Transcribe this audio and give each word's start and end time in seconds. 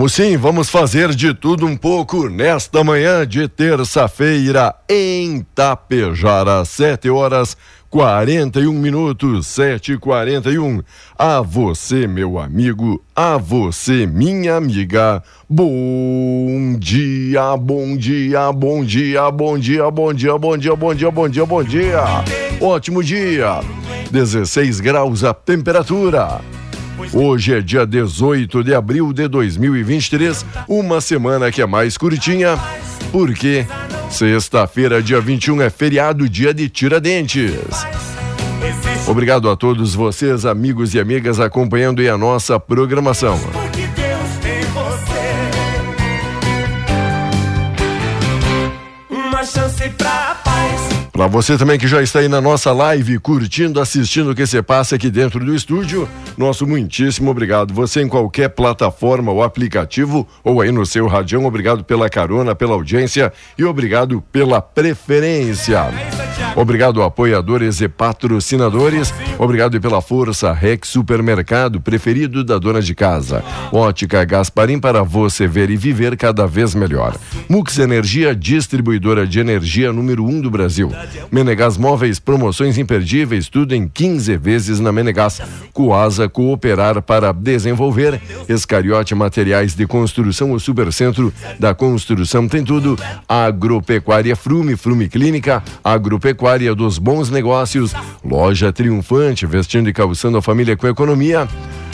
Vamos 0.00 0.14
sim, 0.14 0.34
vamos 0.38 0.70
fazer 0.70 1.14
de 1.14 1.34
tudo 1.34 1.66
um 1.66 1.76
pouco 1.76 2.26
nesta 2.30 2.82
manhã 2.82 3.26
de 3.26 3.46
terça-feira 3.46 4.74
em 4.88 5.44
Tapejara, 5.54 6.64
7 6.64 7.10
horas 7.10 7.54
41 7.90 8.72
minutos, 8.72 9.46
7 9.48 9.92
e 9.92 9.98
41 9.98 10.80
A 11.18 11.42
você, 11.42 12.06
meu 12.06 12.38
amigo, 12.38 13.04
a 13.14 13.36
você, 13.36 14.06
minha 14.06 14.56
amiga. 14.56 15.22
Bom 15.46 16.78
dia, 16.78 17.54
bom 17.58 17.94
dia, 17.94 18.50
bom 18.52 18.82
dia, 18.82 19.30
bom 19.30 19.58
dia, 19.58 19.90
bom 19.90 20.14
dia, 20.14 20.38
bom 20.38 20.56
dia, 20.56 20.74
bom 20.74 20.94
dia, 20.94 21.10
bom 21.10 21.28
dia, 21.28 21.44
bom 21.44 21.62
dia. 21.62 22.02
Ótimo 22.58 23.04
dia. 23.04 23.60
16 24.10 24.80
graus 24.80 25.24
a 25.24 25.34
temperatura. 25.34 26.40
Hoje 27.12 27.54
é 27.54 27.60
dia 27.60 27.84
18 27.84 28.62
de 28.62 28.72
abril 28.72 29.12
de 29.12 29.26
2023, 29.26 30.46
uma 30.68 31.00
semana 31.00 31.50
que 31.50 31.60
é 31.60 31.66
mais 31.66 31.98
curtinha, 31.98 32.56
porque 33.10 33.66
sexta-feira, 34.08 35.02
dia 35.02 35.20
21, 35.20 35.60
é 35.60 35.70
feriado, 35.70 36.28
dia 36.28 36.54
de 36.54 36.68
Tiradentes. 36.68 37.84
Obrigado 39.08 39.50
a 39.50 39.56
todos 39.56 39.92
vocês, 39.92 40.46
amigos 40.46 40.94
e 40.94 41.00
amigas, 41.00 41.40
acompanhando 41.40 42.00
a 42.00 42.16
nossa 42.16 42.60
programação. 42.60 43.40
Uma 49.10 49.44
chance 49.44 49.88
pra. 49.90 50.09
Para 51.20 51.28
você 51.28 51.58
também 51.58 51.78
que 51.78 51.86
já 51.86 52.02
está 52.02 52.20
aí 52.20 52.28
na 52.28 52.40
nossa 52.40 52.72
live, 52.72 53.18
curtindo, 53.18 53.78
assistindo 53.78 54.30
o 54.30 54.34
que 54.34 54.46
se 54.46 54.62
passa 54.62 54.96
aqui 54.96 55.10
dentro 55.10 55.44
do 55.44 55.54
estúdio, 55.54 56.08
nosso 56.34 56.66
muitíssimo 56.66 57.30
obrigado. 57.30 57.74
Você 57.74 58.00
em 58.00 58.08
qualquer 58.08 58.48
plataforma 58.48 59.30
ou 59.30 59.42
aplicativo 59.42 60.26
ou 60.42 60.62
aí 60.62 60.72
no 60.72 60.86
seu 60.86 61.06
radião, 61.06 61.44
obrigado 61.44 61.84
pela 61.84 62.08
carona, 62.08 62.54
pela 62.54 62.72
audiência 62.72 63.30
e 63.58 63.64
obrigado 63.64 64.22
pela 64.32 64.62
preferência. 64.62 65.90
Obrigado 66.56 67.02
apoiadores 67.02 67.80
e 67.80 67.88
patrocinadores. 67.88 69.14
Obrigado 69.38 69.80
pela 69.80 70.02
força 70.02 70.52
Rex 70.52 70.88
Supermercado, 70.88 71.80
preferido 71.80 72.44
da 72.44 72.58
dona 72.58 72.82
de 72.82 72.94
casa. 72.94 73.42
Ótica 73.72 74.24
Gasparim 74.24 74.78
para 74.78 75.02
você 75.02 75.46
ver 75.46 75.70
e 75.70 75.76
viver 75.76 76.16
cada 76.16 76.46
vez 76.46 76.74
melhor. 76.74 77.16
Mux 77.48 77.78
Energia, 77.78 78.34
distribuidora 78.34 79.26
de 79.26 79.38
energia 79.38 79.92
número 79.92 80.24
1 80.24 80.28
um 80.28 80.40
do 80.40 80.50
Brasil. 80.50 80.92
Menegas 81.30 81.76
Móveis, 81.76 82.18
promoções 82.18 82.76
imperdíveis, 82.76 83.48
tudo 83.48 83.74
em 83.74 83.88
15 83.88 84.36
vezes 84.36 84.80
na 84.80 84.92
Menegas. 84.92 85.40
Coasa 85.72 86.28
Cooperar 86.28 87.00
para 87.00 87.32
desenvolver. 87.32 88.20
Escariote 88.48 89.14
Materiais 89.14 89.74
de 89.74 89.86
Construção, 89.86 90.52
o 90.52 90.60
Supercentro 90.60 91.32
da 91.58 91.74
Construção 91.74 92.48
tem 92.48 92.64
tudo. 92.64 92.98
Agropecuária 93.28 94.34
Frume, 94.34 94.76
Frume 94.76 95.08
Clínica, 95.08 95.62
Agropecuária 95.82 96.39
dos 96.74 96.96
Bons 96.98 97.28
Negócios, 97.28 97.94
Loja 98.24 98.72
Triunfante, 98.72 99.44
vestindo 99.44 99.90
e 99.90 99.92
calçando 99.92 100.38
a 100.38 100.42
família 100.42 100.74
com 100.74 100.88
economia. 100.88 101.46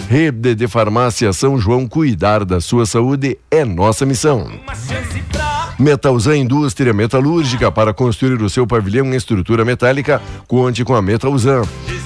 Rede 0.09 0.55
de 0.55 0.69
Farmácia 0.69 1.33
São 1.33 1.59
João, 1.59 1.89
cuidar 1.89 2.45
da 2.45 2.61
sua 2.61 2.87
saúde 2.87 3.37
é 3.51 3.65
nossa 3.65 4.07
missão. 4.07 4.49
Metalzan 5.79 6.37
Indústria 6.37 6.93
Metalúrgica 6.95 7.73
para 7.73 7.93
construir 7.93 8.41
o 8.41 8.49
seu 8.49 8.67
pavilhão 8.67 9.07
em 9.07 9.17
estrutura 9.17 9.65
metálica, 9.65 10.23
conte 10.47 10.85
com 10.85 10.95
a 10.95 11.03
Metalzan. 11.03 11.63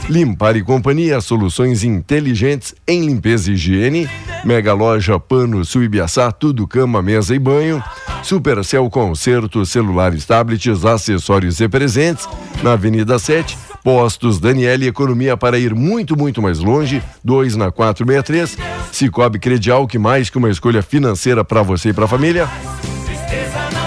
Limpar 0.09 0.56
e 0.56 0.62
Companhia, 0.62 1.21
soluções 1.21 1.84
inteligentes 1.84 2.75
em 2.87 3.06
limpeza 3.06 3.50
e 3.50 3.55
higiene. 3.55 4.09
Mega 4.44 4.72
Loja 4.72 5.19
Pano 5.21 5.65
Suibiaçá, 5.65 6.33
tudo 6.33 6.66
cama, 6.66 7.03
mesa 7.03 7.34
e 7.34 7.38
banho. 7.38 7.83
Supercel 8.22 8.88
Concerto, 8.91 9.65
celulares, 9.65 10.25
tablets, 10.25 10.84
acessórios 10.84 11.61
e 11.61 11.69
presentes. 11.69 12.28
Na 12.62 12.72
Avenida 12.72 13.19
7, 13.19 13.56
Postos 13.83 14.38
Daniele 14.38 14.87
Economia 14.87 15.37
para 15.37 15.59
ir 15.59 15.75
muito, 15.75 16.17
muito 16.17 16.43
mais 16.43 16.59
longe. 16.59 17.03
2 17.25 17.56
na 17.56 17.71
463. 17.71 18.56
Cicobi 18.93 19.38
Credial, 19.38 19.87
que 19.87 19.99
mais 19.99 20.28
que 20.28 20.38
uma 20.38 20.50
escolha 20.50 20.82
financeira 20.82 21.44
para 21.44 21.62
você 21.62 21.91
e 21.91 21.93
para 21.93 22.05
a 22.05 22.09
família. 22.09 22.49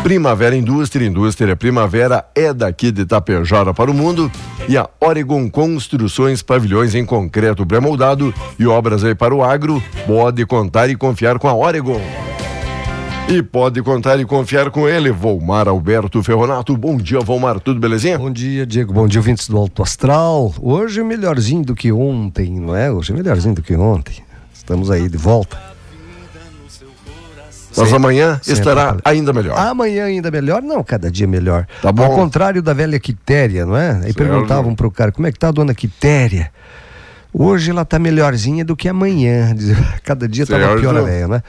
Primavera 0.04 0.54
Indústria, 0.54 1.08
Indústria 1.08 1.56
Primavera 1.56 2.26
é 2.36 2.54
daqui 2.54 2.92
de 2.92 3.04
Itapejara 3.04 3.74
para 3.74 3.90
o 3.90 3.94
mundo 3.94 4.30
e 4.68 4.78
a 4.78 4.90
Oregon 5.00 5.50
Construções, 5.50 6.42
pavilhões 6.42 6.94
em 6.94 7.06
concreto 7.06 7.66
pré-moldado 7.66 8.34
e 8.60 8.68
obras 8.68 9.06
aí 9.06 9.16
para 9.16 9.34
o 9.34 9.42
agro, 9.42 9.82
pode 10.06 10.46
contar 10.46 10.90
e 10.90 10.96
confiar 10.98 11.40
com 11.40 11.48
a 11.48 11.56
Oregon. 11.56 12.02
E 13.30 13.42
pode 13.42 13.82
contar 13.82 14.20
e 14.20 14.26
confiar 14.26 14.72
com 14.72 14.90
ele, 14.90 15.10
Volmar 15.10 15.70
Alberto 15.70 16.22
Ferronato. 16.22 16.76
Bom 16.76 16.98
dia, 16.98 17.22
Volmar, 17.22 17.62
tudo 17.62 17.80
belezinha? 17.80 18.20
Bom 18.20 18.30
dia, 18.30 18.66
Diego. 18.66 18.92
Bom 18.92 19.08
dia, 19.08 19.22
ouvintes 19.22 19.48
do 19.48 19.58
Alto 19.58 19.82
Astral. 19.82 20.54
Hoje 20.62 21.00
é 21.00 21.04
melhorzinho 21.04 21.64
do 21.64 21.74
que 21.74 21.94
ontem, 21.94 22.60
não 22.60 22.76
é? 22.76 22.92
Hoje 22.92 23.14
é 23.14 23.16
melhorzinho 23.16 23.56
do 23.56 23.64
que 23.64 23.74
ontem. 23.74 24.18
Estamos 24.54 24.92
aí 24.92 25.08
de 25.08 25.18
volta. 25.18 25.73
Mas 27.76 27.90
Sempre- 27.90 27.96
amanhã 27.96 28.40
sempre 28.42 28.60
estará 28.60 28.98
ainda 29.04 29.34
melhor. 29.34 29.58
Amanhã 29.58 30.06
ainda 30.06 30.30
melhor? 30.30 30.62
Não, 30.62 30.84
cada 30.84 31.10
dia 31.12 31.26
melhor. 31.28 31.66
Tá 31.82 31.92
bom. 31.92 32.04
Ao 32.04 32.12
contrário 32.16 32.62
da 32.62 32.74
velha 32.74 33.00
Quitéria, 33.00 33.66
não 33.66 33.76
é? 33.76 33.94
Certo. 34.02 34.16
perguntavam 34.16 34.76
pro 34.76 34.92
cara, 34.92 35.12
como 35.12 35.26
é 35.28 35.32
que 35.32 35.40
tá 35.40 35.48
a 35.48 35.52
dona 35.52 35.74
Quitéria? 35.74 36.52
Hoje 37.34 37.72
ela 37.72 37.84
tá 37.84 37.98
melhorzinha 37.98 38.64
do 38.64 38.76
que 38.76 38.88
amanhã. 38.88 39.56
Cada 40.04 40.28
dia 40.28 40.46
tava 40.46 40.64
Certo. 40.64 40.80
pior 40.82 40.96
a 40.96 41.02
velha, 41.02 41.28
né? 41.28 41.44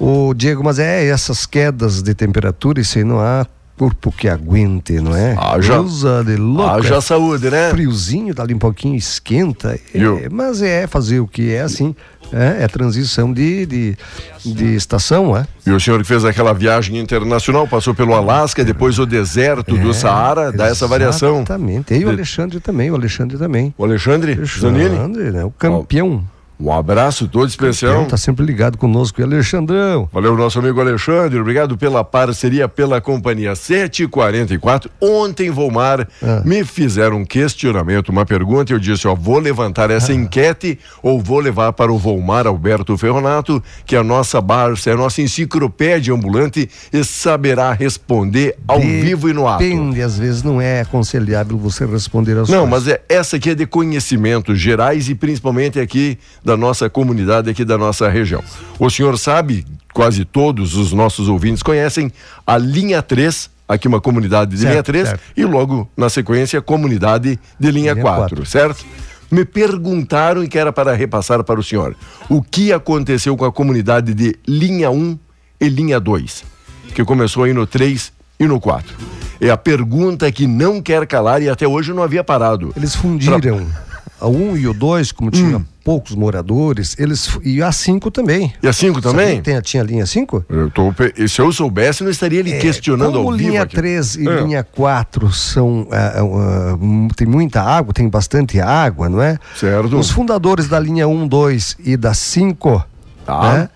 O 0.00 0.34
Diego, 0.34 0.62
mas 0.64 0.78
é 0.78 1.06
essas 1.06 1.46
quedas 1.46 2.02
de 2.02 2.12
temperatura, 2.14 2.80
isso 2.80 2.98
aí 2.98 3.04
não 3.04 3.18
há 3.20 3.46
corpo 3.76 4.10
que 4.12 4.28
aguente, 4.28 4.94
não 5.00 5.14
é? 5.14 5.36
Haja- 5.38 5.78
Coisa 5.78 6.24
de 6.24 6.36
louco. 6.36 6.70
Haja 6.70 7.00
saúde, 7.00 7.50
né? 7.50 7.70
Friozinho, 7.70 8.34
dali 8.34 8.54
um 8.54 8.58
pouquinho 8.58 8.96
esquenta. 8.96 9.78
É, 9.94 10.28
mas 10.30 10.62
é 10.62 10.86
fazer 10.86 11.20
o 11.20 11.26
que 11.28 11.52
é 11.52 11.60
assim. 11.62 11.94
É, 12.32 12.64
é 12.64 12.68
transição 12.68 13.32
de, 13.32 13.64
de, 13.66 13.96
de 14.44 14.74
estação, 14.74 15.36
é? 15.36 15.46
E 15.64 15.70
o 15.70 15.78
senhor 15.78 16.00
que 16.00 16.08
fez 16.08 16.24
aquela 16.24 16.52
viagem 16.52 16.98
internacional, 16.98 17.68
passou 17.68 17.94
pelo 17.94 18.14
Alasca, 18.14 18.64
depois 18.64 18.98
o 18.98 19.06
deserto 19.06 19.76
do 19.76 19.94
Saara, 19.94 20.50
dá 20.50 20.66
essa 20.66 20.88
variação. 20.88 21.36
Exatamente. 21.36 21.94
E 21.94 22.04
o 22.04 22.08
Alexandre 22.08 22.58
também, 22.58 22.90
o 22.90 22.96
Alexandre 22.96 23.38
também. 23.38 23.72
O 23.78 23.84
Alexandre 23.84 24.34
Zanini, 24.44 24.86
Alexandre, 24.86 25.30
né? 25.30 25.44
O 25.44 25.50
campeão. 25.52 26.24
Um 26.58 26.72
abraço 26.72 27.28
todo 27.28 27.48
especial. 27.48 28.06
Tá 28.06 28.16
sempre 28.16 28.44
ligado 28.44 28.78
conosco. 28.78 29.22
Alexandrão. 29.22 30.08
Valeu, 30.12 30.36
nosso 30.36 30.58
amigo 30.58 30.80
Alexandre. 30.80 31.38
Obrigado 31.38 31.76
pela 31.76 32.02
parceria, 32.02 32.66
pela 32.68 33.00
companhia 33.00 33.54
744. 33.54 34.90
Ontem, 35.00 35.50
Volmar, 35.50 36.08
Ah. 36.22 36.42
me 36.44 36.64
fizeram 36.64 37.18
um 37.18 37.24
questionamento, 37.24 38.08
uma 38.08 38.24
pergunta. 38.24 38.72
Eu 38.72 38.78
disse: 38.78 39.06
ó, 39.06 39.14
vou 39.14 39.38
levantar 39.38 39.90
essa 39.90 40.12
Ah. 40.12 40.14
enquete 40.14 40.78
ou 41.02 41.20
vou 41.20 41.40
levar 41.40 41.72
para 41.72 41.92
o 41.92 41.98
Volmar 41.98 42.46
Alberto 42.46 42.96
Ferronato, 42.96 43.62
que 43.84 43.94
é 43.94 43.98
a 43.98 44.04
nossa 44.04 44.40
Barça, 44.40 44.90
é 44.90 44.92
a 44.92 44.96
nossa 44.96 45.20
enciclopédia 45.22 46.14
ambulante 46.14 46.68
e 46.92 47.04
saberá 47.04 47.72
responder 47.72 48.56
ao 48.66 48.80
vivo 48.80 49.28
e 49.28 49.32
no 49.32 49.46
ato. 49.46 49.62
Depende, 49.62 50.00
às 50.02 50.18
vezes 50.18 50.42
não 50.42 50.60
é 50.60 50.80
aconselhável 50.80 51.58
você 51.58 51.84
responder 51.84 52.38
as 52.38 52.48
Não, 52.48 52.68
coisas. 52.68 52.84
mas 52.86 52.88
é, 52.94 53.02
essa 53.08 53.36
aqui 53.36 53.50
é 53.50 53.54
de 53.54 53.66
conhecimentos 53.66 54.58
gerais 54.58 55.08
e 55.08 55.14
principalmente 55.14 55.78
aqui 55.80 56.18
da 56.46 56.56
nossa 56.56 56.88
comunidade, 56.88 57.50
aqui 57.50 57.64
da 57.64 57.76
nossa 57.76 58.08
região. 58.08 58.40
O 58.78 58.88
senhor 58.88 59.18
sabe, 59.18 59.66
quase 59.92 60.24
todos 60.24 60.76
os 60.76 60.92
nossos 60.92 61.28
ouvintes 61.28 61.60
conhecem 61.60 62.12
a 62.46 62.56
linha 62.56 63.02
3, 63.02 63.50
aqui 63.68 63.88
uma 63.88 64.00
comunidade 64.00 64.52
de 64.52 64.58
Certo, 64.58 64.70
linha 64.70 64.82
3, 64.84 65.08
certo. 65.08 65.22
e 65.36 65.44
logo 65.44 65.90
na 65.96 66.08
sequência 66.08 66.60
a 66.60 66.62
comunidade 66.62 67.36
de 67.58 67.70
linha, 67.72 67.94
Linha 67.94 68.02
4, 68.04 68.20
quatro. 68.36 68.46
certo? 68.46 68.86
Me 69.28 69.44
perguntaram 69.44 70.44
e 70.44 70.48
que 70.48 70.56
era 70.56 70.72
para 70.72 70.94
repassar 70.94 71.42
para 71.42 71.58
o 71.58 71.64
senhor. 71.64 71.96
O 72.28 72.40
que 72.40 72.72
aconteceu 72.72 73.36
com 73.36 73.44
a 73.44 73.50
comunidade 73.50 74.14
de 74.14 74.36
linha 74.46 74.88
1 74.88 75.18
e 75.60 75.68
linha 75.68 75.98
2? 75.98 76.44
Que 76.94 77.04
começou 77.04 77.42
aí 77.42 77.52
no 77.52 77.66
3 77.66 78.12
e 78.38 78.46
no 78.46 78.60
4. 78.60 78.94
É 79.40 79.50
a 79.50 79.56
pergunta 79.56 80.30
que 80.30 80.46
não 80.46 80.80
quer 80.80 81.04
calar 81.08 81.42
e 81.42 81.48
até 81.48 81.66
hoje 81.66 81.92
não 81.92 82.04
havia 82.04 82.22
parado. 82.22 82.72
Eles 82.76 82.94
fundiram 82.94 83.66
a 84.20 84.28
1 84.28 84.50
um 84.50 84.56
e 84.56 84.68
o 84.68 84.72
2, 84.72 85.10
como 85.10 85.32
tinha 85.32 85.56
Hum. 85.58 85.64
Poucos 85.86 86.16
moradores, 86.16 86.96
eles 86.98 87.38
e 87.44 87.62
a 87.62 87.70
5 87.70 88.10
também. 88.10 88.52
E 88.60 88.66
a 88.66 88.72
5 88.72 89.00
também? 89.00 89.40
Tem, 89.40 89.60
tinha 89.60 89.84
linha 89.84 90.04
5? 90.04 90.44
Eu 90.48 90.68
tô 90.68 90.92
e 91.16 91.28
se 91.28 91.40
eu 91.40 91.52
soubesse, 91.52 92.02
não 92.02 92.10
estaria 92.10 92.42
lhe 92.42 92.58
questionando 92.58 93.10
É, 93.10 93.12
Como 93.18 93.30
ao 93.30 93.36
vivo 93.36 93.50
linha 93.50 93.62
aqui. 93.62 93.76
3 93.76 94.16
e 94.16 94.28
É. 94.28 94.40
linha 94.40 94.64
4 94.64 95.30
são. 95.32 95.86
ah, 95.92 96.24
hum, 96.74 97.06
tem 97.14 97.24
muita 97.28 97.62
água, 97.62 97.94
tem 97.94 98.08
bastante 98.08 98.60
água, 98.60 99.08
não 99.08 99.22
é? 99.22 99.38
Certo. 99.54 99.96
Os 99.96 100.10
fundadores 100.10 100.66
da 100.66 100.80
linha 100.80 101.06
1, 101.06 101.28
2 101.28 101.76
e 101.84 101.96
da 101.96 102.12
5 102.12 102.84
Tá. 103.24 103.52
né, 103.52 103.68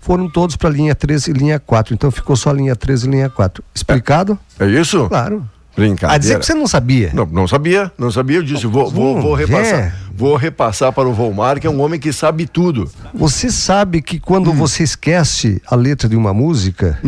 foram 0.00 0.30
todos 0.30 0.56
para 0.56 0.70
linha 0.70 0.94
3 0.94 1.26
e 1.28 1.32
linha 1.34 1.60
4. 1.60 1.92
Então 1.92 2.10
ficou 2.10 2.36
só 2.36 2.50
linha 2.52 2.74
3 2.74 3.04
e 3.04 3.06
linha 3.06 3.28
4. 3.28 3.62
Explicado? 3.74 4.38
É 4.58 4.64
isso? 4.66 5.06
Claro. 5.10 5.46
Brincadeira. 5.76 6.14
A 6.14 6.18
dizer 6.18 6.38
que 6.38 6.46
você 6.46 6.54
não 6.54 6.66
sabia. 6.66 7.10
Não, 7.12 7.26
não 7.26 7.48
sabia, 7.48 7.90
não 7.98 8.10
sabia. 8.10 8.36
Eu 8.38 8.42
disse, 8.42 8.66
vou, 8.66 8.90
vou, 8.90 9.20
vou 9.20 9.32
Hum, 9.32 9.34
repassar. 9.36 9.74
é. 9.80 9.92
Vou 10.16 10.36
repassar 10.36 10.92
para 10.92 11.08
o 11.08 11.12
Volmar, 11.12 11.58
que 11.58 11.66
é 11.66 11.70
um 11.70 11.80
homem 11.80 11.98
que 11.98 12.12
sabe 12.12 12.46
tudo. 12.46 12.88
Você 13.12 13.50
sabe 13.50 14.00
que 14.00 14.20
quando 14.20 14.50
Hum. 14.52 14.54
você 14.54 14.84
esquece 14.84 15.60
a 15.66 15.74
letra 15.74 16.08
de 16.08 16.14
uma 16.16 16.32
música, 16.32 17.00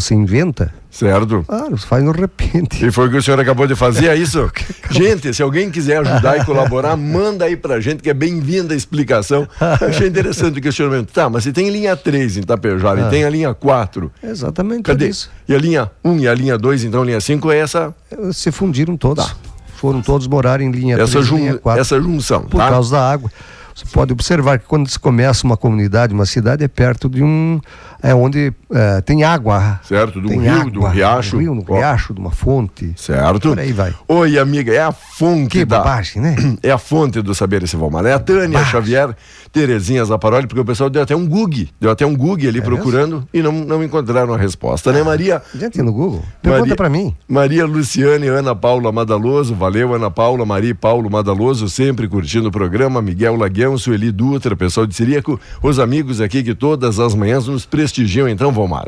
você 0.00 0.14
inventa? 0.14 0.72
Certo? 0.90 1.44
Claro, 1.46 1.76
você 1.76 1.86
faz 1.86 2.02
no 2.04 2.12
repente. 2.12 2.84
E 2.86 2.90
foi 2.90 3.08
o 3.08 3.10
que 3.10 3.16
o 3.16 3.22
senhor 3.22 3.38
acabou 3.38 3.66
de 3.66 3.74
fazer, 3.74 4.06
é 4.08 4.16
isso? 4.16 4.50
gente, 4.90 5.32
se 5.34 5.42
alguém 5.42 5.70
quiser 5.70 5.98
ajudar 5.98 6.38
e 6.38 6.44
colaborar, 6.44 6.96
manda 6.96 7.44
aí 7.44 7.56
pra 7.56 7.80
gente, 7.80 8.02
que 8.02 8.08
é 8.10 8.14
bem-vinda 8.14 8.72
a 8.74 8.76
explicação. 8.76 9.46
Achei 9.86 10.08
interessante 10.08 10.58
o 10.58 10.62
questionamento. 10.62 11.12
Tá, 11.12 11.28
mas 11.28 11.44
se 11.44 11.52
tem 11.52 11.68
linha 11.70 11.96
3 11.96 12.38
em 12.38 12.42
Tapejara 12.42 13.04
Ah. 13.04 13.06
e 13.06 13.10
tem 13.10 13.24
a 13.24 13.30
linha 13.30 13.52
4, 13.54 14.10
Exatamente 14.22 14.82
cadê? 14.84 15.08
isso. 15.08 15.30
E 15.48 15.54
a 15.54 15.58
linha 15.58 15.90
1 16.04 16.18
e 16.20 16.28
a 16.28 16.34
linha 16.34 16.56
2, 16.58 16.84
então 16.84 17.04
linha 17.04 17.20
5 17.20 17.50
é 17.50 17.58
essa, 17.58 17.94
Se 18.32 18.50
fundiram 18.50 18.96
todos. 18.96 19.26
Tá. 19.26 19.34
Foram 19.76 20.00
todos 20.00 20.26
morar 20.26 20.60
em 20.62 20.70
linha 20.70 20.96
essa, 20.96 21.12
3 21.12 21.26
e 21.26 21.28
jun- 21.28 21.36
linha 21.36 21.58
4. 21.58 21.80
essa 21.80 22.00
junção, 22.00 22.42
por 22.42 22.58
tá? 22.58 22.68
causa 22.70 22.92
da 22.96 23.10
água. 23.12 23.30
Você 23.76 23.84
pode 23.92 24.10
observar 24.10 24.58
que 24.58 24.64
quando 24.64 24.88
se 24.88 24.98
começa 24.98 25.44
uma 25.44 25.54
comunidade, 25.56 26.14
uma 26.14 26.24
cidade, 26.24 26.64
é 26.64 26.68
perto 26.68 27.10
de 27.10 27.22
um. 27.22 27.60
É 28.02 28.14
onde 28.14 28.52
é, 28.72 29.00
tem 29.02 29.22
água. 29.22 29.80
Certo, 29.82 30.18
de 30.20 30.26
um 30.26 30.30
tem 30.30 30.40
rio, 30.40 30.52
água, 30.52 30.70
de 30.70 30.78
um 30.78 30.88
riacho. 30.88 31.36
Um 31.36 31.40
rio, 31.40 31.52
um 31.52 31.64
Ó. 31.68 31.74
riacho, 31.76 32.14
de 32.14 32.20
uma 32.20 32.30
fonte. 32.30 32.94
Certo? 32.96 33.50
Por 33.50 33.58
aí 33.58 33.72
vai. 33.72 33.94
Oi, 34.08 34.38
amiga, 34.38 34.72
é 34.72 34.80
a 34.80 34.92
fonte 34.92 35.50
Que 35.58 35.64
da. 35.66 36.00
né? 36.16 36.36
É 36.62 36.70
a 36.70 36.78
fonte 36.78 37.20
do 37.20 37.34
saber 37.34 37.62
esse 37.64 37.76
Valmar. 37.76 38.06
É 38.06 38.12
a 38.14 38.18
Tânia 38.18 38.64
Xavier, 38.64 39.14
Terezinha 39.52 40.04
Zaparoli, 40.04 40.46
porque 40.46 40.60
o 40.60 40.64
pessoal 40.64 40.88
deu 40.88 41.02
até 41.02 41.14
um 41.14 41.26
Google, 41.26 41.66
deu 41.80 41.90
até 41.90 42.06
um 42.06 42.16
Google 42.16 42.48
ali 42.48 42.60
procurando 42.62 43.26
e 43.32 43.42
não, 43.42 43.52
não 43.52 43.82
encontraram 43.84 44.32
a 44.34 44.38
resposta, 44.38 44.92
né, 44.92 45.02
Maria? 45.02 45.42
Gente, 45.54 45.82
no 45.82 45.92
Google. 45.92 46.22
Pergunta 46.42 46.60
Maria- 46.60 46.76
pra 46.76 46.88
mim. 46.88 47.14
Maria 47.28 47.66
Luciane, 47.66 48.26
Ana 48.28 48.54
Paula 48.54 48.90
Madaloso, 48.92 49.54
valeu 49.54 49.94
Ana 49.94 50.10
Paula, 50.10 50.44
Maria 50.46 50.74
Paulo 50.74 51.10
Madaloso, 51.10 51.68
sempre 51.68 52.06
curtindo 52.08 52.48
o 52.48 52.52
programa, 52.52 53.02
Miguel 53.02 53.36
Laguião, 53.66 53.76
Sueli 53.78 54.12
Dutra, 54.12 54.56
pessoal 54.56 54.86
de 54.86 54.94
Siríaco, 54.94 55.38
os 55.62 55.78
amigos 55.78 56.20
aqui 56.20 56.42
que 56.42 56.54
todas 56.54 56.98
as 57.00 57.14
manhãs 57.14 57.46
nos 57.46 57.66
prestigiam, 57.66 58.28
então, 58.28 58.52
Valmar. 58.52 58.86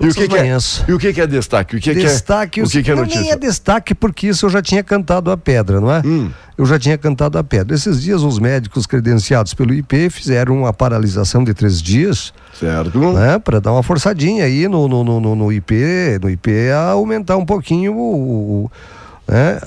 E 0.00 0.06
o 0.08 0.14
que, 0.14 0.28
que 0.28 0.36
é, 0.36 0.56
e 0.88 0.92
o 0.92 0.98
que, 0.98 1.12
que 1.12 1.20
é 1.20 1.26
destaque? 1.26 1.76
O 1.76 1.80
que, 1.80 1.94
destaque 1.94 2.50
que 2.52 2.60
é, 2.60 2.64
o 2.64 2.68
que, 2.68 2.82
que 2.82 2.90
é 2.90 2.94
notícia? 2.94 3.20
nem 3.22 3.30
é 3.32 3.36
destaque 3.36 3.94
porque 3.94 4.28
isso 4.28 4.46
eu 4.46 4.50
já 4.50 4.60
tinha 4.62 4.82
cantado 4.82 5.30
a 5.30 5.36
pedra, 5.36 5.80
não 5.80 5.90
é? 5.90 6.02
Hum. 6.04 6.30
Eu 6.56 6.66
já 6.66 6.78
tinha 6.78 6.98
cantado 6.98 7.38
a 7.38 7.44
pedra. 7.44 7.74
Esses 7.74 8.02
dias 8.02 8.22
os 8.22 8.38
médicos 8.38 8.84
credenciados 8.84 9.54
pelo 9.54 9.72
IP 9.72 10.10
fizeram 10.10 10.58
uma 10.58 10.72
paralisação 10.72 11.44
de 11.44 11.54
três 11.54 11.80
dias, 11.80 12.32
Certo? 12.58 12.98
né? 13.12 13.38
Para 13.38 13.60
dar 13.60 13.72
uma 13.72 13.82
forçadinha 13.82 14.44
aí 14.44 14.66
no, 14.68 14.88
no, 14.88 15.04
no, 15.04 15.34
no- 15.36 15.52
IP, 15.52 15.74
no 16.20 16.28
IP 16.28 16.70
a 16.70 16.90
aumentar 16.90 17.36
um 17.36 17.46
pouquinho 17.46 17.94
o, 17.94 18.64
o- 18.64 18.70
né? 19.28 19.60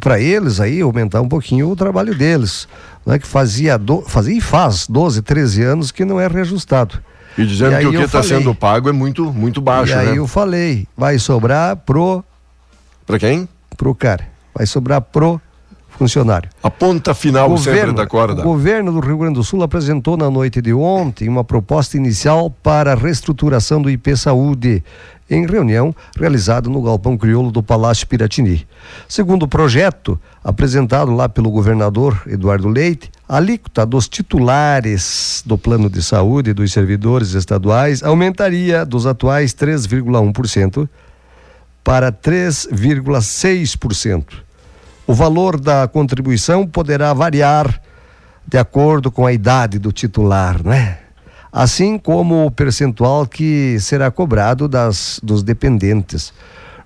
para 0.00 0.18
eles 0.20 0.60
aí 0.60 0.80
aumentar 0.80 1.20
um 1.20 1.28
pouquinho 1.28 1.68
o 1.68 1.76
trabalho 1.76 2.14
deles, 2.14 2.66
né? 3.04 3.18
Que 3.18 3.26
fazia 3.26 3.78
do, 3.78 4.02
fazia 4.02 4.36
e 4.36 4.40
faz 4.40 4.86
12, 4.86 5.22
13 5.22 5.62
anos 5.62 5.90
que 5.90 6.04
não 6.04 6.20
é 6.20 6.26
reajustado. 6.26 6.98
E 7.36 7.44
dizendo 7.44 7.74
E 7.74 7.80
que 7.80 7.86
o 7.86 7.90
que 7.90 8.02
está 8.02 8.22
sendo 8.22 8.54
pago 8.54 8.88
é 8.88 8.92
muito, 8.92 9.32
muito 9.32 9.60
baixo, 9.60 9.92
e 9.92 9.94
aí 9.96 10.10
né? 10.12 10.18
eu 10.18 10.26
falei, 10.26 10.86
vai 10.96 11.18
sobrar 11.18 11.76
pro 11.76 12.24
Para 13.04 13.18
quem? 13.18 13.48
pro 13.76 13.94
cara, 13.94 14.28
vai 14.54 14.66
sobrar 14.66 15.00
pro 15.00 15.40
funcionário. 15.98 16.48
A 16.62 16.70
ponta 16.70 17.14
final 17.14 17.56
sempre 17.56 17.92
da 17.92 18.06
corda. 18.06 18.40
o 18.40 18.44
governo 18.44 18.92
do 18.92 19.00
Rio 19.00 19.18
Grande 19.18 19.34
do 19.34 19.44
Sul 19.44 19.62
apresentou 19.62 20.16
na 20.16 20.30
noite 20.30 20.60
de 20.60 20.72
ontem 20.72 21.28
uma 21.28 21.44
proposta 21.44 21.96
inicial 21.96 22.50
para 22.50 22.92
a 22.92 22.94
reestruturação 22.94 23.80
do 23.80 23.90
IP 23.90 24.16
Saúde, 24.16 24.82
em 25.28 25.44
reunião 25.46 25.92
realizada 26.18 26.68
no 26.68 26.82
Galpão 26.82 27.16
Crioulo 27.16 27.50
do 27.50 27.62
Palácio 27.62 28.06
Piratini. 28.06 28.66
Segundo 29.08 29.44
o 29.44 29.48
projeto, 29.48 30.20
apresentado 30.42 31.14
lá 31.14 31.26
pelo 31.28 31.50
governador 31.50 32.22
Eduardo 32.26 32.68
Leite, 32.68 33.10
a 33.28 33.36
alíquota 33.38 33.86
dos 33.86 34.08
titulares 34.08 35.42
do 35.46 35.56
plano 35.56 35.88
de 35.88 36.02
saúde 36.02 36.52
dos 36.52 36.72
servidores 36.72 37.32
estaduais 37.32 38.02
aumentaria 38.02 38.84
dos 38.84 39.06
atuais 39.06 39.54
3,1% 39.54 40.86
para 41.82 42.12
3,6%. 42.12 44.24
O 45.06 45.14
valor 45.14 45.60
da 45.60 45.86
contribuição 45.86 46.66
poderá 46.66 47.12
variar 47.12 47.78
de 48.46 48.58
acordo 48.58 49.10
com 49.10 49.26
a 49.26 49.32
idade 49.32 49.78
do 49.78 49.92
titular, 49.92 50.62
né? 50.62 50.98
Assim 51.56 51.96
como 51.96 52.46
o 52.46 52.50
percentual 52.50 53.28
que 53.28 53.78
será 53.78 54.10
cobrado 54.10 54.66
das, 54.66 55.20
dos 55.22 55.44
dependentes. 55.44 56.32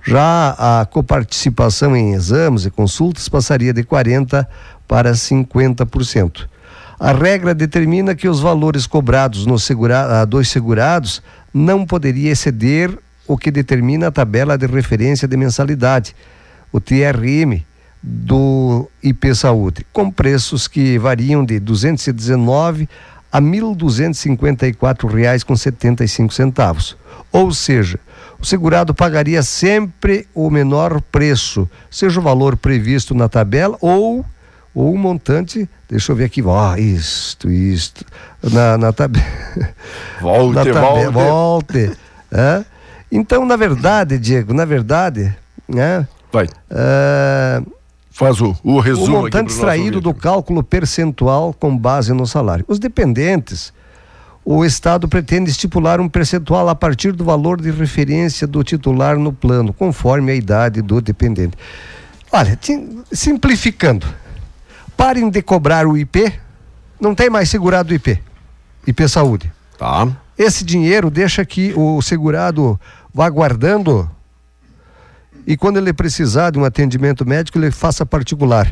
Já 0.05 0.51
a 0.59 0.85
coparticipação 0.85 1.97
em 1.97 2.13
exames 2.13 2.67
e 2.67 2.71
consultas 2.71 3.31
passaria 3.31 3.73
de 3.73 3.83
40% 3.83 4.47
para 4.87 5.13
50%. 5.13 6.47
A 7.01 7.13
regra 7.13 7.55
determina 7.55 8.15
que 8.15 8.29
os 8.29 8.41
valores 8.41 8.87
cobrados 8.87 9.47
nos 9.47 9.65
segura, 9.65 10.27
dos 10.27 10.51
segurados 10.51 11.23
não 11.55 11.87
poderia 11.87 12.33
exceder 12.33 12.91
o 13.27 13.39
que 13.39 13.51
determina 13.51 14.09
a 14.09 14.13
tabela 14.13 14.59
de 14.59 14.67
referência 14.67 15.27
de 15.27 15.37
mensalidade, 15.37 16.15
o 16.71 16.79
TRM, 16.79 17.63
do 18.03 18.89
IP 19.03 19.35
Saúde, 19.35 19.87
com 19.93 20.11
preços 20.11 20.69
que 20.69 20.99
variam 20.99 21.45
de 21.45 21.59
219 21.59 22.89
a 23.33 23.39
R$ 23.39 23.45
1.254,75 23.45 26.33
centavos. 26.33 26.97
Ou 27.31 27.53
seja, 27.53 28.01
o 28.41 28.47
segurado 28.47 28.95
pagaria 28.95 29.43
sempre 29.43 30.27
o 30.35 30.51
menor 30.51 31.01
preço, 31.01 31.69
seja 31.91 32.21
o 32.21 32.23
valor 32.23 32.57
previsto 32.57 33.15
na 33.15 33.29
tabela 33.29 33.77
ou 33.81 34.25
ou 34.75 34.93
o 34.93 34.99
montante, 34.99 35.69
deixa 35.89 36.13
eu 36.13 36.17
ver 36.17 36.27
aqui, 36.27 36.41
ó, 36.41 36.77
isto, 36.77 37.51
isto, 37.51 38.05
na, 38.41 38.79
na 38.79 38.93
tabela. 38.93 39.27
Volte, 40.21 40.71
na 40.71 40.81
volte. 40.81 41.13
volte. 41.13 41.93
é? 42.31 42.65
Então, 43.11 43.45
na 43.45 43.57
verdade, 43.57 44.19
Diego, 44.19 44.55
na 44.55 44.65
verdade, 44.65 45.35
né? 45.67 46.07
Vai. 46.31 46.47
é, 46.71 47.61
Faz 48.19 48.41
o, 48.41 48.57
o 48.65 48.73
o 48.75 48.81
resumo 48.81 49.05
aqui 49.05 49.23
montante 49.27 49.53
extraído 49.53 50.01
do 50.01 50.13
cálculo 50.13 50.65
percentual 50.65 51.55
com 51.55 51.79
base 51.79 52.13
no 52.13 52.27
salário. 52.27 52.65
Os 52.67 52.81
dependentes, 52.81 53.73
o 54.45 54.65
Estado 54.65 55.07
pretende 55.07 55.49
estipular 55.51 56.01
um 56.01 56.09
percentual 56.09 56.69
a 56.69 56.75
partir 56.75 57.13
do 57.13 57.25
valor 57.25 57.61
de 57.61 57.71
referência 57.71 58.45
do 58.45 58.65
titular 58.65 59.17
no 59.17 59.33
plano, 59.33 59.73
conforme 59.73 60.33
a 60.33 60.35
idade 60.35 60.83
do 60.83 61.01
dependente. 61.01 61.57
Olha, 62.33 62.59
simplificando, 63.13 64.05
parem 64.97 65.31
de 65.31 65.41
cobrar 65.41 65.87
o 65.87 65.97
IP, 65.97 66.33
não 67.01 67.15
tem 67.15 67.31
mais 67.31 67.49
segurado 67.49 67.93
o 67.93 67.95
IP, 67.95 68.21
IP 68.85 69.09
Saúde. 69.09 69.53
Tá. 69.79 70.09
Esse 70.37 70.65
dinheiro 70.65 71.09
deixa 71.09 71.45
que 71.45 71.73
o 71.77 72.03
segurado 72.03 72.81
vá 73.15 73.31
guardando 73.31 74.11
e 75.49 75.57
quando 75.57 75.79
ele 75.79 75.95
precisar 75.95 76.51
de 76.51 76.59
um 76.59 76.65
atendimento 76.65 77.27
médico, 77.27 77.57
ele 77.57 77.71
faça 77.71 78.05
particular. 78.05 78.71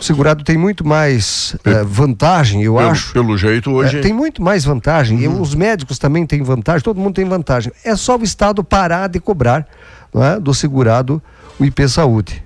O 0.00 0.02
segurado 0.02 0.42
tem 0.42 0.56
muito 0.56 0.86
mais 0.86 1.54
eh, 1.66 1.84
vantagem, 1.84 2.62
eu 2.62 2.76
Pelo, 2.76 2.88
acho. 2.88 3.12
pelo 3.12 3.36
jeito 3.36 3.70
hoje. 3.70 3.98
É, 3.98 4.00
tem 4.00 4.10
muito 4.12 4.42
mais 4.42 4.64
vantagem. 4.64 5.20
E 5.20 5.28
os 5.28 5.54
médicos 5.54 5.98
também 5.98 6.26
têm 6.26 6.42
vantagem, 6.42 6.82
todo 6.82 6.98
mundo 6.98 7.14
tem 7.14 7.26
vantagem. 7.26 7.70
É 7.84 7.94
só 7.94 8.16
o 8.16 8.24
Estado 8.24 8.64
parar 8.64 9.06
de 9.06 9.20
cobrar 9.20 9.68
é, 10.14 10.40
do 10.40 10.54
segurado 10.54 11.22
o 11.60 11.64
IP 11.64 11.86
Saúde. 11.86 12.42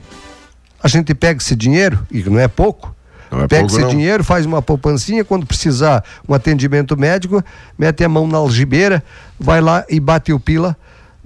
A 0.83 0.89
gente 0.89 1.15
pega 1.15 1.41
esse 1.41 1.55
dinheiro, 1.55 2.05
e 2.11 2.25
não 2.25 2.41
é 2.41 2.49
pouco, 2.49 2.93
Não 3.31 3.43
é 3.43 3.47
pega 3.47 3.61
pouco, 3.63 3.77
esse 3.77 3.81
não. 3.81 3.91
dinheiro, 3.91 4.25
faz 4.25 4.45
uma 4.45 4.61
poupancinha, 4.61 5.25
quando 5.25 5.47
precisar 5.47 6.03
um 6.29 6.35
atendimento 6.35 6.97
médico, 6.97 7.43
mete 7.79 8.03
a 8.03 8.09
mão 8.09 8.27
na 8.27 8.39
algibeira, 8.39 9.05
vai 9.39 9.61
lá 9.61 9.85
e 9.89 10.01
bate 10.01 10.33
o 10.33 10.41
pila, 10.41 10.77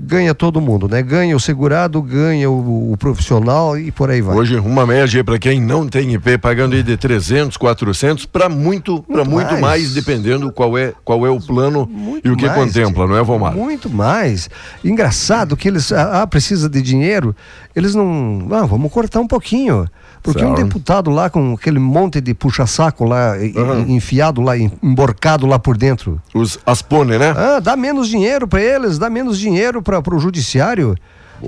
ganha 0.03 0.35
todo 0.35 0.61
mundo, 0.61 0.89
né? 0.89 1.03
Ganha 1.03 1.37
o 1.37 1.41
segurado, 1.41 2.01
ganha 2.01 2.51
o, 2.51 2.93
o 2.93 2.97
profissional 2.97 3.79
e 3.79 3.91
por 3.91 4.11
aí 4.11 4.23
vai. 4.23 4.35
Hoje, 4.35 4.57
uma 4.59 4.87
média 4.87 5.23
para 5.23 5.39
quem 5.39 5.61
não 5.61 5.87
tem 5.87 6.15
IP, 6.15 6.39
pagando 6.39 6.75
aí 6.75 6.83
de 6.83 6.97
300, 6.97 7.57
400, 7.57 8.25
para 8.25 8.49
muito, 8.49 9.03
para 9.03 9.25
Muito 9.25 9.31
muito 9.31 9.51
mais. 9.53 9.61
mais. 9.61 9.95
dependendo 9.95 10.51
qual 10.51 10.79
é, 10.79 10.95
qual 11.05 11.27
é 11.27 11.31
o 11.31 11.39
plano 11.39 11.87
Muito 11.87 12.27
e 12.27 12.31
o 12.31 12.37
que 12.37 12.47
mais, 12.47 12.59
contempla, 12.59 13.07
não 13.07 13.17
é, 13.17 13.23
Vomar? 13.23 13.55
Muito 13.55 13.91
mais. 13.91 14.49
Engraçado 14.83 15.57
que 15.57 15.69
eles, 15.69 15.93
ah, 15.93 16.23
ah, 16.23 16.27
precisa 16.27 16.69
de 16.69 16.81
dinheiro, 16.81 17.37
eles 17.77 17.95
não, 17.95 18.49
ah, 18.53 18.65
vamos 18.65 18.91
cortar 18.91 19.21
um 19.21 19.29
pouquinho. 19.29 19.87
Porque 20.23 20.45
um 20.45 20.49
Certo. 20.55 20.65
deputado 20.65 21.11
lá 21.11 21.31
com 21.31 21.55
aquele 21.55 21.79
monte 21.79 22.21
de 22.21 22.35
puxa-saco 22.35 23.05
lá, 23.05 23.39
e- 23.39 23.55
e- 23.57 23.93
enfiado 23.93 24.43
lá, 24.43 24.57
em- 24.59 24.71
emborcado 24.83 25.47
lá 25.47 25.59
por 25.59 25.77
dentro. 25.79 26.21
Os 26.35 26.59
Aspone, 26.67 27.17
né? 27.19 27.31
Ah, 27.37 27.59
dá 27.61 27.75
menos 27.75 28.07
dinheiro 28.09 28.47
para 28.47 28.61
eles, 28.61 28.99
dá 28.99 29.09
menos 29.09 29.39
dinheiro 29.39 29.81
para 29.83 30.03
o 30.15 30.19
judiciário. 30.19 30.95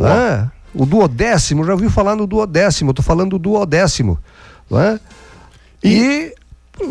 Ah, 0.00 0.48
o 0.74 0.86
duodécimo, 0.86 1.64
já 1.66 1.72
ouviu 1.72 1.90
falar 1.90 2.16
no 2.16 2.26
duodécimo, 2.26 2.94
tô 2.94 3.02
falando 3.02 3.30
do 3.30 3.38
duodécimo. 3.38 4.18
é? 4.70 4.98
E, 5.84 6.32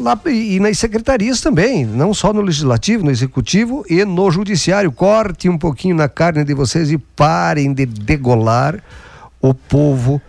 lá, 0.04 0.20
e 0.28 0.60
nas 0.60 0.78
secretarias 0.78 1.42
também, 1.42 1.84
não 1.86 2.14
só 2.14 2.32
no 2.32 2.42
legislativo, 2.42 3.04
no 3.04 3.10
executivo 3.10 3.84
e 3.90 4.06
no 4.06 4.30
judiciário. 4.30 4.92
Corte 4.92 5.50
um 5.50 5.58
pouquinho 5.58 5.96
na 5.96 6.08
carne 6.08 6.44
de 6.44 6.54
vocês 6.54 6.92
e 6.92 6.98
parem 7.00 7.74
de 7.74 7.86
degolar 7.88 8.80
o 9.42 9.54
povo, 9.54 10.22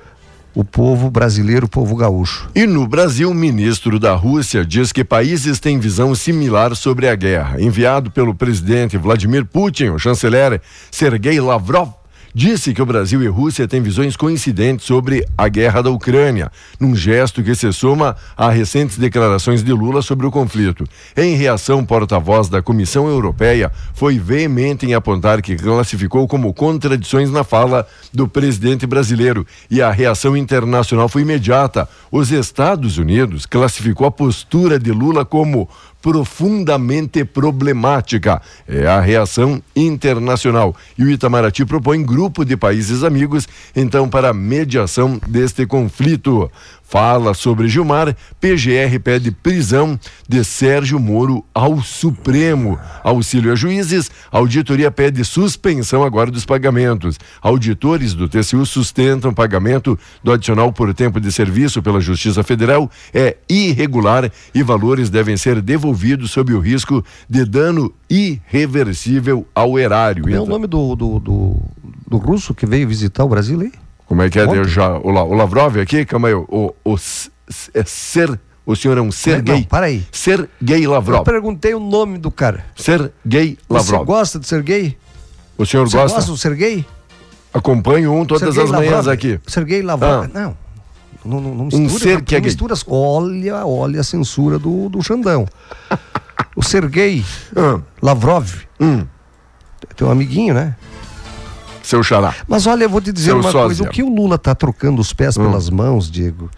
o 0.54 0.64
povo 0.64 1.10
brasileiro, 1.10 1.66
o 1.66 1.68
povo 1.68 1.96
gaúcho. 1.96 2.50
E 2.54 2.66
no 2.66 2.86
Brasil, 2.86 3.30
o 3.30 3.34
ministro 3.34 3.98
da 3.98 4.14
Rússia 4.14 4.64
diz 4.64 4.92
que 4.92 5.04
países 5.04 5.58
têm 5.58 5.78
visão 5.78 6.14
similar 6.14 6.74
sobre 6.76 7.08
a 7.08 7.14
guerra. 7.14 7.60
Enviado 7.60 8.10
pelo 8.10 8.34
presidente 8.34 8.98
Vladimir 8.98 9.44
Putin, 9.44 9.90
o 9.90 9.98
chanceler 9.98 10.60
Sergei 10.90 11.40
Lavrov 11.40 12.01
disse 12.34 12.72
que 12.72 12.80
o 12.80 12.86
Brasil 12.86 13.22
e 13.22 13.26
Rússia 13.26 13.68
têm 13.68 13.82
visões 13.82 14.16
coincidentes 14.16 14.86
sobre 14.86 15.26
a 15.36 15.48
guerra 15.48 15.82
da 15.82 15.90
Ucrânia, 15.90 16.50
num 16.80 16.94
gesto 16.94 17.42
que 17.42 17.54
se 17.54 17.72
soma 17.72 18.16
a 18.36 18.50
recentes 18.50 18.96
declarações 18.96 19.62
de 19.62 19.72
Lula 19.72 20.02
sobre 20.02 20.26
o 20.26 20.30
conflito. 20.30 20.84
Em 21.16 21.34
reação, 21.34 21.84
porta-voz 21.84 22.48
da 22.48 22.62
Comissão 22.62 23.06
Europeia 23.06 23.70
foi 23.94 24.18
veemente 24.18 24.86
em 24.86 24.94
apontar 24.94 25.42
que 25.42 25.56
classificou 25.56 26.26
como 26.26 26.54
contradições 26.54 27.30
na 27.30 27.44
fala 27.44 27.86
do 28.12 28.26
presidente 28.26 28.86
brasileiro 28.86 29.46
e 29.70 29.82
a 29.82 29.90
reação 29.90 30.36
internacional 30.36 31.08
foi 31.08 31.22
imediata. 31.22 31.88
Os 32.10 32.30
Estados 32.30 32.98
Unidos 32.98 33.46
classificou 33.46 34.06
a 34.06 34.10
postura 34.10 34.78
de 34.78 34.90
Lula 34.90 35.24
como 35.24 35.68
profundamente 36.02 37.24
problemática. 37.24 38.42
É 38.66 38.86
a 38.86 39.00
reação 39.00 39.62
internacional. 39.74 40.74
E 40.98 41.04
o 41.04 41.10
Itamaraty 41.10 41.64
propõe 41.64 42.02
grupo 42.02 42.44
de 42.44 42.56
países 42.56 43.04
amigos, 43.04 43.48
então, 43.74 44.08
para 44.08 44.34
mediação 44.34 45.20
deste 45.28 45.64
conflito. 45.64 46.50
Fala 46.92 47.32
sobre 47.32 47.68
Gilmar, 47.68 48.14
PGR 48.38 49.00
pede 49.02 49.30
prisão 49.30 49.98
de 50.28 50.44
Sérgio 50.44 51.00
Moro 51.00 51.42
ao 51.54 51.80
Supremo. 51.80 52.78
Auxílio 53.02 53.50
a 53.50 53.54
juízes, 53.54 54.10
auditoria 54.30 54.90
pede 54.90 55.24
suspensão 55.24 56.04
agora 56.04 56.30
dos 56.30 56.44
pagamentos. 56.44 57.18
Auditores 57.40 58.12
do 58.12 58.28
TCU 58.28 58.66
sustentam 58.66 59.32
pagamento 59.32 59.98
do 60.22 60.32
adicional 60.32 60.70
por 60.70 60.92
tempo 60.92 61.18
de 61.18 61.32
serviço 61.32 61.82
pela 61.82 61.98
Justiça 61.98 62.42
Federal 62.42 62.90
é 63.14 63.38
irregular 63.48 64.30
e 64.54 64.62
valores 64.62 65.08
devem 65.08 65.38
ser 65.38 65.62
devolvidos 65.62 66.30
sob 66.30 66.52
o 66.52 66.60
risco 66.60 67.02
de 67.26 67.46
dano 67.46 67.90
irreversível 68.10 69.46
ao 69.54 69.78
erário. 69.78 70.28
É 70.28 70.38
o 70.38 70.44
nome 70.44 70.66
do, 70.66 70.94
do, 70.94 71.18
do, 71.18 71.56
do 72.06 72.18
russo 72.18 72.52
que 72.52 72.66
veio 72.66 72.86
visitar 72.86 73.24
o 73.24 73.28
Brasil 73.30 73.62
aí? 73.62 73.72
Como 74.12 74.20
é 74.20 74.28
que 74.28 74.38
é? 74.38 74.44
Ontem. 74.44 74.58
Eu 74.58 74.64
já, 74.64 74.90
o, 74.98 75.10
La- 75.10 75.24
o 75.24 75.32
Lavrov 75.32 75.78
aqui, 75.80 76.04
calma 76.04 76.28
aí, 76.28 76.34
o, 76.34 76.74
o, 76.84 76.94
é 77.72 77.82
ser, 77.86 78.38
o 78.66 78.76
senhor 78.76 78.98
é 78.98 79.00
um 79.00 79.10
Sergei. 79.10 79.54
Não, 79.54 79.62
para 79.62 79.86
aí. 79.86 80.04
Sergei 80.12 80.84
Eu 80.84 80.90
Lavrov. 80.90 81.24
perguntei 81.24 81.72
o 81.72 81.80
nome 81.80 82.18
do 82.18 82.30
cara. 82.30 82.62
Sergei 82.76 83.56
Você 83.66 83.90
Lavrov. 83.92 84.04
gosta 84.04 84.38
de 84.38 84.46
Sergei? 84.46 84.98
O 85.56 85.64
senhor 85.64 85.88
Você 85.88 85.96
gosta? 85.96 86.16
gosta 86.18 86.30
do 86.30 86.36
Sergei? 86.36 86.84
Acompanho 87.54 88.12
um 88.12 88.26
todas 88.26 88.42
Sergei 88.42 88.64
as 88.64 88.70
manhãs 88.70 88.92
Lavrov. 89.06 89.14
aqui. 89.14 89.40
Sergei 89.46 89.80
Lavrov. 89.80 90.26
Ah. 90.26 90.30
Não. 90.34 90.56
Não, 91.24 91.40
não, 91.40 91.54
não 91.54 91.64
Um 91.72 91.78
mistura. 91.80 91.98
ser 92.04 92.14
não 92.16 92.20
que 92.22 92.34
é 92.36 92.40
gay. 92.40 92.44
mistura 92.48 92.74
as- 92.74 92.84
olha, 92.86 93.64
olha 93.64 94.00
a 94.00 94.04
censura 94.04 94.58
do, 94.58 94.90
do 94.90 95.00
Xandão. 95.02 95.46
o 96.54 96.62
Sergei 96.62 97.24
Ah, 97.56 97.80
Lavrov. 98.02 98.50
hum, 98.78 99.06
Teu 99.96 100.10
amiguinho, 100.10 100.52
né? 100.52 100.76
Seu 101.82 102.02
xará. 102.02 102.34
Mas 102.48 102.66
olha, 102.66 102.84
eu 102.84 102.90
vou 102.90 103.00
te 103.00 103.12
dizer 103.12 103.26
Seu 103.30 103.36
uma 103.36 103.44
sósia. 103.50 103.60
coisa: 103.66 103.82
o 103.84 103.88
que 103.88 104.02
o 104.02 104.08
Lula 104.14 104.36
está 104.36 104.54
trocando 104.54 105.00
os 105.00 105.12
pés 105.12 105.36
Hum. 105.36 105.44
pelas 105.44 105.68
mãos, 105.70 106.10
Diego, 106.10 106.50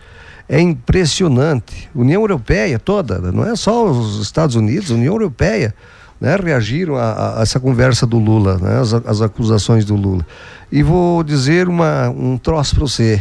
é 0.49 0.61
impressionante. 0.61 1.89
União 1.95 2.21
Europeia 2.23 2.79
toda, 2.79 3.19
não 3.33 3.45
é 3.47 3.57
só 3.57 3.85
os 3.87 4.21
Estados 4.21 4.57
Unidos, 4.57 4.91
União 4.91 5.15
Europeia. 5.15 5.75
Né, 6.21 6.37
reagiram 6.37 6.95
a, 6.97 7.39
a 7.39 7.43
essa 7.43 7.59
conversa 7.61 8.07
do 8.07 8.19
Lula, 8.19 8.57
né, 8.57 8.81
as, 8.81 8.95
as 8.95 9.21
acusações 9.21 9.85
do 9.85 9.95
Lula. 9.97 10.25
E 10.71 10.83
vou 10.83 11.23
dizer 11.25 11.69
uma, 11.69 12.09
um 12.09 12.39
troço 12.39 12.77
para 12.77 12.85
você. 12.87 13.21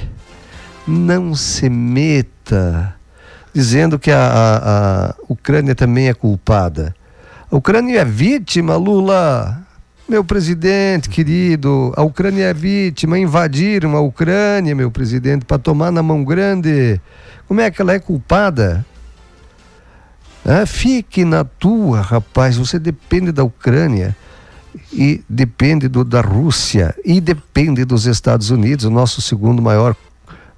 Não 0.87 1.33
se 1.35 1.69
meta 1.69 2.95
dizendo 3.53 3.97
que 3.99 4.11
a, 4.11 4.19
a- 4.27 5.09
a 5.09 5.15
Ucrânia 5.27 5.73
também 5.75 6.07
é 6.07 6.13
culpada. 6.13 6.95
A 7.51 7.55
Ucrânia 7.55 7.99
é 7.99 8.05
vítima, 8.05 8.75
Lula. 8.75 9.61
Meu 10.07 10.23
presidente 10.23 11.09
querido, 11.09 11.93
a 11.95 12.03
Ucrânia 12.03 12.43
é 12.45 12.53
vítima, 12.53 13.17
invadiram 13.17 13.95
a 13.95 14.01
Ucrânia, 14.01 14.75
meu 14.75 14.91
presidente, 14.91 15.45
para 15.45 15.57
tomar 15.57 15.91
na 15.91 16.03
mão 16.03 16.23
grande. 16.23 16.99
Como 17.47 17.61
é 17.61 17.71
que 17.71 17.81
ela 17.81 17.93
é 17.93 17.99
culpada? 17.99 18.85
Ah, 20.45 20.65
fique 20.65 21.23
na 21.23 21.45
tua, 21.45 22.01
rapaz. 22.01 22.57
Você 22.57 22.77
depende 22.77 23.31
da 23.31 23.45
Ucrânia 23.45 24.15
e 24.91 25.23
depende 25.29 25.87
do, 25.87 26.03
da 26.03 26.19
Rússia 26.19 26.93
e 27.05 27.21
depende 27.21 27.85
dos 27.85 28.05
Estados 28.05 28.49
Unidos, 28.49 28.83
o 28.85 28.89
nosso 28.91 29.21
segundo 29.21 29.61
maior 29.61 29.95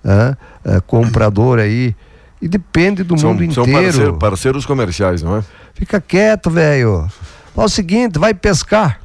ah, 0.03 0.35
ah, 0.65 0.81
comprador 0.81 1.59
aí. 1.59 1.95
E 2.41 2.47
depende 2.47 3.03
do 3.03 3.17
São, 3.17 3.33
mundo 3.33 3.53
são 3.53 3.63
inteiro. 3.63 3.83
parceiro- 3.83 4.17
parceiros 4.17 4.65
comerciais, 4.65 5.21
não 5.21 5.37
é? 5.37 5.43
Fica 5.75 6.01
quieto, 6.01 6.49
velho. 6.49 7.07
Fala 7.53 7.67
o 7.67 7.69
seguinte, 7.69 8.17
vai 8.17 8.33
pescar. 8.33 8.99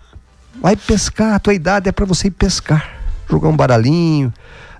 Vai 0.60 0.76
pescar, 0.76 1.34
a 1.34 1.38
tua 1.38 1.54
idade 1.54 1.88
é 1.88 1.92
para 1.92 2.04
você 2.06 2.28
ir 2.28 2.32
pescar. 2.32 2.88
Jogar 3.28 3.48
um 3.48 3.56
baralhinho. 3.56 4.32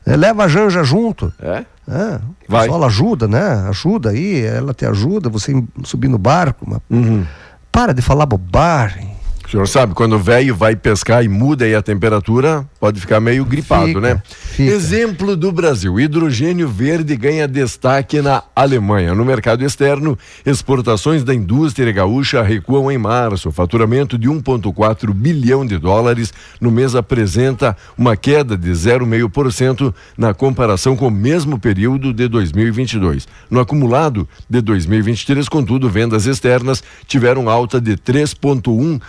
né? 0.04 0.16
Leva 0.16 0.44
a 0.44 0.48
Janja 0.48 0.82
junto. 0.82 1.32
É? 1.40 1.64
É, 1.88 2.16
o 2.16 2.20
Vai. 2.48 2.62
pessoal 2.66 2.84
ajuda, 2.84 3.26
né? 3.26 3.66
Ajuda 3.68 4.10
aí, 4.10 4.44
ela 4.44 4.72
te 4.72 4.86
ajuda, 4.86 5.28
você 5.28 5.52
subir 5.84 6.08
no 6.08 6.18
barco. 6.18 6.64
mas 6.68 6.80
Uhum. 6.88 7.26
Para 7.72 7.92
de 7.94 8.02
falar 8.02 8.26
bobagem. 8.26 9.10
O 9.50 9.52
senhor 9.52 9.66
sabe, 9.66 9.94
quando 9.94 10.12
o 10.12 10.18
velho 10.20 10.54
vai 10.54 10.76
pescar 10.76 11.24
e 11.24 11.28
muda 11.28 11.64
aí 11.64 11.74
a 11.74 11.82
temperatura, 11.82 12.64
pode 12.78 13.00
ficar 13.00 13.18
meio 13.18 13.44
gripado, 13.44 13.88
Fica, 13.88 14.00
né? 14.00 14.22
fica. 14.24 14.70
Exemplo 14.70 15.36
do 15.36 15.50
Brasil: 15.50 15.98
hidrogênio 15.98 16.68
verde 16.68 17.16
ganha 17.16 17.48
destaque 17.48 18.22
na 18.22 18.44
Alemanha. 18.54 19.12
No 19.12 19.24
mercado 19.24 19.64
externo, 19.64 20.16
exportações 20.46 21.24
da 21.24 21.34
indústria 21.34 21.90
gaúcha 21.90 22.40
recuam 22.44 22.92
em 22.92 22.96
março. 22.96 23.50
Faturamento 23.50 24.16
de 24.16 24.28
1,4 24.28 25.12
bilhão 25.12 25.66
de 25.66 25.78
dólares 25.78 26.32
no 26.60 26.70
mês 26.70 26.94
apresenta 26.94 27.76
uma 27.98 28.16
queda 28.16 28.56
de 28.56 28.70
0,5% 28.70 29.92
na 30.16 30.32
comparação 30.32 30.94
com 30.94 31.08
o 31.08 31.10
mesmo 31.10 31.58
período 31.58 32.12
de 32.12 32.28
2022. 32.28 33.26
No 33.50 33.58
acumulado 33.58 34.28
de 34.48 34.60
2023, 34.60 35.48
contudo, 35.48 35.90
vendas 35.90 36.26
externas 36.26 36.84
tiveram 37.08 37.50
alta 37.50 37.80
de 37.80 37.96
3,1%. 37.96 39.00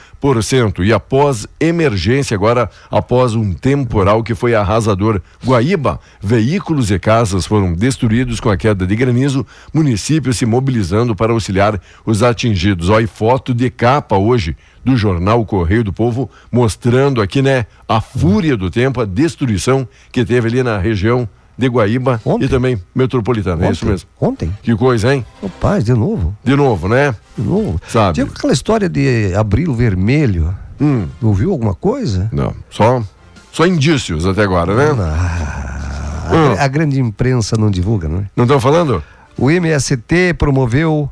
E 0.84 0.94
após 0.94 1.48
emergência, 1.60 2.36
agora 2.36 2.70
após 2.90 3.36
um 3.36 3.54
temporal 3.54 4.24
que 4.24 4.34
foi 4.34 4.56
arrasador, 4.56 5.22
Guaíba, 5.46 6.00
veículos 6.22 6.90
e 6.92 6.98
casas 6.98 7.46
foram 7.46 7.74
destruídos 7.74 8.40
com 8.40 8.50
a 8.50 8.58
queda 8.58 8.88
de 8.88 8.96
granizo, 8.96 9.46
município 9.74 10.34
se 10.34 10.46
mobilizando 10.46 11.16
para 11.16 11.34
auxiliar 11.34 11.80
os 12.06 12.24
atingidos. 12.24 12.90
Olha, 12.90 13.08
foto 13.08 13.54
de 13.54 13.70
capa 13.70 14.18
hoje 14.18 14.56
do 14.84 14.96
jornal 14.96 15.46
Correio 15.46 15.84
do 15.84 15.94
Povo, 15.94 16.30
mostrando 16.52 17.22
aqui, 17.22 17.42
né, 17.42 17.66
a 17.88 18.02
fúria 18.02 18.58
do 18.58 18.70
tempo, 18.70 19.02
a 19.02 19.06
destruição 19.06 19.88
que 20.12 20.26
teve 20.26 20.48
ali 20.48 20.64
na 20.64 20.78
região 20.78 21.28
de 21.58 21.68
Guaíba 21.68 22.20
Ontem? 22.26 22.46
e 22.46 22.50
também 22.50 22.82
metropolitana. 22.96 23.68
É 23.68 23.72
isso 23.72 23.84
Ontem? 23.86 23.92
mesmo. 23.92 24.10
Ontem? 24.20 24.58
Que 24.64 24.76
coisa, 24.76 25.14
hein? 25.14 25.26
Rapaz, 25.42 25.84
de 25.84 25.94
novo. 25.94 26.36
De 26.44 26.56
novo, 26.56 26.88
né? 26.88 27.16
De 27.38 27.44
novo. 27.44 27.80
Sabe. 27.88 28.16
Tinha 28.16 28.26
aquela 28.26 28.54
história 28.54 28.90
de 28.90 29.34
abril 29.36 29.74
vermelho. 29.74 30.56
Hum, 30.80 31.08
Ouviu 31.22 31.52
alguma 31.52 31.76
coisa? 31.76 32.30
não, 32.32 32.54
só 32.70 33.04
só 33.52 33.68
indícios 33.68 34.26
até 34.26 34.44
agora, 34.44 34.74
né? 34.76 35.04
A, 35.04 36.32
Hum. 36.34 36.56
a 36.58 36.68
grande 36.68 37.00
imprensa 37.00 37.58
não 37.58 37.70
divulga, 37.70 38.08
não 38.08 38.20
é? 38.20 38.26
Não 38.36 38.46
estão 38.46 38.60
falando? 38.60 39.04
O 39.38 39.52
MST 39.52 40.34
promoveu, 40.38 41.10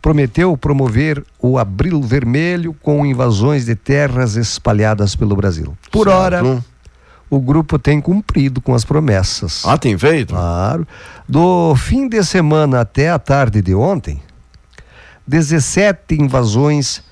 prometeu 0.00 0.56
promover 0.56 1.22
o 1.38 1.58
Abril 1.58 2.00
Vermelho 2.02 2.74
com 2.82 3.04
invasões 3.04 3.66
de 3.66 3.74
terras 3.74 4.36
espalhadas 4.36 5.14
pelo 5.14 5.36
Brasil. 5.36 5.76
Por 5.90 6.06
Certo. 6.08 6.18
hora, 6.18 6.62
o 7.28 7.40
grupo 7.40 7.78
tem 7.78 8.00
cumprido 8.00 8.60
com 8.60 8.74
as 8.74 8.84
promessas. 8.84 9.62
Ah, 9.64 9.78
tem 9.78 9.96
feito? 9.96 10.34
Claro. 10.34 10.86
Do 11.28 11.74
fim 11.76 12.08
de 12.08 12.22
semana 12.24 12.80
até 12.80 13.10
a 13.10 13.18
tarde 13.18 13.62
de 13.62 13.74
ontem, 13.74 14.20
17 15.26 16.14
invasões 16.20 17.02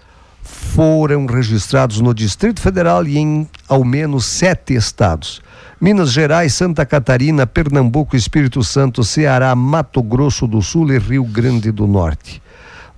foram 0.43 1.27
registrados 1.27 2.01
no 2.01 2.13
Distrito 2.15 2.61
Federal 2.61 3.07
e 3.07 3.19
em 3.19 3.49
ao 3.69 3.85
menos 3.85 4.27
sete 4.27 4.75
estados. 4.75 5.43
Minas 5.81 6.13
Gerais, 6.13 6.55
Santa 6.55 6.87
Catarina, 6.87 7.47
Pernambuco, 7.47 8.15
Espírito 8.15 8.63
Santo, 8.63 9.03
Ceará, 9.03 9.55
Mato 9.57 10.03
Grosso 10.03 10.47
do 10.47 10.63
Sul 10.63 10.93
e 10.93 10.99
Rio 10.99 11.25
Grande 11.25 11.73
do 11.73 11.87
Norte. 11.87 12.41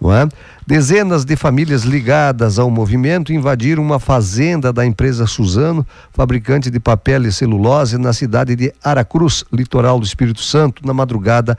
Não 0.00 0.12
é? 0.12 0.28
Dezenas 0.66 1.26
de 1.26 1.36
famílias 1.36 1.82
ligadas 1.82 2.58
ao 2.58 2.70
movimento 2.70 3.34
invadiram 3.34 3.82
uma 3.82 4.00
fazenda 4.00 4.72
da 4.72 4.86
empresa 4.86 5.26
Suzano, 5.26 5.86
fabricante 6.10 6.70
de 6.70 6.80
papel 6.80 7.26
e 7.26 7.32
celulose, 7.32 7.98
na 7.98 8.14
cidade 8.14 8.56
de 8.56 8.72
Aracruz, 8.82 9.44
litoral 9.52 10.00
do 10.00 10.06
Espírito 10.06 10.40
Santo, 10.40 10.86
na 10.86 10.94
madrugada 10.94 11.58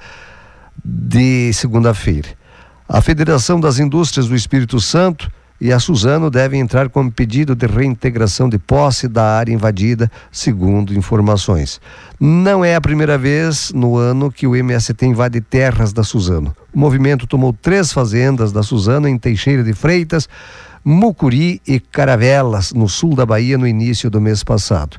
de 0.83 1.53
segunda-feira. 1.53 2.29
A 2.89 2.99
Federação 2.99 3.59
das 3.59 3.77
Indústrias 3.77 4.27
do 4.27 4.35
Espírito 4.35 4.79
Santo 4.79 5.31
e 5.59 5.71
a 5.71 5.79
Suzano 5.79 6.29
devem 6.29 6.59
entrar 6.59 6.89
com 6.89 7.09
pedido 7.09 7.55
de 7.55 7.65
reintegração 7.65 8.49
de 8.49 8.57
posse 8.57 9.07
da 9.07 9.23
área 9.23 9.53
invadida, 9.53 10.11
segundo 10.31 10.93
informações. 10.93 11.79
Não 12.19 12.63
é 12.63 12.75
a 12.75 12.81
primeira 12.81 13.17
vez 13.17 13.71
no 13.73 13.95
ano 13.95 14.31
que 14.31 14.45
o 14.45 14.55
MST 14.55 15.05
invade 15.05 15.39
terras 15.41 15.93
da 15.93 16.03
Suzano. 16.03 16.55
O 16.73 16.79
movimento 16.79 17.25
tomou 17.25 17.53
três 17.53 17.91
fazendas 17.91 18.51
da 18.51 18.63
Suzano 18.63 19.07
em 19.07 19.17
Teixeira 19.17 19.63
de 19.63 19.73
Freitas, 19.73 20.27
Mucuri 20.83 21.61
e 21.65 21.79
Caravelas, 21.79 22.71
no 22.71 22.87
sul 22.87 23.15
da 23.15 23.25
Bahia, 23.25 23.57
no 23.57 23.67
início 23.67 24.09
do 24.09 24.21
mês 24.21 24.43
passado. 24.43 24.97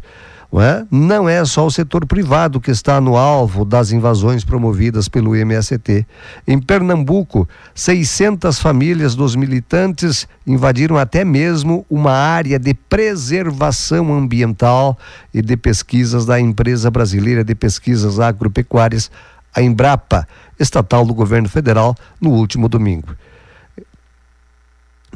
Não 0.52 0.62
é? 0.62 0.86
Não 0.90 1.28
é 1.28 1.44
só 1.44 1.66
o 1.66 1.70
setor 1.70 2.06
privado 2.06 2.60
que 2.60 2.70
está 2.70 3.00
no 3.00 3.16
alvo 3.16 3.64
das 3.64 3.90
invasões 3.90 4.44
promovidas 4.44 5.08
pelo 5.08 5.34
MST. 5.34 6.06
Em 6.46 6.58
Pernambuco, 6.60 7.48
600 7.74 8.58
famílias 8.58 9.14
dos 9.14 9.34
militantes 9.34 10.26
invadiram 10.46 10.96
até 10.96 11.24
mesmo 11.24 11.84
uma 11.90 12.12
área 12.12 12.58
de 12.58 12.72
preservação 12.72 14.14
ambiental 14.14 14.96
e 15.34 15.42
de 15.42 15.56
pesquisas 15.56 16.24
da 16.24 16.40
empresa 16.40 16.90
brasileira 16.90 17.44
de 17.44 17.54
pesquisas 17.54 18.20
agropecuárias, 18.20 19.10
a 19.54 19.60
Embrapa, 19.60 20.26
estatal 20.58 21.04
do 21.04 21.14
governo 21.14 21.48
federal, 21.48 21.94
no 22.20 22.30
último 22.30 22.68
domingo. 22.68 23.14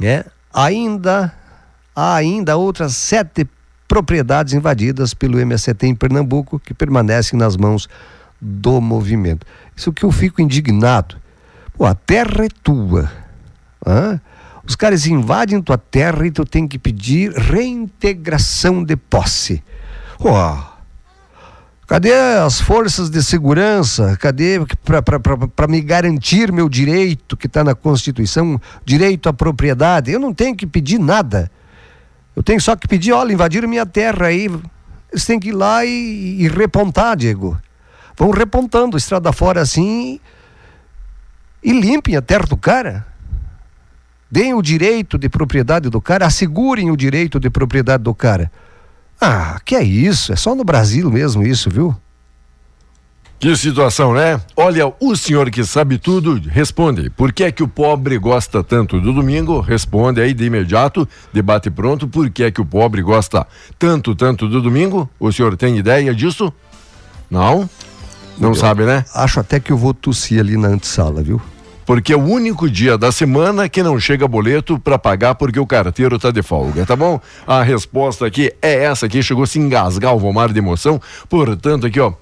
É, 0.03 0.25
ainda 0.53 1.33
há 1.95 2.15
ainda 2.15 2.57
outras 2.57 2.97
sete 2.97 3.47
propriedades 3.91 4.55
invadidas 4.55 5.13
pelo 5.13 5.41
MST 5.41 5.85
em 5.85 5.97
Pernambuco 5.97 6.61
que 6.61 6.73
permanecem 6.73 7.37
nas 7.37 7.57
mãos 7.57 7.89
do 8.41 8.81
movimento. 8.81 9.45
Isso 9.77 9.93
que 9.93 10.05
eu 10.05 10.13
fico 10.13 10.41
indignado. 10.41 11.17
Pô, 11.77 11.85
a 11.85 11.93
terra 11.93 12.45
é 12.45 12.49
tua. 12.63 13.11
hã? 13.85 14.21
Os 14.65 14.77
caras 14.77 15.09
invadem 15.09 15.61
tua 15.61 15.77
terra 15.77 16.25
e 16.25 16.31
tu 16.31 16.45
tem 16.45 16.69
que 16.69 16.79
pedir 16.79 17.33
reintegração 17.33 18.85
de 18.85 18.95
posse. 18.95 19.61
Pô, 20.17 20.31
Cadê 21.89 22.15
as 22.15 22.61
forças 22.61 23.11
de 23.11 23.21
segurança? 23.21 24.17
Cadê 24.21 24.61
para 25.57 25.67
me 25.67 25.81
garantir 25.81 26.53
meu 26.53 26.69
direito 26.69 27.37
que 27.37 27.49
está 27.49 27.65
na 27.65 27.75
Constituição, 27.75 28.61
direito 28.85 29.29
à 29.29 29.33
propriedade? 29.33 30.13
Eu 30.13 30.21
não 30.21 30.33
tenho 30.33 30.55
que 30.55 30.69
pedir 30.69 31.01
nada. 31.01 31.51
Eu 32.35 32.43
tenho 32.43 32.61
só 32.61 32.77
que 32.77 32.89
pedir, 32.89 33.13
olha, 33.13 33.33
invadiram 33.33 33.69
minha 33.69 33.87
terra 33.87 34.27
aí. 34.27 34.47
Eles 35.11 35.25
têm 35.25 35.39
que 35.41 35.49
ir 35.49 35.53
lá 35.53 35.85
e, 35.85 36.43
e 36.43 36.49
repontar, 36.49 37.17
Diego. 37.17 37.61
Vão 38.17 38.31
repontando 38.31 38.97
estrada 38.97 39.33
fora 39.33 39.61
assim 39.61 40.21
e 41.63 41.73
limpem 41.73 42.17
a 42.17 42.23
terra 42.23 42.45
do 42.45 42.57
cara. 42.57 43.07
Deem 44.31 44.55
o 44.55 44.63
direito 44.63 45.19
de 45.19 45.29
propriedade 45.29 45.91
do 45.91 46.01
cara, 46.01 46.27
assegurem 46.27 46.91
o 46.91 46.97
direito 46.97 47.41
de 47.41 47.51
propriedade 47.51 48.05
do 48.05 48.15
cara. 48.15 48.51
Ah, 49.21 49.61
que 49.65 49.75
é 49.75 49.83
isso? 49.83 50.33
É 50.33 50.37
só 50.37 50.55
no 50.55 50.65
Brasil 50.65 51.11
mesmo 51.11 51.43
isso, 51.43 51.69
viu? 51.69 51.97
Que 53.41 53.57
situação, 53.57 54.13
né? 54.13 54.39
Olha, 54.55 54.93
o 55.01 55.17
senhor 55.17 55.51
que 55.51 55.65
sabe 55.65 55.97
tudo, 55.97 56.39
responde. 56.47 57.09
Por 57.09 57.33
que 57.33 57.45
é 57.45 57.51
que 57.51 57.63
o 57.63 57.69
pobre 57.69 58.19
gosta 58.19 58.63
tanto 58.63 59.01
do 59.01 59.15
domingo? 59.15 59.61
Responde 59.61 60.21
aí 60.21 60.35
de 60.35 60.45
imediato, 60.45 61.09
debate 61.33 61.71
pronto. 61.71 62.07
Por 62.07 62.29
que 62.29 62.43
é 62.43 62.51
que 62.51 62.61
o 62.61 62.67
pobre 62.67 63.01
gosta 63.01 63.47
tanto, 63.79 64.15
tanto 64.15 64.47
do 64.47 64.61
domingo? 64.61 65.09
O 65.19 65.33
senhor 65.33 65.57
tem 65.57 65.79
ideia 65.79 66.15
disso? 66.15 66.53
Não? 67.31 67.67
Não 68.39 68.55
sabe, 68.55 68.83
né? 68.85 69.07
Acho 69.15 69.41
até 69.41 69.59
que 69.59 69.73
eu 69.73 69.77
vou 69.79 69.95
tossir 69.95 70.39
ali 70.39 70.59
na 70.59 70.69
antessala, 70.69 71.23
viu? 71.23 71.41
Porque 71.87 72.13
é 72.13 72.17
o 72.17 72.23
único 72.23 72.69
dia 72.69 72.99
da 72.99 73.11
semana 73.11 73.71
que 73.71 73.83
não 73.83 73.99
chega 73.99 74.29
boleto 74.29 74.79
para 74.79 74.99
pagar 74.99 75.35
porque 75.37 75.59
o 75.59 75.67
carteiro 75.67 76.19
tá 76.19 76.31
de 76.31 76.43
folga, 76.43 76.85
tá 76.85 76.95
bom? 76.95 77.19
A 77.47 77.63
resposta 77.63 78.27
aqui 78.27 78.53
é 78.61 78.85
essa 78.85 79.07
aqui, 79.07 79.23
chegou 79.23 79.45
a 79.45 79.47
se 79.47 79.59
engasgar 79.59 80.15
o 80.15 80.19
Vomar 80.19 80.53
de 80.53 80.59
emoção. 80.59 81.01
Portanto, 81.27 81.87
aqui, 81.87 81.99
ó, 81.99 82.13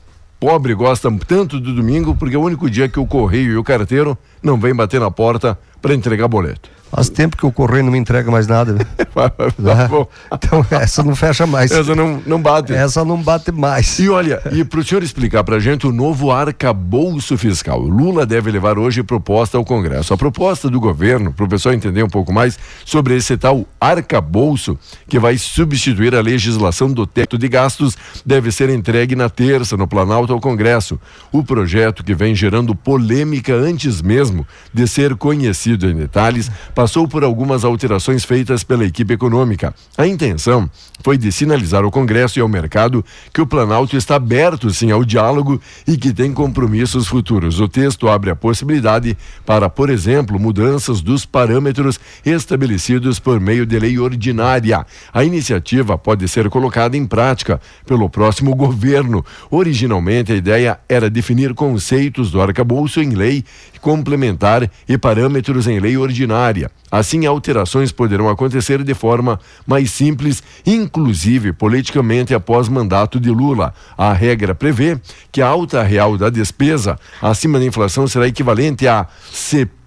pobre 0.40 0.74
gosta 0.74 1.10
tanto 1.26 1.58
do 1.58 1.74
domingo 1.74 2.14
porque 2.14 2.36
é 2.36 2.38
o 2.38 2.42
único 2.42 2.70
dia 2.70 2.88
que 2.88 3.00
o 3.00 3.06
correio 3.06 3.52
e 3.52 3.56
o 3.56 3.64
carteiro 3.64 4.16
não 4.42 4.58
vem 4.58 4.74
bater 4.74 5.00
na 5.00 5.10
porta 5.10 5.58
para 5.82 5.94
entregar 5.94 6.28
boleto. 6.28 6.77
Faz 6.90 7.08
tempo 7.08 7.36
que 7.36 7.44
o 7.44 7.52
correio 7.52 7.84
não 7.84 7.92
me 7.92 7.98
entrega 7.98 8.30
mais 8.30 8.46
nada. 8.46 8.76
Tá 9.18 9.88
bom. 9.88 10.06
então 10.32 10.64
essa 10.70 11.02
não 11.02 11.16
fecha 11.16 11.44
mais. 11.44 11.72
Essa 11.72 11.94
não, 11.94 12.22
não 12.24 12.40
bate. 12.40 12.72
Essa 12.72 13.04
não 13.04 13.20
bate 13.20 13.50
mais. 13.50 13.98
E 13.98 14.08
olha, 14.08 14.40
e 14.52 14.64
para 14.64 14.78
o 14.78 14.84
senhor 14.84 15.02
explicar 15.02 15.42
para 15.42 15.56
a 15.56 15.60
gente 15.60 15.86
o 15.86 15.92
novo 15.92 16.30
arcabouço 16.30 17.36
fiscal. 17.36 17.80
Lula 17.80 18.24
deve 18.24 18.50
levar 18.50 18.78
hoje 18.78 19.02
proposta 19.02 19.58
ao 19.58 19.64
Congresso. 19.64 20.14
A 20.14 20.16
proposta 20.16 20.70
do 20.70 20.78
governo, 20.78 21.32
para 21.32 21.44
o 21.44 21.48
pessoal 21.48 21.74
entender 21.74 22.02
um 22.02 22.08
pouco 22.08 22.32
mais 22.32 22.58
sobre 22.84 23.16
esse 23.16 23.36
tal 23.36 23.66
arcabouço, 23.80 24.78
que 25.08 25.18
vai 25.18 25.36
substituir 25.36 26.14
a 26.14 26.20
legislação 26.20 26.92
do 26.92 27.06
teto 27.06 27.36
de 27.36 27.48
gastos, 27.48 27.96
deve 28.24 28.52
ser 28.52 28.70
entregue 28.70 29.16
na 29.16 29.28
terça 29.28 29.76
no 29.76 29.88
Planalto 29.88 30.32
ao 30.32 30.40
Congresso. 30.40 30.98
O 31.32 31.42
projeto, 31.42 32.04
que 32.04 32.14
vem 32.14 32.34
gerando 32.34 32.74
polêmica 32.74 33.54
antes 33.54 34.00
mesmo 34.00 34.46
de 34.72 34.86
ser 34.86 35.16
conhecido 35.16 35.90
em 35.90 35.94
detalhes, 35.94 36.50
passou 36.78 37.08
por 37.08 37.24
algumas 37.24 37.64
alterações 37.64 38.24
feitas 38.24 38.62
pela 38.62 38.84
equipe 38.84 39.12
econômica. 39.12 39.74
A 39.96 40.06
intenção 40.06 40.70
foi 41.02 41.18
de 41.18 41.32
sinalizar 41.32 41.82
ao 41.82 41.90
Congresso 41.90 42.38
e 42.38 42.40
ao 42.40 42.46
mercado 42.46 43.04
que 43.34 43.40
o 43.40 43.46
Planalto 43.48 43.96
está 43.96 44.14
aberto 44.14 44.70
sim 44.70 44.92
ao 44.92 45.04
diálogo 45.04 45.60
e 45.88 45.96
que 45.96 46.12
tem 46.12 46.32
compromissos 46.32 47.08
futuros. 47.08 47.58
O 47.58 47.66
texto 47.66 48.08
abre 48.08 48.30
a 48.30 48.36
possibilidade 48.36 49.18
para, 49.44 49.68
por 49.68 49.90
exemplo, 49.90 50.38
mudanças 50.38 51.00
dos 51.00 51.26
parâmetros 51.26 51.98
estabelecidos 52.24 53.18
por 53.18 53.40
meio 53.40 53.66
de 53.66 53.76
lei 53.76 53.98
ordinária. 53.98 54.86
A 55.12 55.24
iniciativa 55.24 55.98
pode 55.98 56.28
ser 56.28 56.48
colocada 56.48 56.96
em 56.96 57.04
prática 57.04 57.60
pelo 57.86 58.08
próximo 58.08 58.54
governo. 58.54 59.26
Originalmente, 59.50 60.30
a 60.30 60.36
ideia 60.36 60.78
era 60.88 61.10
definir 61.10 61.54
conceitos 61.54 62.30
do 62.30 62.40
arcabouço 62.40 63.00
em 63.00 63.10
lei 63.10 63.44
complementar 63.80 64.70
e 64.88 64.98
parâmetros 64.98 65.66
em 65.66 65.78
lei 65.78 65.96
ordinária. 65.96 66.70
Assim, 66.90 67.26
alterações 67.26 67.92
poderão 67.92 68.28
acontecer 68.28 68.82
de 68.82 68.94
forma 68.94 69.38
mais 69.66 69.90
simples, 69.90 70.42
inclusive 70.64 71.52
politicamente 71.52 72.34
após 72.34 72.68
mandato 72.68 73.20
de 73.20 73.30
Lula. 73.30 73.74
A 73.96 74.12
regra 74.12 74.54
prevê 74.54 74.98
que 75.30 75.42
a 75.42 75.48
alta 75.48 75.82
real 75.82 76.16
da 76.16 76.30
despesa 76.30 76.98
acima 77.20 77.58
da 77.58 77.64
inflação 77.64 78.06
será 78.06 78.26
equivalente 78.26 78.88
a 78.88 79.06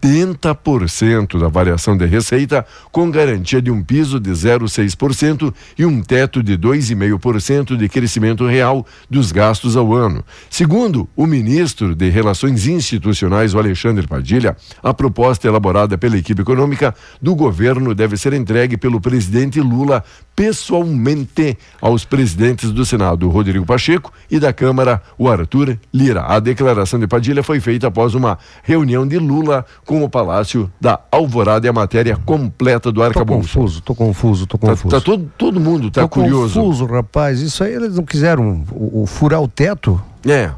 70% 0.02 1.40
da 1.40 1.48
variação 1.48 1.96
de 1.96 2.06
receita, 2.06 2.66
com 2.92 3.12
garantia 3.12 3.62
de 3.62 3.70
um 3.70 3.84
piso 3.84 4.20
de 4.20 4.32
0,6% 4.32 5.54
e 5.78 5.86
um 5.86 6.02
teto 6.02 6.42
de 6.42 6.58
2,5% 6.58 7.78
de 7.78 7.88
crescimento 7.88 8.48
real 8.48 8.86
dos 9.10 9.32
gastos 9.32 9.78
ao 9.78 9.94
ano. 9.94 10.24
Segundo 10.50 11.08
o 11.16 11.28
ministro 11.28 11.96
de 11.96 12.10
Relações 12.10 12.66
Institucionais, 12.66 13.54
o 13.54 13.60
Alexandre 13.60 14.08
Padilha, 14.08 14.58
a 14.82 14.94
proposta 14.94 15.48
elaborada 15.48 15.98
pela 15.98 16.18
equipe 16.18 16.42
econômica 16.42 16.96
do 17.22 17.36
governo 17.36 17.94
deve 17.94 18.18
ser 18.18 18.34
entregue 18.34 18.78
pelo 18.78 19.00
presidente 19.00 19.62
Lula 19.62 20.04
pessoalmente 20.36 21.58
aos 21.80 22.06
presidentes 22.06 22.72
do 22.72 22.86
Senado, 22.86 23.30
Rodrigo 23.30 23.66
Pacheco, 23.66 24.12
e 24.30 24.40
da 24.40 24.52
Câmara, 24.52 25.02
o 25.18 25.30
Arthur 25.30 25.78
Lira. 25.94 26.22
A 26.22 26.40
declaração 26.40 27.00
de 27.00 27.06
Padilha 27.06 27.44
foi 27.44 27.60
feita 27.60 27.88
após 27.88 28.16
uma 28.16 28.40
reunião 28.64 29.08
de 29.08 29.20
Lula 29.20 29.66
com 29.86 29.91
o 30.02 30.10
Palácio 30.10 30.72
da 30.80 31.00
Alvorada 31.12 31.66
e 31.66 31.70
a 31.70 31.74
matéria 31.74 32.16
completa 32.26 32.92
do 32.92 33.02
arcabouço. 33.04 33.50
Tô 33.50 33.60
confuso, 33.60 33.82
tô 33.82 33.96
confuso, 33.96 34.48
tô 34.48 34.58
Tá, 34.58 34.68
confuso. 34.70 34.96
tá 34.96 35.02
todo, 35.02 35.32
todo 35.38 35.60
mundo 35.60 35.90
tá 35.92 36.02
tô 36.02 36.10
curioso. 36.10 36.60
confuso, 36.60 36.86
rapaz. 36.86 37.42
Isso 37.42 37.64
aí 37.64 37.74
eles 37.74 37.96
não 37.96 38.04
quiseram 38.06 38.64
o, 38.72 39.04
o 39.04 39.06
furar 39.06 39.42
o 39.42 39.48
teto. 39.48 40.02
É. 40.26 40.52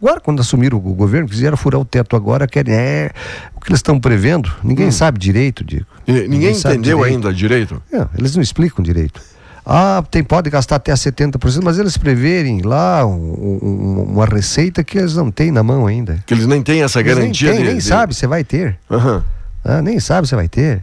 Agora, 0.00 0.20
quando 0.20 0.38
assumiram 0.40 0.78
o 0.78 0.80
governo, 0.80 1.28
quiseram 1.28 1.56
furar 1.56 1.80
o 1.80 1.84
teto 1.84 2.14
agora, 2.14 2.46
querem. 2.46 2.72
É, 2.72 3.10
o 3.56 3.60
que 3.60 3.68
eles 3.70 3.80
estão 3.80 3.98
prevendo, 3.98 4.48
ninguém 4.62 4.92
sabe 4.92 5.18
direito, 5.18 5.64
Diego. 5.64 5.86
E 6.06 6.12
ninguém 6.28 6.54
sabe 6.54 6.76
entendeu 6.76 6.98
direito. 6.98 7.14
ainda 7.16 7.34
direito. 7.34 7.82
É, 7.92 8.06
eles 8.16 8.36
não 8.36 8.42
explicam 8.42 8.82
direito. 8.84 9.20
Ah, 9.70 10.02
tem, 10.10 10.24
pode 10.24 10.48
gastar 10.48 10.76
até 10.76 10.94
70%, 10.94 11.60
mas 11.62 11.78
eles 11.78 11.98
preverem 11.98 12.62
lá 12.62 13.04
um- 13.04 13.58
um- 13.62 14.02
uma 14.14 14.24
receita 14.24 14.82
que 14.82 14.96
eles 14.96 15.14
não 15.14 15.30
têm 15.30 15.50
na 15.52 15.62
mão 15.62 15.86
ainda. 15.86 16.18
Que 16.26 16.32
eles 16.32 16.46
nem 16.46 16.62
têm 16.62 16.82
essa 16.82 17.00
Eles 17.00 17.14
garantia 17.14 17.50
nem, 17.50 17.60
de, 17.60 17.66
nem 17.66 17.76
de- 17.76 17.84
sabe 17.84 18.14
se 18.14 18.26
vai 18.26 18.42
ter. 18.42 18.78
Aham. 18.90 19.22
Ah, 19.62 19.82
nem 19.82 20.00
sabe 20.00 20.26
se 20.26 20.34
vai 20.34 20.48
ter. 20.48 20.82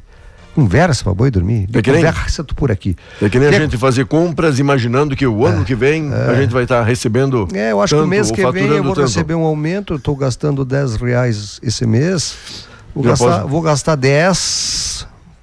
Conversa 0.54 1.04
pra 1.04 1.14
boi 1.16 1.32
dormir. 1.32 1.68
É 1.74 1.82
que 1.82 1.92
nem- 1.92 2.06
Conversa 2.06 2.44
tu 2.44 2.54
por 2.54 2.72
aqui. 2.72 2.96
É 3.20 3.28
que 3.28 3.40
nem 3.40 3.48
a 3.48 3.52
Que- 3.52 3.58
gente 3.58 3.76
fazer 3.78 4.06
compras 4.06 4.60
imaginando 4.60 5.16
que 5.16 5.26
o 5.26 5.46
ano 5.46 5.66
que 5.66 5.74
vem 5.76 6.14
a 6.14 6.36
gente 6.36 6.54
vai 6.54 6.64
estar 6.64 6.84
recebendo. 6.84 7.48
É, 7.54 7.72
eu 7.72 7.82
acho 7.82 7.92
que 7.94 7.96
o 7.96 8.04
tanto, 8.04 8.10
mês 8.10 8.30
que 8.32 8.52
vem 8.52 8.68
eu 8.68 8.84
vou 8.84 8.94
tanto. 8.94 9.08
receber 9.08 9.34
um 9.34 9.44
aumento, 9.44 9.96
estou 9.96 10.16
gastando 10.16 10.64
10 10.64 10.96
reais 10.96 11.60
esse 11.64 11.86
mês. 11.88 12.36
Vou 12.94 13.04
Já 13.04 13.10
gastar, 13.10 13.40
pode- 13.40 13.50
vou 13.52 13.62
gastar 13.62 13.96
10, 13.96 14.85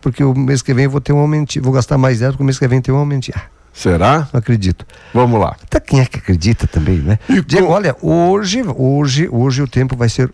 porque 0.02 0.22
o 0.22 0.34
mês 0.34 0.60
que 0.60 0.74
vem 0.74 0.84
eu 0.84 0.90
vou 0.90 1.00
ter 1.00 1.12
um 1.14 1.18
aumentinho. 1.18 1.64
Vou 1.64 1.72
gastar 1.72 1.96
mais 1.96 2.18
10, 2.18 2.32
porque 2.32 2.42
o 2.42 2.46
mês 2.46 2.58
que 2.58 2.68
vem 2.68 2.80
tem 2.82 2.92
um 2.94 2.98
aumentinho. 2.98 3.36
Ah, 3.38 3.44
Será? 3.72 4.28
não 4.32 4.38
acredito. 4.38 4.84
Vamos 5.14 5.40
lá. 5.40 5.56
Até 5.62 5.80
quem 5.80 6.00
é 6.00 6.04
que 6.04 6.18
acredita 6.18 6.66
também, 6.66 6.98
né? 6.98 7.18
E 7.28 7.40
Diego, 7.40 7.68
com- 7.68 7.72
olha, 7.72 7.96
hoje, 8.02 8.62
hoje, 8.76 9.28
hoje 9.30 9.62
o 9.62 9.66
tempo 9.68 9.96
vai 9.96 10.08
ser 10.10 10.30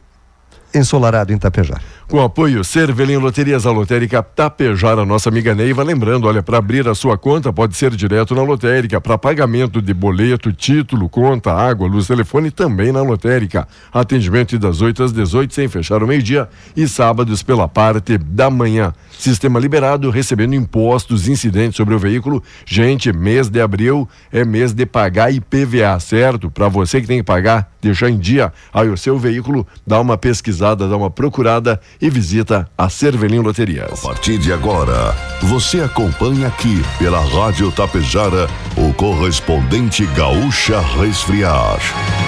ensolarado 0.74 1.32
em 1.32 1.38
Tapejar. 1.38 1.80
Com 2.08 2.22
apoio 2.22 2.64
Cervelim 2.64 3.18
Loterias, 3.18 3.66
a 3.66 3.70
lotérica 3.70 4.22
Tapejar, 4.22 4.98
a 4.98 5.04
nossa 5.04 5.28
amiga 5.28 5.54
Neiva. 5.54 5.82
Lembrando, 5.82 6.26
olha, 6.26 6.42
para 6.42 6.56
abrir 6.56 6.88
a 6.88 6.94
sua 6.94 7.18
conta 7.18 7.52
pode 7.52 7.76
ser 7.76 7.94
direto 7.94 8.34
na 8.34 8.40
lotérica, 8.42 8.98
para 8.98 9.18
pagamento 9.18 9.82
de 9.82 9.92
boleto, 9.92 10.50
título, 10.50 11.06
conta, 11.06 11.52
água, 11.52 11.86
luz, 11.86 12.06
telefone 12.06 12.50
também 12.50 12.92
na 12.92 13.02
lotérica. 13.02 13.68
Atendimento 13.92 14.58
das 14.58 14.80
8 14.80 15.02
às 15.02 15.12
18, 15.12 15.52
sem 15.52 15.68
fechar 15.68 16.02
o 16.02 16.06
meio-dia 16.06 16.48
e 16.74 16.88
sábados 16.88 17.42
pela 17.42 17.68
parte 17.68 18.16
da 18.16 18.48
manhã. 18.48 18.94
Sistema 19.10 19.60
liberado, 19.60 20.08
recebendo 20.08 20.54
impostos 20.54 21.28
incidentes 21.28 21.76
sobre 21.76 21.94
o 21.94 21.98
veículo. 21.98 22.42
Gente, 22.64 23.12
mês 23.12 23.50
de 23.50 23.60
abril 23.60 24.08
é 24.32 24.46
mês 24.46 24.72
de 24.72 24.86
pagar 24.86 25.30
IPVA, 25.30 26.00
certo? 26.00 26.50
Para 26.50 26.68
você 26.68 27.02
que 27.02 27.06
tem 27.06 27.18
que 27.18 27.24
pagar, 27.24 27.70
deixar 27.82 28.08
em 28.08 28.16
dia 28.16 28.50
aí 28.72 28.88
o 28.88 28.96
seu 28.96 29.18
veículo, 29.18 29.66
dá 29.86 30.00
uma 30.00 30.16
pesquisada, 30.16 30.88
dá 30.88 30.96
uma 30.96 31.10
procurada 31.10 31.78
e 32.00 32.08
visita 32.08 32.68
a 32.76 32.88
Cervelim 32.88 33.40
Loterias. 33.40 34.04
A 34.04 34.08
partir 34.08 34.38
de 34.38 34.52
agora, 34.52 35.14
você 35.42 35.80
acompanha 35.80 36.48
aqui 36.48 36.82
pela 36.98 37.20
Rádio 37.20 37.70
Tapejara 37.72 38.48
o 38.76 38.92
correspondente 38.94 40.06
Gaúcha 40.06 40.80
Resfriar. 40.80 41.78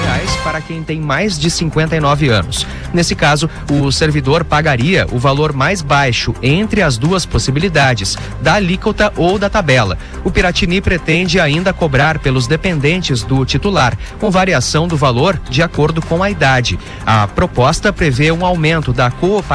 reais 0.02 0.36
para 0.42 0.60
quem 0.60 0.82
tem 0.82 1.00
mais 1.00 1.38
de 1.38 1.50
59 1.50 2.28
anos. 2.28 2.66
Nesse 2.92 3.14
caso, 3.14 3.48
o 3.70 3.90
servidor 3.92 4.44
pagaria 4.44 5.06
o 5.12 5.18
valor 5.18 5.52
mais 5.52 5.80
baixo 5.80 6.34
entre 6.42 6.82
as 6.82 6.98
duas 6.98 7.24
possibilidades, 7.24 8.16
da 8.40 8.54
alíquota 8.54 9.12
ou 9.16 9.38
da 9.38 9.48
tabela. 9.48 9.96
O 10.24 10.30
Piratini 10.30 10.80
pretende 10.80 11.38
ainda 11.38 11.72
cobrar 11.72 12.18
pelos 12.18 12.46
dependentes 12.46 13.22
do 13.22 13.44
titular, 13.44 13.96
com 14.18 14.30
variação 14.30 14.88
do 14.88 14.96
valor 14.96 15.40
de 15.48 15.62
acordo 15.62 16.02
com 16.02 16.22
a 16.22 16.30
idade. 16.30 16.78
A 17.06 17.26
proposta 17.28 17.92
prevê 17.92 18.32
um 18.32 18.44
aumento 18.44 18.92
da 18.92 19.10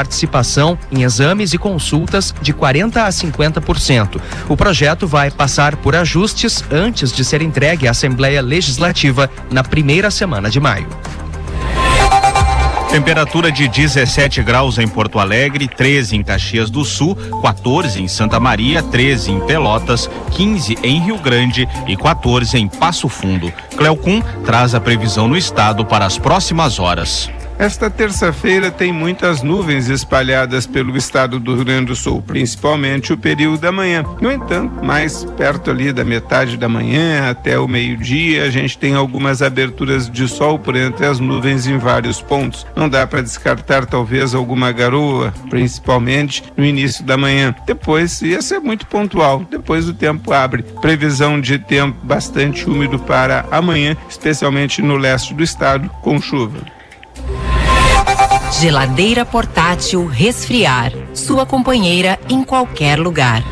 coparticipação 0.06 0.78
em 0.92 1.04
exames 1.04 1.54
e 1.54 1.58
consultas 1.58 2.34
de 2.42 2.54
40 2.54 3.04
a 3.04 3.10
50%. 3.10 4.22
O 4.48 4.56
projeto 4.56 5.08
vai 5.08 5.32
passar 5.32 5.76
por 5.76 5.96
ajustes 5.96 6.64
antes 6.72 7.12
de 7.12 7.26
ser 7.26 7.42
entregue 7.42 7.88
à 7.88 7.92
Assembleia 7.92 8.42
Legislativa 8.42 9.30
na 9.52 9.64
primeira 9.64 10.12
semana 10.12 10.50
de 10.50 10.60
maio. 10.60 10.88
Temperatura 12.90 13.52
de 13.52 13.68
17 13.68 14.42
graus 14.42 14.78
em 14.78 14.88
Porto 14.88 15.20
Alegre, 15.20 15.68
13 15.68 16.16
em 16.16 16.24
Caxias 16.24 16.70
do 16.70 16.86
Sul, 16.86 17.18
14 17.42 18.02
em 18.02 18.08
Santa 18.08 18.40
Maria, 18.40 18.82
13 18.82 19.32
em 19.32 19.40
Pelotas, 19.42 20.10
15 20.32 20.78
em 20.82 21.02
Rio 21.02 21.18
Grande 21.18 21.68
e 21.88 21.98
14 21.98 22.58
em 22.58 22.70
Passo 22.70 23.10
Fundo. 23.10 23.52
Cleocum 23.76 24.22
traz 24.46 24.74
a 24.74 24.80
previsão 24.80 25.28
no 25.28 25.36
estado 25.36 25.84
para 25.84 26.06
as 26.06 26.18
próximas 26.18 26.80
horas. 26.80 27.30
Esta 27.58 27.90
terça-feira 27.90 28.70
tem 28.70 28.92
muitas 28.92 29.42
nuvens 29.42 29.88
espalhadas 29.88 30.68
pelo 30.68 30.98
estado 30.98 31.40
do 31.40 31.56
Rio 31.56 31.64
Grande 31.64 31.86
do 31.86 31.96
Sul, 31.96 32.22
principalmente 32.22 33.14
o 33.14 33.18
período 33.18 33.60
da 33.60 33.72
manhã. 33.72 34.04
No 34.20 34.30
entanto, 34.30 34.84
mais 34.84 35.24
perto 35.38 35.72
ali 35.72 35.94
da 35.94 36.04
metade 36.04 36.58
da 36.58 36.68
manhã 36.68 37.30
até 37.30 37.58
o 37.58 37.66
meio-dia, 37.66 38.44
a 38.44 38.50
gente 38.50 38.78
tem 38.78 38.94
algumas 38.94 39.42
aberturas 39.42 40.10
de 40.10 40.28
sol 40.28 40.60
por 40.60 40.76
entre 40.76 41.06
as 41.06 41.18
nuvens 41.18 41.66
em 41.66 41.78
vários 41.78 42.22
pontos. 42.22 42.68
Não 42.76 42.90
dá 42.90 43.08
para 43.08 43.22
descartar 43.22 43.86
talvez 43.86 44.36
alguma 44.36 44.74
garoa, 44.74 45.34
principalmente 45.50 46.44
no 46.58 46.66
início 46.66 47.06
da 47.06 47.16
manhã. 47.16 47.56
Depois 47.66 48.22
ia 48.22 48.42
ser 48.42 48.60
muito 48.60 48.86
pontual. 48.86 49.46
Depois 49.50 49.88
o 49.88 49.94
tempo 49.94 50.34
abre. 50.34 50.62
Previsão 50.82 51.40
de 51.40 51.58
tempo 51.58 51.98
bastante 52.04 52.70
úmido 52.70 53.00
para 53.00 53.46
amanhã, 53.50 53.96
especialmente 54.10 54.82
no 54.82 54.98
leste 54.98 55.34
do 55.34 55.42
estado, 55.42 55.90
com 56.02 56.22
chuva. 56.22 56.75
Geladeira 58.60 59.26
portátil 59.26 60.06
Resfriar. 60.06 60.94
Sua 61.14 61.46
companheira 61.46 62.18
em 62.30 62.42
qualquer 62.42 62.98
lugar. 62.98 63.44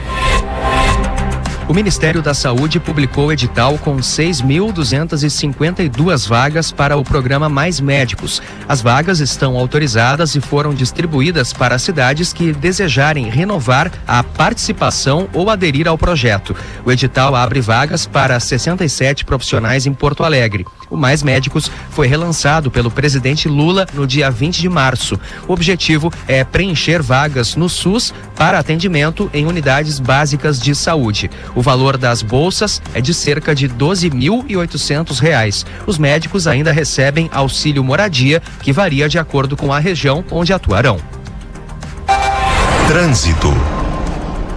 O 1.73 1.75
Ministério 1.75 2.21
da 2.21 2.35
Saúde 2.35 2.79
publicou 2.79 3.33
edital 3.33 3.79
com 3.79 3.97
6.252 3.97 6.27
vagas 6.27 6.71
para 6.71 6.95
o 6.95 7.03
programa 7.03 7.49
Mais 7.49 7.79
Médicos. 7.79 8.43
As 8.69 8.79
vagas 8.79 9.19
estão 9.19 9.57
autorizadas 9.57 10.35
e 10.35 10.39
foram 10.39 10.71
distribuídas 10.71 11.51
para 11.51 11.79
cidades 11.79 12.31
que 12.31 12.53
desejarem 12.53 13.27
renovar 13.27 13.91
a 14.07 14.21
participação 14.21 15.27
ou 15.33 15.49
aderir 15.49 15.87
ao 15.87 15.97
projeto. 15.97 16.55
O 16.85 16.91
edital 16.91 17.35
abre 17.35 17.59
vagas 17.59 18.05
para 18.05 18.39
67 18.39 19.25
profissionais 19.25 19.87
em 19.87 19.95
Porto 19.95 20.23
Alegre. 20.23 20.67
O 20.91 20.95
Mais 20.95 21.23
Médicos 21.23 21.71
foi 21.89 22.05
relançado 22.05 22.69
pelo 22.69 22.91
presidente 22.91 23.49
Lula 23.49 23.87
no 23.95 24.05
dia 24.05 24.29
20 24.29 24.61
de 24.61 24.69
março. 24.69 25.19
O 25.47 25.53
objetivo 25.53 26.13
é 26.27 26.43
preencher 26.43 27.01
vagas 27.01 27.55
no 27.55 27.67
SUS 27.67 28.13
para 28.35 28.59
atendimento 28.59 29.27
em 29.33 29.47
unidades 29.47 29.99
básicas 29.99 30.59
de 30.59 30.75
saúde. 30.75 31.31
O 31.55 31.62
valor 31.63 31.97
das 31.97 32.21
bolsas 32.21 32.79
é 32.93 33.01
de 33.01 33.13
cerca 33.13 33.55
de 33.55 33.67
12.800 33.67 35.19
reais. 35.19 35.65
Os 35.87 35.97
médicos 35.97 36.45
ainda 36.45 36.71
recebem 36.71 37.29
auxílio 37.33 37.83
moradia, 37.83 38.41
que 38.61 38.71
varia 38.71 39.09
de 39.09 39.17
acordo 39.17 39.57
com 39.57 39.73
a 39.73 39.79
região 39.79 40.23
onde 40.29 40.53
atuarão. 40.53 40.99
Trânsito. 42.87 43.51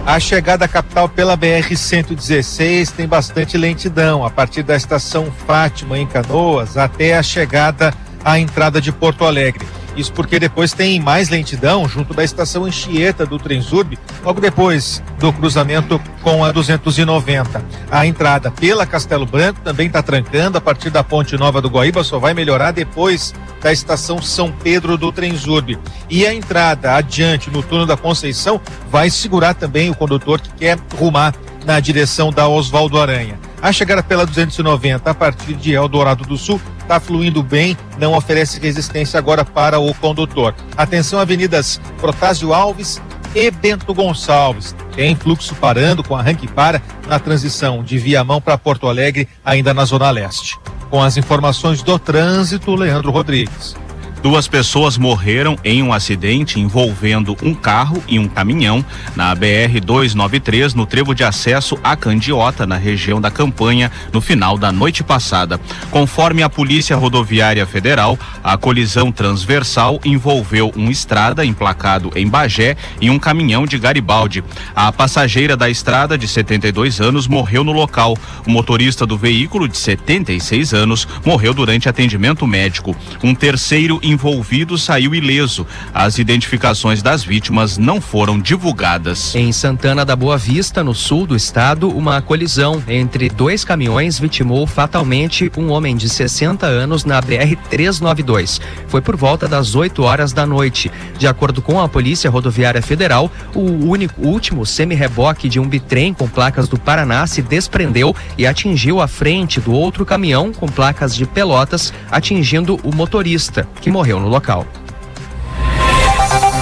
A 0.05 0.19
chegada 0.19 0.65
à 0.65 0.67
capital 0.67 1.09
pela 1.09 1.37
BR-116 1.37 2.91
tem 2.91 3.07
bastante 3.07 3.57
lentidão, 3.57 4.23
a 4.23 4.29
partir 4.29 4.63
da 4.63 4.75
estação 4.75 5.31
Fátima, 5.45 5.97
em 5.97 6.05
Canoas, 6.07 6.77
até 6.77 7.17
a 7.17 7.23
chegada 7.23 7.93
à 8.23 8.39
entrada 8.39 8.79
de 8.79 8.91
Porto 8.91 9.25
Alegre. 9.25 9.65
Isso 9.97 10.13
porque 10.13 10.39
depois 10.39 10.73
tem 10.73 10.99
mais 10.99 11.27
lentidão 11.29 11.89
junto 11.89 12.13
da 12.13 12.23
estação 12.23 12.65
Anchieta 12.65 13.25
do 13.25 13.39
Transurb, 13.39 13.97
logo 14.23 14.39
depois 14.39 15.01
do 15.19 15.33
cruzamento 15.33 15.99
com 16.21 16.45
a 16.45 16.51
290. 16.51 17.65
A 17.89 18.05
entrada 18.05 18.51
pela 18.51 18.85
Castelo 18.85 19.25
Branco 19.25 19.59
também 19.61 19.87
está 19.87 20.03
trancando 20.03 20.59
a 20.59 20.61
partir 20.61 20.91
da 20.91 21.03
Ponte 21.03 21.35
Nova 21.35 21.59
do 21.59 21.69
Guaíba, 21.69 22.03
só 22.03 22.19
vai 22.19 22.35
melhorar 22.35 22.71
depois 22.71 23.33
da 23.59 23.73
estação 23.73 24.21
São 24.21 24.51
Pedro 24.51 24.97
do 24.97 25.11
Transurb. 25.11 25.79
E 26.07 26.27
a 26.27 26.33
entrada 26.33 26.93
adiante 26.93 27.49
no 27.49 27.63
túnel 27.63 27.87
da 27.87 27.97
Conceição 27.97 28.61
vai 28.91 29.09
segurar 29.09 29.55
também 29.55 29.89
o 29.89 29.95
condutor 29.95 30.39
que 30.39 30.51
quer 30.51 30.77
rumar 30.95 31.33
na 31.67 31.81
direção 31.81 32.31
da 32.31 32.47
Oswaldo 32.47 32.97
Aranha. 32.97 33.37
A 33.61 33.73
chegada 33.73 34.01
pela 34.01 34.25
290 34.25 35.11
a 35.11 35.13
partir 35.13 35.53
de 35.53 35.73
Eldorado 35.73 36.23
do 36.23 36.37
Sul 36.37 36.61
está 36.79 36.97
fluindo 36.97 37.43
bem, 37.43 37.77
não 37.99 38.13
oferece 38.13 38.57
resistência 38.57 39.17
agora 39.17 39.43
para 39.43 39.77
o 39.77 39.93
condutor. 39.95 40.55
Atenção, 40.77 41.19
avenidas 41.19 41.81
Protásio 41.99 42.53
Alves 42.53 43.01
e 43.35 43.51
Bento 43.51 43.93
Gonçalves. 43.93 44.73
Tem 44.95 45.13
fluxo 45.13 45.53
parando 45.55 46.01
com 46.05 46.15
arranque 46.15 46.47
para 46.47 46.81
na 47.05 47.19
transição 47.19 47.83
de 47.83 47.97
Viamão 47.97 48.39
para 48.39 48.57
Porto 48.57 48.87
Alegre, 48.87 49.27
ainda 49.43 49.73
na 49.73 49.83
Zona 49.83 50.09
Leste. 50.09 50.57
Com 50.89 51.03
as 51.03 51.17
informações 51.17 51.83
do 51.83 51.99
trânsito, 51.99 52.73
Leandro 52.75 53.11
Rodrigues. 53.11 53.75
Duas 54.21 54.47
pessoas 54.47 54.97
morreram 54.97 55.57
em 55.63 55.83
um 55.83 55.93
acidente 55.93 56.59
envolvendo 56.59 57.37
um 57.43 57.53
carro 57.53 58.03
e 58.07 58.17
um 58.17 58.27
caminhão 58.27 58.83
na 59.15 59.33
BR 59.33 59.79
293 59.83 60.73
no 60.73 60.85
trevo 60.85 61.13
de 61.13 61.23
acesso 61.23 61.77
a 61.83 61.95
Candiota, 61.95 62.65
na 62.65 62.77
região 62.77 63.21
da 63.21 63.29
Campanha, 63.29 63.91
no 64.11 64.19
final 64.19 64.57
da 64.57 64.71
noite 64.71 65.03
passada. 65.03 65.59
Conforme 65.91 66.41
a 66.41 66.49
Polícia 66.49 66.95
Rodoviária 66.95 67.65
Federal, 67.65 68.17
a 68.43 68.57
colisão 68.57 69.11
transversal 69.11 69.99
envolveu 70.03 70.71
um 70.75 70.89
estrada 70.89 71.45
emplacado 71.45 72.11
em 72.15 72.27
Bagé 72.27 72.75
e 72.99 73.09
um 73.09 73.19
caminhão 73.19 73.65
de 73.65 73.77
Garibaldi. 73.77 74.43
A 74.75 74.91
passageira 74.91 75.55
da 75.55 75.69
estrada, 75.69 76.17
de 76.17 76.27
72 76.27 76.99
anos, 76.99 77.27
morreu 77.27 77.63
no 77.63 77.71
local. 77.71 78.17
O 78.45 78.51
motorista 78.51 79.05
do 79.05 79.17
veículo, 79.17 79.67
de 79.67 79.77
76 79.77 80.73
anos, 80.73 81.07
morreu 81.23 81.53
durante 81.53 81.87
atendimento 81.87 82.47
médico. 82.47 82.95
Um 83.23 83.35
terceiro 83.35 83.99
envolvido 84.09 84.77
saiu 84.77 85.13
ileso. 85.13 85.65
As 85.93 86.17
identificações 86.17 87.01
das 87.01 87.23
vítimas 87.23 87.77
não 87.77 87.99
foram 87.99 88.39
divulgadas. 88.39 89.35
Em 89.35 89.51
Santana 89.51 90.05
da 90.05 90.15
Boa 90.15 90.37
Vista, 90.37 90.83
no 90.83 90.93
sul 90.93 91.27
do 91.27 91.35
estado, 91.35 91.89
uma 91.89 92.21
colisão 92.21 92.81
entre 92.87 93.29
dois 93.29 93.63
caminhões 93.63 94.19
vitimou 94.19 94.65
fatalmente 94.65 95.51
um 95.57 95.71
homem 95.71 95.95
de 95.95 96.09
60 96.09 96.65
anos 96.65 97.05
na 97.05 97.21
BR-392. 97.21 98.59
Foi 98.87 99.01
por 99.01 99.15
volta 99.15 99.47
das 99.47 99.75
8 99.75 100.01
horas 100.03 100.33
da 100.33 100.45
noite. 100.45 100.91
De 101.17 101.27
acordo 101.27 101.61
com 101.61 101.79
a 101.79 101.89
Polícia 101.89 102.29
Rodoviária 102.29 102.81
Federal, 102.81 103.31
o 103.53 103.87
único 103.87 104.21
último 104.21 104.65
semi-reboque 104.65 105.49
de 105.49 105.59
um 105.59 105.67
bitrem 105.67 106.13
com 106.13 106.27
placas 106.27 106.67
do 106.67 106.79
Paraná 106.79 107.25
se 107.27 107.41
desprendeu 107.41 108.15
e 108.37 108.45
atingiu 108.45 109.01
a 109.01 109.07
frente 109.07 109.59
do 109.59 109.73
outro 109.73 110.05
caminhão 110.05 110.51
com 110.51 110.67
placas 110.67 111.15
de 111.15 111.25
Pelotas, 111.25 111.93
atingindo 112.11 112.79
o 112.83 112.95
motorista, 112.95 113.67
que 113.81 113.91
morreu 113.97 114.19
no 114.19 114.27
local. 114.27 114.63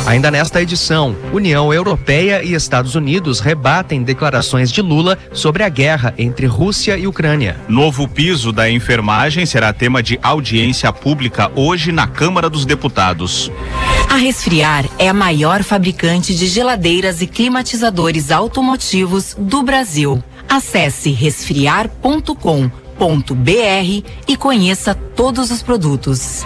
Ainda 0.06 0.32
nesta 0.32 0.62
edição, 0.62 1.14
União 1.34 1.74
Europeia 1.74 2.42
e 2.42 2.54
Estados 2.54 2.96
Unidos 2.96 3.42
rebatem 3.42 4.04
declarações 4.04 4.72
de 4.72 4.82
Lula 4.82 5.18
sobre 5.34 5.62
a 5.62 5.68
guerra 5.68 6.14
entre 6.18 6.46
Rússia 6.46 6.96
e 6.96 7.08
Ucrânia. 7.08 7.60
Novo 7.68 8.08
piso 8.08 8.54
da 8.54 8.70
enfermagem 8.70 9.46
será 9.46 9.74
tema 9.74 10.02
de 10.02 10.18
audiência 10.24 10.94
pública 10.94 11.52
hoje 11.56 11.92
na 11.92 12.08
Câmara 12.08 12.50
dos 12.50 12.66
Deputados. 12.66 13.52
A 14.10 14.16
Resfriar 14.16 14.86
é 14.98 15.10
a 15.10 15.14
maior 15.14 15.62
fabricante 15.62 16.34
de 16.34 16.48
geladeiras 16.48 17.22
e 17.22 17.28
climatizadores 17.28 18.32
automotivos 18.32 19.36
do 19.38 19.62
Brasil. 19.62 20.24
Acesse 20.48 21.12
resfriar.com.br 21.12 22.40
e 24.28 24.38
conheça 24.38 24.96
todos 24.96 25.52
os 25.52 25.62
produtos. 25.62 26.46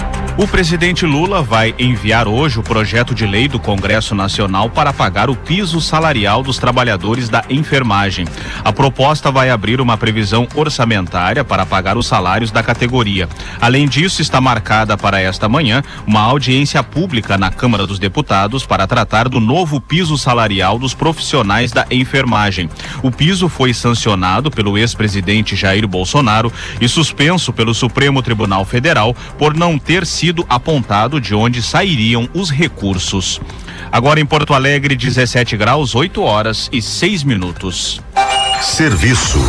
O 0.37 0.47
presidente 0.47 1.05
Lula 1.05 1.43
vai 1.43 1.75
enviar 1.77 2.25
hoje 2.25 2.57
o 2.57 2.63
projeto 2.63 3.13
de 3.13 3.27
lei 3.27 3.49
do 3.49 3.59
Congresso 3.59 4.15
Nacional 4.15 4.69
para 4.69 4.93
pagar 4.93 5.29
o 5.29 5.35
piso 5.35 5.81
salarial 5.81 6.41
dos 6.41 6.57
trabalhadores 6.57 7.27
da 7.27 7.43
enfermagem. 7.49 8.25
A 8.63 8.71
proposta 8.71 9.29
vai 9.29 9.49
abrir 9.49 9.81
uma 9.81 9.97
previsão 9.97 10.47
orçamentária 10.55 11.43
para 11.43 11.65
pagar 11.65 11.97
os 11.97 12.07
salários 12.07 12.49
da 12.49 12.63
categoria. 12.63 13.27
Além 13.59 13.87
disso, 13.89 14.21
está 14.21 14.39
marcada 14.39 14.97
para 14.97 15.19
esta 15.19 15.49
manhã 15.49 15.83
uma 16.07 16.21
audiência 16.21 16.81
pública 16.81 17.37
na 17.37 17.51
Câmara 17.51 17.85
dos 17.85 17.99
Deputados 17.99 18.65
para 18.65 18.87
tratar 18.87 19.27
do 19.27 19.39
novo 19.39 19.81
piso 19.81 20.17
salarial 20.17 20.79
dos 20.79 20.93
profissionais 20.93 21.73
da 21.73 21.85
enfermagem. 21.91 22.69
O 23.03 23.11
piso 23.11 23.49
foi 23.49 23.73
sancionado 23.73 24.49
pelo 24.49 24.77
ex-presidente 24.77 25.57
Jair 25.57 25.85
Bolsonaro 25.85 26.51
e 26.79 26.87
suspenso 26.87 27.51
pelo 27.51 27.73
Supremo 27.73 28.23
Tribunal 28.23 28.63
Federal 28.63 29.13
por 29.37 29.53
não 29.53 29.77
ter 29.77 30.05
sido 30.05 30.20
apontado 30.47 31.19
de 31.19 31.33
onde 31.33 31.61
sairiam 31.61 32.29
os 32.33 32.49
recursos. 32.51 33.41
Agora 33.91 34.19
em 34.19 34.25
Porto 34.25 34.53
Alegre, 34.53 34.95
17 34.95 35.57
graus, 35.57 35.95
8 35.95 36.21
horas 36.21 36.69
e 36.71 36.81
6 36.81 37.23
minutos. 37.23 38.01
Serviço. 38.61 39.39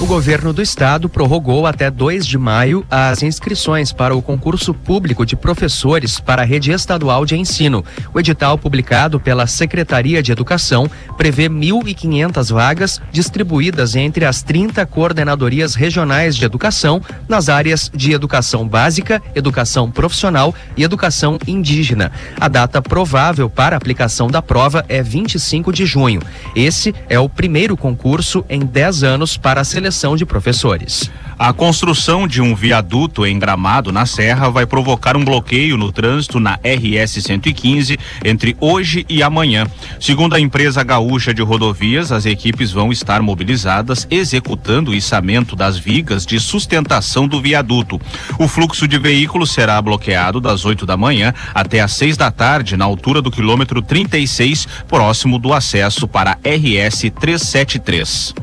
O 0.00 0.06
governo 0.06 0.52
do 0.52 0.60
estado 0.60 1.08
prorrogou 1.08 1.66
até 1.66 1.88
2 1.88 2.26
de 2.26 2.36
maio 2.36 2.84
as 2.90 3.22
inscrições 3.22 3.92
para 3.92 4.14
o 4.14 4.20
concurso 4.20 4.74
público 4.74 5.24
de 5.24 5.36
professores 5.36 6.18
para 6.18 6.42
a 6.42 6.44
rede 6.44 6.72
estadual 6.72 7.24
de 7.24 7.36
ensino. 7.36 7.82
O 8.12 8.18
edital 8.18 8.58
publicado 8.58 9.20
pela 9.20 9.46
Secretaria 9.46 10.20
de 10.20 10.32
Educação 10.32 10.90
prevê 11.16 11.48
1.500 11.48 12.52
vagas 12.52 13.00
distribuídas 13.12 13.94
entre 13.94 14.24
as 14.24 14.42
30 14.42 14.84
coordenadorias 14.84 15.76
regionais 15.76 16.34
de 16.34 16.44
educação 16.44 17.00
nas 17.28 17.48
áreas 17.48 17.90
de 17.94 18.12
educação 18.12 18.66
básica, 18.66 19.22
educação 19.32 19.90
profissional 19.90 20.52
e 20.76 20.82
educação 20.82 21.38
indígena. 21.46 22.10
A 22.38 22.48
data 22.48 22.82
provável 22.82 23.48
para 23.48 23.76
aplicação 23.76 24.26
da 24.26 24.42
prova 24.42 24.84
é 24.88 25.02
25 25.02 25.72
de 25.72 25.86
junho. 25.86 26.20
Esse 26.54 26.92
é 27.08 27.18
o 27.18 27.28
primeiro 27.28 27.76
concurso 27.76 28.44
em 28.50 28.60
10 28.60 29.04
anos 29.04 29.36
para 29.36 29.60
a 29.60 29.64
seleção 29.64 29.83
de 30.16 30.24
professores. 30.24 31.10
A 31.38 31.52
construção 31.52 32.28
de 32.28 32.40
um 32.40 32.54
viaduto 32.54 33.26
em 33.26 33.38
Gramado, 33.38 33.92
na 33.92 34.06
Serra, 34.06 34.48
vai 34.48 34.64
provocar 34.64 35.16
um 35.16 35.24
bloqueio 35.24 35.76
no 35.76 35.90
trânsito 35.90 36.38
na 36.38 36.54
RS 36.54 37.22
115 37.22 37.98
entre 38.24 38.56
hoje 38.60 39.04
e 39.08 39.22
amanhã. 39.22 39.66
Segundo 40.00 40.34
a 40.34 40.40
empresa 40.40 40.82
gaúcha 40.82 41.34
de 41.34 41.42
rodovias, 41.42 42.12
as 42.12 42.24
equipes 42.24 42.70
vão 42.70 42.92
estar 42.92 43.20
mobilizadas 43.20 44.06
executando 44.10 44.92
o 44.92 44.94
içamento 44.94 45.56
das 45.56 45.76
vigas 45.76 46.24
de 46.24 46.38
sustentação 46.38 47.26
do 47.26 47.40
viaduto. 47.40 48.00
O 48.38 48.48
fluxo 48.48 48.86
de 48.86 48.98
veículos 48.98 49.50
será 49.50 49.82
bloqueado 49.82 50.40
das 50.40 50.64
8 50.64 50.86
da 50.86 50.96
manhã 50.96 51.34
até 51.52 51.80
às 51.80 51.92
6 51.92 52.16
da 52.16 52.30
tarde, 52.30 52.76
na 52.76 52.84
altura 52.84 53.20
do 53.20 53.30
quilômetro 53.30 53.82
36, 53.82 54.66
próximo 54.88 55.38
do 55.38 55.52
acesso 55.52 56.06
para 56.06 56.32
a 56.32 56.48
RS 56.48 57.10
373. 57.20 58.34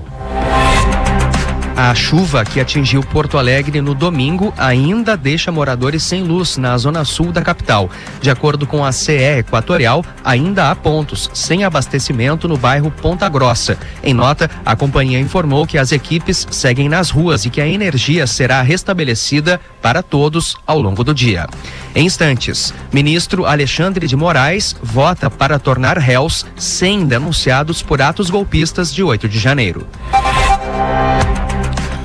A 1.75 1.95
chuva 1.95 2.43
que 2.45 2.59
atingiu 2.59 3.01
Porto 3.01 3.37
Alegre 3.37 3.81
no 3.81 3.95
domingo 3.95 4.53
ainda 4.57 5.17
deixa 5.17 5.51
moradores 5.51 6.03
sem 6.03 6.21
luz 6.21 6.57
na 6.57 6.77
zona 6.77 7.03
sul 7.03 7.31
da 7.31 7.41
capital. 7.41 7.89
De 8.21 8.29
acordo 8.29 8.67
com 8.67 8.85
a 8.85 8.91
CE 8.91 9.39
Equatorial, 9.39 10.05
ainda 10.23 10.69
há 10.69 10.75
pontos 10.75 11.29
sem 11.33 11.63
abastecimento 11.63 12.47
no 12.47 12.57
bairro 12.57 12.91
Ponta 12.91 13.27
Grossa. 13.27 13.77
Em 14.03 14.13
nota, 14.13 14.49
a 14.65 14.75
companhia 14.75 15.19
informou 15.19 15.65
que 15.65 15.77
as 15.77 15.91
equipes 15.91 16.47
seguem 16.51 16.87
nas 16.87 17.09
ruas 17.09 17.45
e 17.45 17.49
que 17.49 17.61
a 17.61 17.67
energia 17.67 18.27
será 18.27 18.61
restabelecida 18.61 19.59
para 19.81 20.03
todos 20.03 20.55
ao 20.67 20.79
longo 20.79 21.03
do 21.03 21.13
dia. 21.13 21.47
Em 21.95 22.05
instantes, 22.05 22.73
ministro 22.91 23.45
Alexandre 23.45 24.07
de 24.07 24.15
Moraes 24.15 24.75
vota 24.83 25.29
para 25.29 25.57
tornar 25.57 25.97
réus 25.97 26.45
100 26.57 27.05
denunciados 27.05 27.81
por 27.81 28.01
atos 28.01 28.29
golpistas 28.29 28.93
de 28.93 29.01
8 29.01 29.27
de 29.27 29.39
janeiro. 29.39 29.87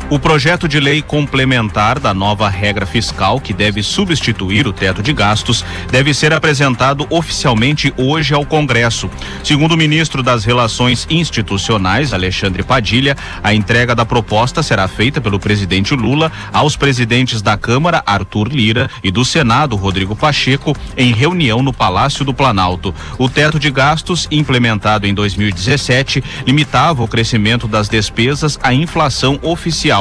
O 0.08 0.20
projeto 0.20 0.68
de 0.68 0.78
lei 0.78 1.02
complementar 1.02 1.98
da 1.98 2.14
nova 2.14 2.48
regra 2.48 2.86
fiscal, 2.86 3.40
que 3.40 3.52
deve 3.52 3.82
substituir 3.82 4.64
o 4.64 4.72
teto 4.72 5.02
de 5.02 5.12
gastos, 5.12 5.64
deve 5.90 6.14
ser 6.14 6.32
apresentado 6.32 7.04
oficialmente 7.10 7.92
hoje 7.96 8.32
ao 8.32 8.46
Congresso. 8.46 9.10
Segundo 9.42 9.72
o 9.72 9.76
ministro 9.76 10.22
das 10.22 10.44
Relações 10.44 11.08
Institucionais, 11.10 12.14
Alexandre 12.14 12.62
Padilha, 12.62 13.16
a 13.42 13.52
entrega 13.52 13.96
da 13.96 14.06
proposta 14.06 14.62
será 14.62 14.86
feita 14.86 15.20
pelo 15.20 15.40
presidente 15.40 15.92
Lula 15.92 16.30
aos 16.52 16.76
presidentes 16.76 17.42
da 17.42 17.56
Câmara, 17.56 18.00
Arthur 18.06 18.46
Lira, 18.46 18.88
e 19.02 19.10
do 19.10 19.24
Senado, 19.24 19.74
Rodrigo 19.74 20.14
Pacheco, 20.14 20.72
em 20.96 21.12
reunião 21.12 21.64
no 21.64 21.72
Palácio 21.72 22.24
do 22.24 22.32
Planalto. 22.32 22.94
O 23.18 23.28
teto 23.28 23.58
de 23.58 23.72
gastos, 23.72 24.28
implementado 24.30 25.04
em 25.04 25.12
2017, 25.12 26.22
limitava 26.46 27.02
o 27.02 27.08
crescimento 27.08 27.66
das 27.66 27.88
despesas 27.88 28.56
à 28.62 28.72
inflação 28.72 29.40
oficial 29.42 29.95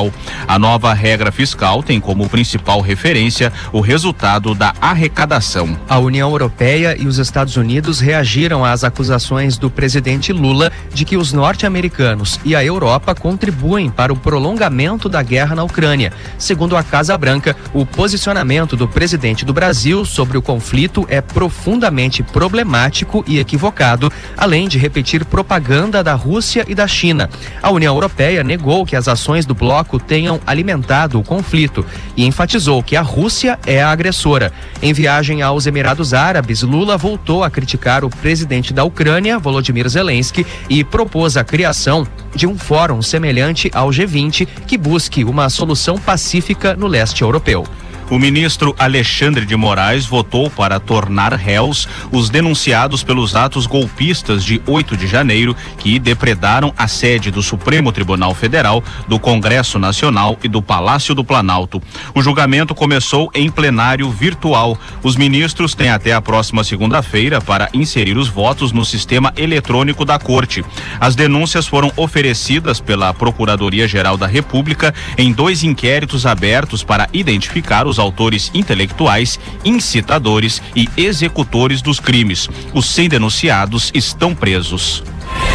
a 0.47 0.60
nova 0.60 0.93
regra 0.93 1.31
fiscal 1.31 1.81
tem 1.81 1.99
como 1.99 2.27
principal 2.27 2.81
referência 2.81 3.51
o 3.71 3.79
resultado 3.79 4.53
da 4.53 4.73
arrecadação. 4.81 5.77
A 5.88 5.97
União 5.99 6.29
Europeia 6.29 6.95
e 6.99 7.08
os 7.08 7.17
Estados 7.17 7.55
Unidos 7.55 7.99
reagiram 7.99 8.65
às 8.65 8.84
acusações 8.84 9.58
do 9.58 9.69
presidente 9.69 10.34
Lula 10.34 10.71
de 10.93 11.05
que 11.05 11.17
os 11.17 11.31
norte-americanos 11.31 12.39
e 12.43 12.55
a 12.55 12.63
Europa 12.63 13.15
contribuem 13.15 13.89
para 13.89 14.12
o 14.12 14.15
prolongamento 14.15 15.08
da 15.08 15.21
guerra 15.21 15.55
na 15.55 15.63
Ucrânia. 15.63 16.12
Segundo 16.38 16.75
a 16.75 16.84
Casa 16.84 17.17
Branca, 17.17 17.55
o 17.73 17.86
posicionamento 17.86 18.75
do 18.75 18.88
presidente 18.88 19.45
do 19.45 19.53
Brasil 19.53 20.05
sobre 20.05 20.38
o 20.38 20.41
conflito 20.41 21.05
é 21.10 21.21
profundamente 21.21 22.23
problemático 22.23 23.23
e 23.27 23.39
equivocado, 23.39 24.12
além 24.36 24.67
de 24.67 24.77
repetir 24.77 25.23
propaganda 25.25 26.03
da 26.03 26.13
Rússia 26.13 26.65
e 26.67 26.75
da 26.75 26.88
China. 26.88 27.29
A 27.62 27.69
União 27.69 27.93
Europeia 27.93 28.43
negou 28.43 28.86
que 28.86 28.95
as 28.95 29.08
ações 29.08 29.45
do 29.45 29.53
bloco 29.53 29.85
bloco 29.86 30.00
tenham 30.00 30.39
alimentado 30.45 31.19
o 31.19 31.24
conflito 31.24 31.86
e 32.17 32.26
enfatizou 32.26 32.84
que 32.84 32.95
a 32.95 33.02
Rússia 33.02 33.60
é 33.65 33.82
a 33.82 33.89
agressora. 33.89 34.52
Em 34.82 34.91
viagem 34.91 35.41
aos 35.41 35.65
Emirados 35.65 36.13
Árabes, 36.13 36.62
Lula 36.63 36.98
voltou 36.98 37.43
a 37.43 37.50
criticar 37.50 38.04
o 38.04 38.10
presidente 38.10 38.74
da 38.74 38.84
Ucrânia, 38.84 39.39
Volodymyr 39.39 39.88
Zelensky, 39.88 40.45
e 40.69 40.84
propôs 40.84 41.38
a 41.38 41.43
criação 41.43 42.06
de 42.36 42.48
um 42.48 42.58
fórum 42.58 43.02
semelhante 43.02 43.69
ao 43.74 43.89
G20 43.89 44.48
que 44.67 44.78
busque 44.78 45.24
uma 45.24 45.50
solução 45.50 45.98
pacífica 45.98 46.76
no 46.76 46.88
leste 46.88 47.21
europeu. 47.21 47.65
O 48.08 48.20
ministro 48.20 48.76
Alexandre 48.78 49.48
de 49.48 49.56
Moraes 49.56 50.06
votou 50.06 50.48
para 50.48 50.80
tornar 50.80 51.34
réus 51.34 51.88
os 52.12 52.30
denunciados 52.30 53.04
pelos 53.04 53.36
atos 53.36 53.65
golpistas 53.65 54.44
de 54.44 54.62
8 54.68 54.96
de 54.96 55.08
janeiro 55.08 55.56
que 55.80 55.98
depredaram 55.98 56.72
a 56.78 56.88
sede 56.88 57.32
do 57.32 57.41
Supremo 57.41 57.91
Tribunal 57.91 58.36
Federal, 58.36 58.84
do 59.08 59.18
Congresso 59.18 59.80
Nacional 59.80 60.38
e 60.44 60.48
do 60.48 60.62
Palácio 60.62 61.15
do 61.15 61.24
Planalto. 61.24 61.82
O 62.13 62.22
julgamento 62.22 62.76
começou 62.76 63.32
em 63.34 63.50
plenário 63.50 64.08
virtual. 64.12 64.78
Os 65.02 65.15
ministros 65.15 65.74
têm 65.74 65.89
até 65.89 66.13
a 66.13 66.22
próxima 66.22 66.63
segunda-feira 66.63 67.41
para 67.41 67.70
inserir 67.74 68.18
os 68.18 68.28
votos 68.28 68.72
no 68.72 68.86
sistema 68.86 69.34
eletrônico 69.36 70.06
da 70.06 70.20
Corte. 70.20 70.63
As 71.00 71.15
denúncias 71.15 71.65
foram 71.65 71.91
oferecidas 71.98 72.80
pela 72.80 73.15
Procuradoria-Geral 73.15 74.15
da 74.15 74.28
República 74.28 74.94
em 75.18 75.34
dois 75.34 75.63
inquéritos 75.63 76.28
abertos 76.28 76.84
para 76.84 77.10
identificar 77.12 77.88
os 77.88 77.94
os 77.95 77.99
autores 77.99 78.51
intelectuais, 78.53 79.39
incitadores 79.63 80.62
e 80.75 80.89
executores 80.97 81.81
dos 81.81 81.99
crimes. 81.99 82.49
Os 82.73 82.86
100 82.88 83.10
denunciados 83.10 83.91
estão 83.93 84.36
presos. 84.36 85.03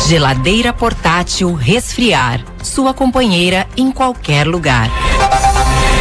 Geladeira 0.08 0.72
portátil 0.72 1.52
resfriar. 1.54 2.40
Sua 2.62 2.92
companheira 2.94 3.66
em 3.76 3.90
qualquer 3.92 4.46
lugar. 4.46 4.90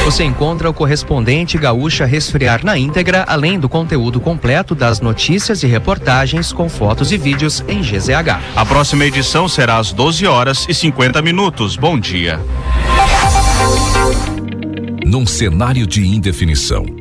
Você 0.05 0.23
encontra 0.23 0.69
o 0.69 0.73
correspondente 0.73 1.57
Gaúcha 1.57 2.05
Resfriar 2.05 2.65
na 2.65 2.77
íntegra, 2.77 3.25
além 3.27 3.59
do 3.59 3.69
conteúdo 3.69 4.19
completo 4.19 4.73
das 4.73 4.99
notícias 5.01 5.61
e 5.61 5.67
reportagens 5.67 6.51
com 6.51 6.67
fotos 6.67 7.11
e 7.11 7.17
vídeos 7.17 7.63
em 7.67 7.81
GZH. 7.81 8.41
A 8.55 8.65
próxima 8.65 9.05
edição 9.05 9.47
será 9.47 9.77
às 9.77 9.91
12 9.91 10.25
horas 10.25 10.65
e 10.67 10.73
50 10.73 11.21
minutos. 11.21 11.75
Bom 11.75 11.99
dia. 11.99 12.39
Num 15.09 15.25
cenário 15.25 15.87
de 15.87 16.05
indefinição, 16.05 16.85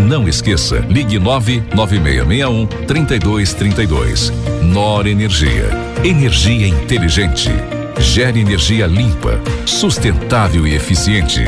não 0.00 0.28
esqueça, 0.28 0.84
ligue 0.88 1.18
99661 1.18 2.66
3232. 2.86 4.32
Nor 4.62 5.06
Energia. 5.06 5.70
Energia 6.04 6.66
inteligente. 6.66 7.50
Gere 8.00 8.40
energia 8.40 8.86
limpa, 8.86 9.40
sustentável 9.66 10.66
e 10.66 10.74
eficiente. 10.74 11.42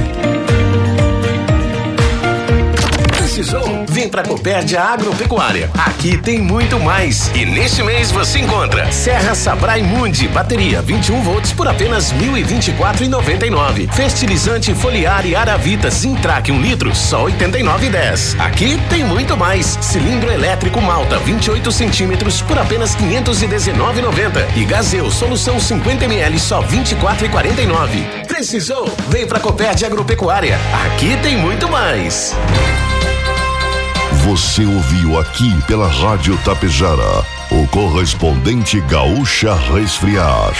Precisou? 3.40 3.86
Vem 3.88 4.06
pra 4.06 4.22
Copérdia 4.22 4.82
Agropecuária. 4.82 5.70
Aqui 5.72 6.18
tem 6.18 6.38
muito 6.38 6.78
mais. 6.78 7.30
E 7.34 7.46
neste 7.46 7.82
mês 7.82 8.10
você 8.10 8.38
encontra 8.38 8.92
Serra 8.92 9.34
Sabrai 9.34 9.80
Mundi, 9.80 10.28
bateria 10.28 10.82
21 10.82 11.22
volts 11.22 11.50
por 11.50 11.66
apenas 11.66 12.12
1.024,99. 12.12 13.90
Fertilizante 13.94 14.74
foliar 14.74 15.24
e 15.24 15.34
aravita 15.34 15.88
Zintrac 15.90 16.52
1 16.52 16.60
litro, 16.60 16.94
só 16.94 17.24
89,10. 17.24 18.38
Aqui 18.38 18.78
tem 18.90 19.02
muito 19.04 19.34
mais. 19.38 19.78
Cilindro 19.80 20.30
elétrico 20.30 20.78
Malta 20.82 21.18
28 21.18 21.72
centímetros 21.72 22.42
por 22.42 22.58
apenas 22.58 22.94
519,90. 22.94 24.54
E 24.54 24.66
Gazeu 24.66 25.10
solução 25.10 25.58
50 25.58 26.04
ml 26.04 26.38
só 26.38 26.62
24,49. 26.62 28.26
Precisou? 28.26 28.86
Vem 29.08 29.26
pra 29.26 29.40
Copérdia 29.40 29.86
Agropecuária. 29.86 30.58
Aqui 30.84 31.16
tem 31.22 31.38
muito 31.38 31.70
mais. 31.70 32.36
Você 34.24 34.64
ouviu 34.64 35.18
aqui 35.18 35.50
pela 35.66 35.88
Rádio 35.88 36.36
Tapejara, 36.44 37.24
o 37.50 37.66
correspondente 37.68 38.78
Gaúcha 38.82 39.54
Resfriar. 39.54 40.52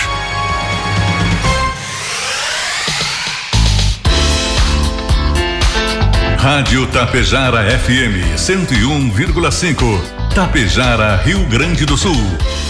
Rádio 6.38 6.86
Tapejara 6.86 7.62
FM 7.78 8.34
101,5. 8.34 10.00
Tapejara, 10.34 11.16
Rio 11.16 11.44
Grande 11.46 11.84
do 11.84 11.98
Sul. 11.98 12.16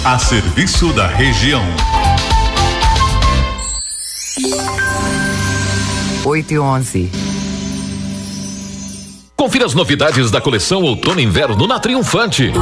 A 0.05 0.19
serviço 0.19 0.93
da 0.93 1.07
região. 1.07 1.63
8 6.25 6.53
e 6.53 6.59
11. 6.59 7.30
Confira 9.41 9.65
as 9.65 9.73
novidades 9.73 10.31
da 10.31 10.39
coleção 10.39 10.83
Outono 10.83 11.19
Inverno 11.19 11.67
na 11.67 11.81
Triunfante. 11.81 12.53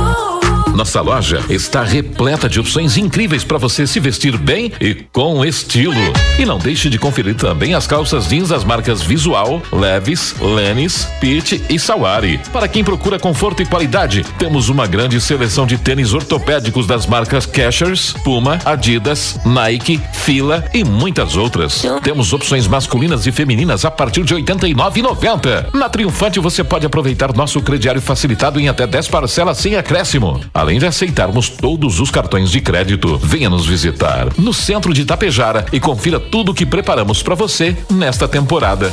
Nossa 0.78 1.00
loja 1.00 1.44
está 1.50 1.82
repleta 1.82 2.48
de 2.48 2.60
opções 2.60 2.96
incríveis 2.96 3.42
para 3.42 3.58
você 3.58 3.84
se 3.84 3.98
vestir 3.98 4.38
bem 4.38 4.70
e 4.80 4.94
com 4.94 5.44
estilo. 5.44 5.92
E 6.38 6.44
não 6.44 6.56
deixe 6.56 6.88
de 6.88 7.00
conferir 7.00 7.34
também 7.34 7.74
as 7.74 7.84
calças 7.84 8.28
jeans 8.28 8.50
das 8.50 8.62
marcas 8.62 9.02
Visual, 9.02 9.60
Levis, 9.72 10.36
Lenis, 10.40 11.08
Pitt 11.20 11.60
e 11.68 11.80
Sawari. 11.80 12.40
Para 12.52 12.68
quem 12.68 12.84
procura 12.84 13.18
conforto 13.18 13.60
e 13.60 13.66
qualidade, 13.66 14.24
temos 14.38 14.68
uma 14.68 14.86
grande 14.86 15.20
seleção 15.20 15.66
de 15.66 15.76
tênis 15.76 16.14
ortopédicos 16.14 16.86
das 16.86 17.08
marcas 17.08 17.44
Cashers, 17.44 18.14
Puma, 18.22 18.60
Adidas, 18.64 19.36
Nike, 19.44 20.00
Fila 20.12 20.64
e 20.72 20.84
muitas 20.84 21.36
outras. 21.36 21.84
Temos 22.04 22.32
opções 22.32 22.68
masculinas 22.68 23.26
e 23.26 23.32
femininas 23.32 23.84
a 23.84 23.90
partir 23.90 24.22
de 24.22 24.32
R$ 24.32 24.42
89,90. 24.44 25.74
Na 25.74 25.88
Triunfante 25.88 26.38
você 26.38 26.62
pode 26.62 26.86
aproveitar 26.86 27.34
nosso 27.34 27.60
crediário 27.62 28.00
facilitado 28.00 28.60
em 28.60 28.68
até 28.68 28.86
10 28.86 29.08
parcelas 29.08 29.58
sem 29.58 29.74
acréscimo. 29.74 30.40
Além 30.54 30.67
de 30.76 30.86
aceitarmos 30.86 31.48
todos 31.48 32.00
os 32.00 32.10
cartões 32.10 32.50
de 32.50 32.60
crédito, 32.60 33.16
venha 33.16 33.48
nos 33.48 33.64
visitar 33.64 34.26
no 34.36 34.52
centro 34.52 34.92
de 34.92 35.02
Itapejara 35.02 35.64
e 35.72 35.78
confira 35.78 36.18
tudo 36.18 36.50
o 36.50 36.54
que 36.54 36.66
preparamos 36.66 37.22
para 37.22 37.36
você 37.36 37.76
nesta 37.88 38.26
temporada. 38.26 38.92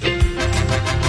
Bye. 0.71 1.00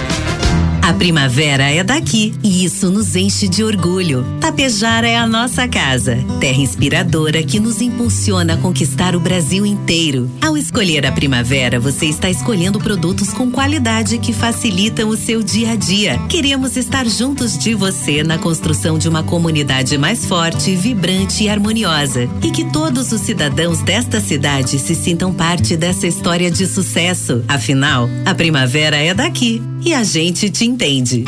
A 0.83 0.91
primavera 0.91 1.71
é 1.71 1.81
daqui 1.81 2.33
e 2.43 2.65
isso 2.65 2.91
nos 2.91 3.15
enche 3.15 3.47
de 3.47 3.63
orgulho. 3.63 4.25
Tapejara 4.41 5.07
é 5.07 5.15
a 5.15 5.25
nossa 5.25 5.65
casa, 5.65 6.17
terra 6.41 6.59
inspiradora 6.59 7.41
que 7.41 7.57
nos 7.57 7.79
impulsiona 7.79 8.55
a 8.55 8.57
conquistar 8.57 9.15
o 9.15 9.19
Brasil 9.21 9.65
inteiro. 9.65 10.29
Ao 10.41 10.57
escolher 10.57 11.05
a 11.05 11.11
primavera, 11.13 11.79
você 11.79 12.07
está 12.07 12.29
escolhendo 12.29 12.79
produtos 12.79 13.31
com 13.31 13.49
qualidade 13.49 14.17
que 14.17 14.33
facilitam 14.33 15.07
o 15.07 15.15
seu 15.15 15.41
dia 15.41 15.71
a 15.71 15.75
dia. 15.77 16.19
Queremos 16.27 16.75
estar 16.75 17.07
juntos 17.07 17.57
de 17.57 17.73
você 17.73 18.21
na 18.21 18.37
construção 18.37 18.97
de 18.97 19.07
uma 19.07 19.23
comunidade 19.23 19.97
mais 19.97 20.25
forte, 20.25 20.75
vibrante 20.75 21.45
e 21.45 21.49
harmoniosa. 21.49 22.27
E 22.43 22.51
que 22.51 22.65
todos 22.65 23.13
os 23.13 23.21
cidadãos 23.21 23.79
desta 23.79 24.19
cidade 24.19 24.77
se 24.77 24.95
sintam 24.95 25.33
parte 25.33 25.77
dessa 25.77 26.07
história 26.07 26.51
de 26.51 26.67
sucesso. 26.67 27.41
Afinal, 27.47 28.09
a 28.25 28.35
primavera 28.35 28.97
é 28.97 29.13
daqui 29.13 29.61
e 29.85 29.93
a 29.93 30.03
gente 30.03 30.49
te 30.49 30.65
entende. 30.65 31.25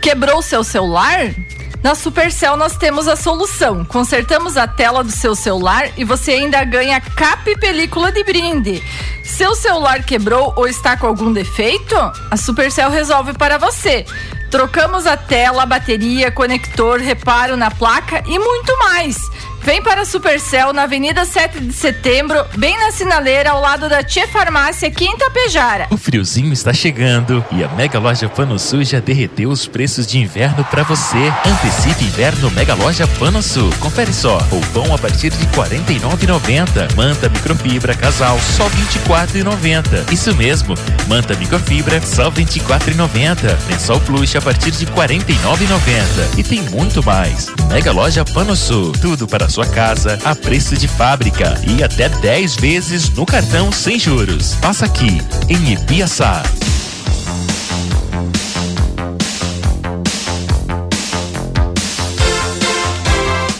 Quebrou 0.00 0.40
seu 0.42 0.64
celular? 0.64 1.34
Na 1.82 1.94
Supercell 1.94 2.56
nós 2.56 2.76
temos 2.76 3.06
a 3.06 3.16
solução. 3.16 3.84
Consertamos 3.84 4.56
a 4.56 4.66
tela 4.66 5.04
do 5.04 5.12
seu 5.12 5.34
celular 5.34 5.90
e 5.98 6.04
você 6.04 6.32
ainda 6.32 6.64
ganha 6.64 7.00
capa 7.00 7.50
e 7.50 7.58
película 7.58 8.10
de 8.10 8.24
brinde. 8.24 8.82
Seu 9.22 9.54
celular 9.54 10.02
quebrou 10.02 10.54
ou 10.56 10.66
está 10.66 10.96
com 10.96 11.06
algum 11.06 11.32
defeito? 11.32 11.94
A 12.30 12.36
Supercell 12.36 12.90
resolve 12.90 13.34
para 13.34 13.58
você. 13.58 14.06
Trocamos 14.50 15.06
a 15.06 15.16
tela, 15.16 15.66
bateria, 15.66 16.30
conector, 16.30 17.00
reparo 17.00 17.56
na 17.56 17.70
placa 17.70 18.22
e 18.26 18.38
muito 18.38 18.78
mais. 18.78 19.16
Vem 19.64 19.82
para 19.82 20.02
a 20.02 20.04
Supercell 20.04 20.74
na 20.74 20.82
Avenida 20.82 21.24
7 21.24 21.58
de 21.58 21.72
Setembro, 21.72 22.44
bem 22.54 22.78
na 22.78 22.92
sinaleira 22.92 23.52
ao 23.52 23.62
lado 23.62 23.88
da 23.88 24.02
Tia 24.02 24.28
Farmácia, 24.28 24.90
Quinta 24.90 25.30
Pejara. 25.30 25.86
O 25.90 25.96
friozinho 25.96 26.52
está 26.52 26.70
chegando 26.70 27.42
e 27.50 27.64
a 27.64 27.68
Mega 27.68 27.98
Loja 27.98 28.28
Pano 28.28 28.58
Sul 28.58 28.84
já 28.84 29.00
derreteu 29.00 29.48
os 29.48 29.66
preços 29.66 30.06
de 30.06 30.18
inverno 30.18 30.62
para 30.64 30.82
você. 30.82 31.16
Antecipe 31.46 32.04
inverno 32.04 32.50
Mega 32.50 32.74
Loja 32.74 33.06
Pano 33.18 33.42
Sul. 33.42 33.72
Confere 33.80 34.12
só. 34.12 34.36
Roupão 34.50 34.94
a 34.94 34.98
partir 34.98 35.30
de 35.30 35.46
R$ 35.46 35.52
49,90. 35.56 36.94
Manta 36.94 37.30
microfibra 37.30 37.94
casal 37.94 38.38
só 38.38 38.64
R$ 38.64 38.74
24,90. 39.08 40.12
Isso 40.12 40.34
mesmo. 40.34 40.74
Manta 41.08 41.34
microfibra 41.36 42.02
só 42.02 42.24
R$ 42.24 42.44
24,90. 42.44 43.56
Lençol 43.70 43.98
plush 44.00 44.36
a 44.36 44.42
partir 44.42 44.72
de 44.72 44.84
R$ 44.84 44.92
49,90. 44.92 46.38
E 46.38 46.42
tem 46.42 46.60
muito 46.64 47.02
mais. 47.02 47.46
Mega 47.70 47.92
Loja 47.92 48.26
Pano 48.26 48.54
Sul. 48.54 48.92
Tudo 48.92 49.26
para 49.26 49.48
sua 49.54 49.66
casa 49.66 50.18
a 50.24 50.34
preço 50.34 50.76
de 50.76 50.88
fábrica 50.88 51.54
e 51.64 51.80
até 51.80 52.08
10 52.08 52.56
vezes 52.56 53.08
no 53.10 53.24
cartão 53.24 53.70
sem 53.70 54.00
juros. 54.00 54.56
Passa 54.56 54.84
aqui 54.84 55.22
em 55.48 55.74
Ipiaçá. 55.74 56.42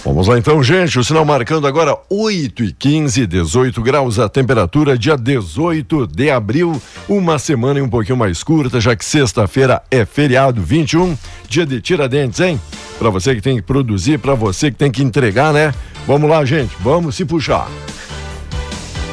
Vamos 0.05 0.27
lá 0.27 0.37
então, 0.37 0.61
gente. 0.65 0.99
O 0.99 1.05
sinal 1.05 1.25
marcando 1.25 1.69
agora 1.69 1.97
8 2.11 2.65
e 2.65 2.73
15, 2.73 3.25
18 3.27 3.81
graus 3.81 4.19
a 4.19 4.29
temperatura, 4.29 4.99
dia 4.99 5.17
18 5.17 6.09
de 6.09 6.29
abril. 6.29 6.83
Uma 7.09 7.39
semana 7.39 7.81
um 7.81 7.89
pouquinho 7.89 8.19
mais 8.19 8.43
curta, 8.43 8.81
já 8.81 8.97
que 8.97 9.05
sexta-feira 9.05 9.81
é 9.93 10.05
feriado 10.05 10.61
21, 10.61 11.17
dia 11.49 11.65
de 11.65 11.81
Tiradentes, 11.81 12.41
hein? 12.41 12.61
Para 13.05 13.11
você 13.11 13.35
que 13.35 13.43
tem 13.43 13.57
que 13.57 13.63
produzir, 13.63 14.19
para 14.19 14.35
você 14.35 14.71
que 14.71 14.79
tem 14.79 14.91
que 14.91 15.03
entregar, 15.03 15.53
né? 15.53 15.75
Vamos 16.07 16.27
lá, 16.27 16.43
gente, 16.43 16.75
vamos 16.81 17.15
se 17.15 17.27
puxar. 17.27 17.69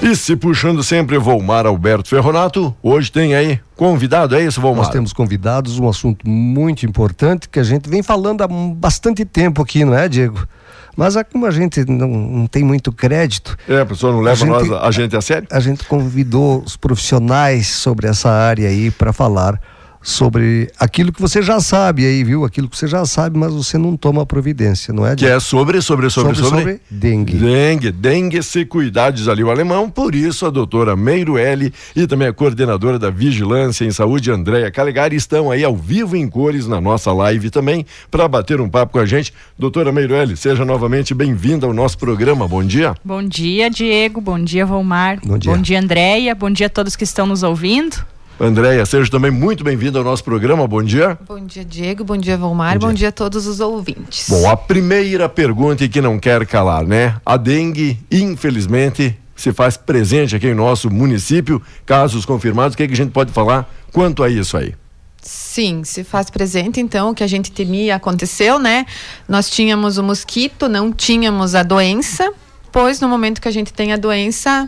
E 0.01 0.15
se 0.15 0.33
puxando 0.37 0.81
sempre, 0.81 1.17
Volmar 1.17 1.65
Alberto 1.65 2.07
Ferronato, 2.07 2.73
hoje 2.81 3.11
tem 3.11 3.35
aí 3.35 3.59
convidado, 3.75 4.33
é 4.33 4.45
isso, 4.45 4.61
Volmar? 4.61 4.85
Nós 4.85 4.93
temos 4.93 5.11
convidados, 5.11 5.77
um 5.77 5.89
assunto 5.89 6.25
muito 6.25 6.85
importante 6.85 7.49
que 7.49 7.59
a 7.59 7.63
gente 7.63 7.89
vem 7.89 8.01
falando 8.01 8.43
há 8.43 8.47
bastante 8.47 9.25
tempo 9.25 9.61
aqui, 9.61 9.83
não 9.83 9.93
é, 9.93 10.07
Diego? 10.07 10.47
Mas 10.95 11.17
é 11.17 11.23
como 11.25 11.45
a 11.45 11.51
gente 11.51 11.83
não, 11.83 12.07
não 12.07 12.47
tem 12.47 12.63
muito 12.63 12.93
crédito. 12.93 13.57
É, 13.67 13.81
a 13.81 13.85
pessoa 13.85 14.13
não 14.13 14.21
leva 14.21 14.41
a, 14.41 14.47
gente, 14.59 14.69
nós, 14.69 14.83
a 14.83 14.91
gente 14.91 15.15
a 15.17 15.21
sério? 15.21 15.49
A 15.51 15.59
gente 15.59 15.83
convidou 15.83 16.63
os 16.65 16.77
profissionais 16.77 17.67
sobre 17.67 18.07
essa 18.07 18.29
área 18.29 18.69
aí 18.69 18.89
para 18.89 19.11
falar 19.11 19.59
sobre 20.02 20.70
aquilo 20.80 21.12
que 21.12 21.22
você 21.22 21.41
já 21.41 21.60
sabe 21.60 22.06
aí, 22.06 22.24
viu? 22.24 22.43
Aquilo 22.43 22.68
que 22.68 22.78
você 22.78 22.88
já 22.88 23.06
sabe, 23.06 23.38
mas 23.38 23.54
você 23.54 23.78
não 23.78 23.95
toma 23.95 24.26
providência, 24.26 24.93
não 24.93 25.06
é? 25.06 25.16
Que 25.16 25.26
é 25.26 25.39
sobre, 25.39 25.82
sobre, 25.82 26.10
sobre, 26.10 26.36
sobre, 26.36 26.49
sobre 26.49 26.82
dengue. 26.89 27.38
Dengue, 27.38 27.91
dengue 27.91 28.43
se 28.43 28.66
cuidar, 28.66 29.12
diz 29.12 29.28
ali 29.28 29.43
o 29.43 29.52
alemão, 29.52 29.89
por 29.89 30.16
isso 30.16 30.45
a 30.45 30.49
doutora 30.49 30.95
Meiro 30.95 31.38
L 31.38 31.72
e 31.95 32.08
também 32.08 32.28
a 32.28 32.34
coordenadora 32.34 32.97
da 32.97 33.10
Vigilância 33.10 33.86
em 33.86 33.91
Saúde, 33.91 34.32
Andréia 34.32 34.72
Calegari, 34.72 35.16
estão 35.16 35.52
aí 35.52 35.64
ao 35.64 35.76
vivo 35.76 36.16
em 36.16 36.28
cores 36.28 36.68
na 36.68 36.82
nossa 36.82 37.12
live 37.14 37.49
também, 37.49 37.86
para 38.10 38.28
bater 38.28 38.60
um 38.60 38.70
papo 38.70 38.93
com 38.93 38.99
a 38.99 39.06
gente. 39.06 39.34
Doutora 39.58 39.91
Meiro 39.91 40.16
L, 40.16 40.36
seja 40.36 40.66
novamente 40.66 41.14
bem-vinda 41.14 41.68
ao 41.68 41.74
nosso 41.74 41.97
programa, 41.97 42.47
bom 42.47 42.64
dia. 42.64 42.95
Bom 43.04 43.24
dia, 43.24 43.70
Diego, 43.70 44.20
bom 44.20 44.39
dia, 44.39 44.66
Volmar. 44.66 45.20
Bom 45.24 45.38
dia. 45.38 45.52
Bom 45.52 45.62
dia, 45.62 45.80
Andréia, 45.80 46.34
bom 46.34 46.49
dia 46.49 46.68
a 46.68 46.70
todos 46.70 46.95
que 46.95 47.04
estão 47.04 47.26
nos 47.26 47.43
ouvindo. 47.43 47.97
Andréia, 48.43 48.83
seja 48.87 49.11
também 49.11 49.29
muito 49.29 49.63
bem-vinda 49.63 49.99
ao 49.99 50.03
nosso 50.03 50.23
programa. 50.23 50.67
Bom 50.67 50.81
dia. 50.81 51.15
Bom 51.27 51.45
dia, 51.45 51.63
Diego. 51.63 52.03
Bom 52.03 52.17
dia, 52.17 52.35
Valmar. 52.35 52.73
Bom 52.73 52.79
dia. 52.79 52.87
Bom 52.87 52.93
dia 52.95 53.09
a 53.09 53.11
todos 53.11 53.45
os 53.45 53.59
ouvintes. 53.59 54.27
Bom, 54.27 54.49
a 54.49 54.57
primeira 54.57 55.29
pergunta 55.29 55.83
e 55.83 55.89
que 55.89 56.01
não 56.01 56.17
quer 56.17 56.43
calar, 56.47 56.83
né? 56.83 57.17
A 57.23 57.37
dengue, 57.37 57.99
infelizmente, 58.11 59.15
se 59.35 59.53
faz 59.53 59.77
presente 59.77 60.35
aqui 60.35 60.47
em 60.47 60.55
nosso 60.55 60.89
município. 60.89 61.61
Casos 61.85 62.25
confirmados, 62.25 62.73
o 62.73 62.77
que, 62.77 62.81
é 62.81 62.87
que 62.87 62.93
a 62.93 62.97
gente 62.97 63.11
pode 63.11 63.31
falar 63.31 63.71
quanto 63.93 64.23
a 64.23 64.29
isso 64.29 64.57
aí? 64.57 64.73
Sim, 65.21 65.83
se 65.83 66.03
faz 66.03 66.31
presente, 66.31 66.79
então, 66.79 67.11
o 67.11 67.13
que 67.13 67.23
a 67.23 67.27
gente 67.27 67.51
temia 67.51 67.95
aconteceu, 67.95 68.57
né? 68.57 68.87
Nós 69.29 69.51
tínhamos 69.51 69.99
o 69.99 70.03
mosquito, 70.03 70.67
não 70.67 70.91
tínhamos 70.91 71.53
a 71.53 71.61
doença, 71.61 72.33
pois 72.71 72.99
no 72.99 73.07
momento 73.07 73.39
que 73.39 73.47
a 73.47 73.51
gente 73.51 73.71
tem 73.71 73.93
a 73.93 73.97
doença, 73.97 74.67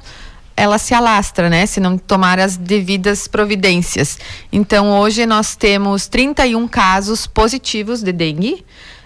ela 0.56 0.78
se 0.78 0.93
alastra, 0.93 1.49
né? 1.49 1.66
Se 1.66 1.80
não 1.80 1.97
tomar 1.97 2.39
as 2.39 2.58
devidas 2.58 3.28
providências. 3.28 4.18
Então, 4.51 4.91
hoje 4.91 5.26
nós 5.26 5.56
temos 5.56 6.08
31 6.08 6.68
casos 6.68 7.28
positivos 7.28 8.01
de 8.01 8.12
dengue 8.12 8.66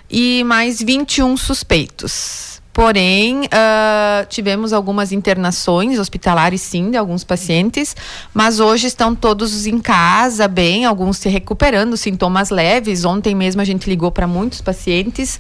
e 0.09 0.43
mais 0.43 0.81
21 0.81 1.35
suspeitos. 1.37 2.57
Porém, 2.77 3.45
uh, 3.45 4.27
tivemos 4.29 4.71
algumas 4.71 5.11
internações 5.11 5.97
hospitalares, 5.97 6.61
sim, 6.61 6.91
de 6.91 6.97
alguns 6.97 7.23
pacientes, 7.23 7.95
mas 8.35 8.59
hoje 8.59 8.85
estão 8.85 9.15
todos 9.15 9.65
em 9.65 9.79
casa, 9.79 10.47
bem, 10.47 10.85
alguns 10.85 11.17
se 11.17 11.27
recuperando, 11.27 11.97
sintomas 11.97 12.51
leves. 12.51 13.03
Ontem 13.03 13.33
mesmo 13.33 13.61
a 13.61 13.65
gente 13.65 13.89
ligou 13.89 14.11
para 14.11 14.27
muitos 14.27 14.61
pacientes. 14.61 15.39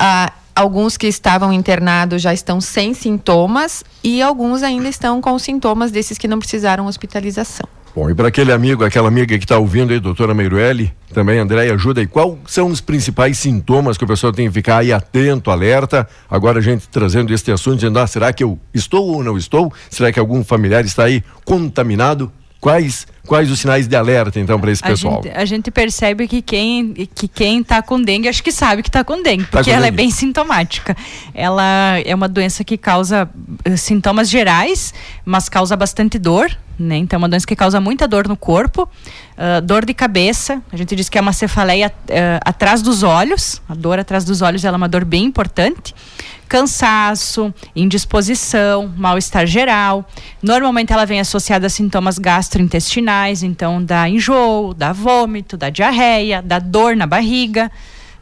Uh, 0.00 0.32
alguns 0.58 0.96
que 0.96 1.06
estavam 1.06 1.52
internados 1.52 2.20
já 2.20 2.34
estão 2.34 2.60
sem 2.60 2.92
sintomas 2.92 3.84
e 4.02 4.20
alguns 4.20 4.64
ainda 4.64 4.88
estão 4.88 5.20
com 5.20 5.38
sintomas 5.38 5.92
desses 5.92 6.18
que 6.18 6.26
não 6.26 6.40
precisaram 6.40 6.86
hospitalização. 6.86 7.66
Bom, 7.94 8.10
e 8.10 8.14
para 8.14 8.28
aquele 8.28 8.52
amigo, 8.52 8.84
aquela 8.84 9.08
amiga 9.08 9.38
que 9.38 9.44
está 9.44 9.56
ouvindo 9.56 9.92
aí, 9.92 10.00
doutora 10.00 10.34
Meiruelli, 10.34 10.92
também 11.12 11.38
André, 11.38 11.70
ajuda 11.70 12.00
aí. 12.00 12.06
Quais 12.06 12.36
são 12.46 12.68
os 12.68 12.80
principais 12.80 13.38
sintomas 13.38 13.96
que 13.96 14.04
o 14.04 14.06
pessoal 14.06 14.32
tem 14.32 14.48
que 14.48 14.54
ficar 14.54 14.78
aí 14.78 14.92
atento, 14.92 15.50
alerta? 15.50 16.08
Agora 16.28 16.58
a 16.58 16.62
gente 16.62 16.88
trazendo 16.88 17.32
este 17.32 17.50
assunto, 17.50 17.76
dizendo, 17.76 17.98
ah, 17.98 18.06
será 18.06 18.32
que 18.32 18.42
eu 18.42 18.58
estou 18.74 19.06
ou 19.06 19.24
não 19.24 19.38
estou? 19.38 19.72
Será 19.88 20.12
que 20.12 20.18
algum 20.18 20.44
familiar 20.44 20.84
está 20.84 21.04
aí 21.04 21.22
contaminado? 21.44 22.30
Quais 22.60 23.06
quais 23.26 23.50
os 23.50 23.60
sinais 23.60 23.86
de 23.86 23.94
alerta 23.94 24.40
então 24.40 24.58
para 24.58 24.70
esse 24.72 24.82
a 24.84 24.88
pessoal? 24.88 25.22
Gente, 25.22 25.36
a 25.36 25.44
gente 25.44 25.70
percebe 25.70 26.26
que 26.26 26.42
quem 26.42 26.92
que 26.92 27.28
quem 27.28 27.60
está 27.60 27.80
com 27.82 28.00
dengue 28.02 28.28
acho 28.28 28.42
que 28.42 28.50
sabe 28.50 28.82
que 28.82 28.88
está 28.88 29.04
com 29.04 29.22
dengue, 29.22 29.44
Tá 29.44 29.58
porque 29.58 29.70
com 29.70 29.76
ela 29.76 29.86
é 29.86 29.90
dengue. 29.90 30.02
bem 30.02 30.10
sintomática. 30.10 30.96
Ela 31.34 32.00
é 32.04 32.14
uma 32.14 32.28
doença 32.28 32.64
que 32.64 32.76
causa 32.76 33.28
eh, 33.64 33.76
sintomas 33.76 34.28
gerais, 34.28 34.92
mas 35.24 35.48
causa 35.48 35.76
bastante 35.76 36.18
dor. 36.18 36.50
Né? 36.78 36.96
Então, 36.96 37.16
é 37.16 37.18
uma 37.18 37.28
doença 37.28 37.46
que 37.46 37.56
causa 37.56 37.80
muita 37.80 38.06
dor 38.06 38.28
no 38.28 38.36
corpo, 38.36 38.88
ah, 39.36 39.60
dor 39.60 39.84
de 39.84 39.92
cabeça. 39.92 40.62
A 40.72 40.76
gente 40.76 40.94
diz 40.94 41.08
que 41.08 41.18
é 41.18 41.20
uma 41.20 41.32
cefaleia 41.32 41.92
ah, 42.10 42.40
atrás 42.44 42.82
dos 42.82 43.02
olhos. 43.02 43.60
A 43.68 43.74
dor 43.74 43.98
atrás 43.98 44.24
dos 44.24 44.42
olhos 44.42 44.64
é 44.64 44.70
uma 44.70 44.88
dor 44.88 45.04
bem 45.04 45.24
importante. 45.24 45.94
Cansaço, 46.48 47.52
indisposição, 47.76 48.92
mal-estar 48.96 49.46
geral. 49.46 50.08
Normalmente 50.42 50.92
ela 50.92 51.04
vem 51.04 51.20
associada 51.20 51.66
a 51.66 51.70
sintomas 51.70 52.18
gastrointestinais, 52.18 53.42
então 53.42 53.84
dá 53.84 54.08
enjoo, 54.08 54.72
dá 54.72 54.92
vômito, 54.92 55.56
dá 55.56 55.68
diarreia, 55.68 56.40
dá 56.40 56.58
dor 56.58 56.96
na 56.96 57.06
barriga, 57.06 57.70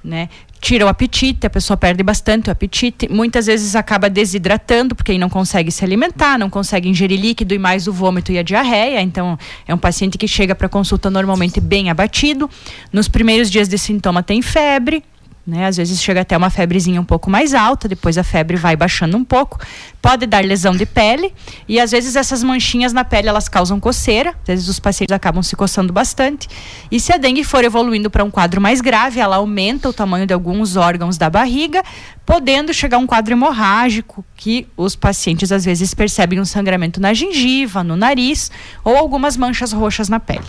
né? 0.03 0.29
Tira 0.67 0.85
o 0.85 0.89
apetite, 0.89 1.47
a 1.47 1.51
pessoa 1.51 1.77
perde 1.77 2.03
bastante 2.03 2.49
o 2.49 2.51
apetite. 2.51 3.09
Muitas 3.09 3.47
vezes 3.47 3.77
acaba 3.77 4.11
desidratando, 4.11 4.97
porque 4.97 5.17
não 5.17 5.29
consegue 5.29 5.71
se 5.71 5.85
alimentar, 5.85 6.37
não 6.37 6.51
consegue 6.51 6.89
ingerir 6.89 7.21
líquido 7.21 7.55
e 7.55 7.59
mais 7.59 7.87
o 7.87 7.93
vômito 7.93 8.33
e 8.33 8.39
a 8.41 8.43
diarreia. 8.43 9.01
Então, 9.01 9.39
é 9.65 9.73
um 9.73 9.79
paciente 9.79 10.19
que 10.19 10.27
chega 10.27 10.57
para 10.57 10.69
consulta 10.69 11.09
normalmente 11.09 11.61
bem 11.61 11.89
abatido. 11.89 12.51
Nos 12.93 13.07
primeiros 13.07 13.49
dias 13.49 13.69
de 13.69 13.79
sintoma 13.79 14.25
tem 14.25 14.43
febre, 14.43 15.05
né? 15.47 15.67
Às 15.67 15.77
vezes 15.77 16.03
chega 16.03 16.23
até 16.23 16.37
uma 16.37 16.51
febrezinha 16.51 17.01
um 17.01 17.05
pouco 17.05 17.31
mais 17.31 17.55
alta, 17.55 17.87
depois 17.87 18.19
a 18.19 18.25
febre 18.25 18.57
vai 18.57 18.75
baixando 18.75 19.17
um 19.17 19.25
pouco. 19.25 19.59
Pode 20.03 20.27
dar 20.27 20.45
lesão 20.45 20.75
de 20.75 20.85
pele 20.85 21.33
e 21.69 21.79
às 21.79 21.93
vezes 21.93 22.17
essas 22.17 22.43
manchinhas 22.43 22.93
na 22.93 23.05
pele 23.05 23.29
elas 23.29 23.49
causam 23.49 23.79
coceira. 23.79 24.31
Às 24.31 24.47
vezes 24.47 24.69
os 24.69 24.81
pacientes 24.81 25.15
acabam 25.15 25.43
se 25.43 25.55
coçando 25.55 25.93
bastante. 25.93 26.49
E 26.91 26.99
se 26.99 27.13
a 27.13 27.17
dengue 27.17 27.45
for 27.45 27.63
evoluindo 27.63 28.11
para 28.11 28.25
um 28.25 28.31
quadro 28.31 28.61
mais 28.61 28.81
grave, 28.81 29.21
ela 29.21 29.37
aumenta 29.37 29.89
o 29.89 29.93
tamanho 29.93 30.27
de 30.27 30.35
alguns 30.35 30.77
órgãos 30.77 31.17
da 31.17 31.31
barriga, 31.31 31.81
podendo 32.25 32.75
chegar 32.75 32.97
a 32.97 33.01
um 33.01 33.07
quadro 33.07 33.33
hemorrágico 33.33 34.25
que 34.35 34.67
os 34.77 34.97
pacientes 34.97 35.53
às 35.53 35.65
vezes 35.65 35.95
percebem 35.95 36.41
um 36.41 36.45
sangramento 36.45 37.01
na 37.01 37.15
gengiva, 37.15 37.85
no 37.85 37.97
nariz 37.97 38.51
ou 38.83 38.97
algumas 38.97 39.37
manchas 39.37 39.73
roxas 39.73 40.09
na 40.09 40.19
pele. 40.19 40.47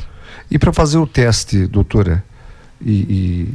E 0.49 0.57
para 0.57 0.73
fazer 0.73 0.97
o 0.97 1.05
teste, 1.05 1.67
doutora, 1.67 2.23
e, 2.81 2.91
e 2.91 3.53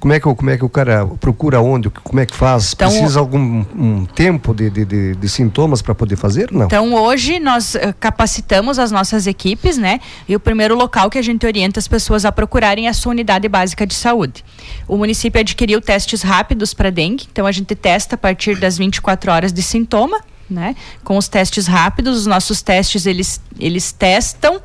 como 0.00 0.12
é 0.14 0.18
que 0.18 0.26
o- 0.26 0.34
como 0.34 0.50
é 0.50 0.56
que 0.56 0.64
o 0.64 0.68
cara 0.68 1.06
procura 1.20 1.60
onde, 1.60 1.88
como 1.90 2.18
é 2.18 2.26
que 2.26 2.34
faz? 2.34 2.72
Então, 2.72 2.88
Precisa 2.90 3.20
algum 3.20 3.64
um 3.76 4.06
tempo 4.06 4.52
de, 4.54 4.70
de, 4.70 4.84
de- 4.84 5.14
de 5.14 5.28
sintomas 5.28 5.80
para 5.82 5.94
poder 5.94 6.16
fazer? 6.16 6.50
Não. 6.50 6.66
Então 6.66 6.92
hoje 6.94 7.38
nós 7.38 7.74
eh, 7.74 7.94
capacitamos 8.00 8.78
as 8.78 8.90
nossas 8.90 9.26
equipes, 9.26 9.76
né? 9.78 10.00
E 10.28 10.34
o 10.34 10.40
primeiro 10.40 10.74
local 10.74 11.08
que 11.10 11.18
a 11.18 11.22
gente 11.22 11.46
orienta 11.46 11.78
as 11.78 11.86
pessoas 11.86 12.24
a 12.24 12.32
procurarem 12.32 12.86
é 12.86 12.90
a 12.90 12.94
sua 12.94 13.10
unidade 13.12 13.46
básica 13.48 13.86
de 13.86 13.94
saúde. 13.94 14.44
O 14.88 14.96
município 14.96 15.40
adquiriu 15.40 15.80
testes 15.80 16.22
rápidos 16.22 16.72
para 16.74 16.90
dengue, 16.90 17.26
então 17.30 17.46
a 17.46 17.52
gente 17.52 17.74
testa 17.74 18.14
a 18.14 18.18
partir 18.18 18.58
das 18.58 18.78
24 18.78 19.30
horas 19.30 19.52
de 19.52 19.62
sintoma, 19.62 20.18
né? 20.48 20.74
Com 21.04 21.16
os 21.16 21.28
testes 21.28 21.66
rápidos, 21.66 22.18
os 22.20 22.26
nossos 22.26 22.62
testes 22.62 23.06
eles 23.06 23.40
eles 23.58 23.92
testam 23.92 24.60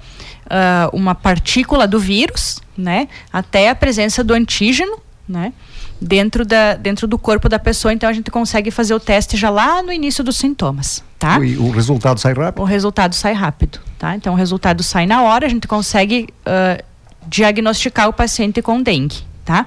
ah, 0.50 0.90
uma 0.94 1.14
partícula 1.14 1.88
do 1.88 2.00
vírus, 2.00 2.62
né? 2.78 3.08
Até 3.32 3.70
a 3.70 3.76
presença 3.76 4.24
do 4.24 4.34
antígeno, 4.34 4.98
né? 5.28 5.54
Dentro, 6.00 6.46
da, 6.46 6.76
dentro 6.76 7.08
do 7.08 7.18
corpo 7.18 7.50
da 7.50 7.58
pessoa, 7.58 7.94
então 7.94 8.10
a 8.10 8.14
gente 8.14 8.30
consegue 8.30 8.70
fazer 8.70 8.94
o 8.94 9.00
teste 9.00 9.38
já 9.38 9.50
lá 9.50 9.82
no 9.82 9.92
início 9.92 10.24
dos 10.24 10.38
sintomas, 10.38 11.04
tá? 11.18 11.40
E 11.40 11.58
o 11.58 11.70
resultado 11.72 12.20
sai 12.20 12.34
rápido? 12.34 12.62
O 12.62 12.66
resultado 12.66 13.16
sai 13.16 13.34
rápido, 13.34 13.80
tá? 13.98 14.16
Então 14.16 14.34
o 14.34 14.38
resultado 14.38 14.84
sai 14.84 15.06
na 15.06 15.24
hora, 15.24 15.46
a 15.46 15.50
gente 15.50 15.68
consegue 15.68 16.30
ah, 16.46 16.84
diagnosticar 17.28 18.08
o 18.08 18.14
paciente 18.14 18.62
com 18.62 18.82
dengue, 18.82 19.18
tá? 19.44 19.66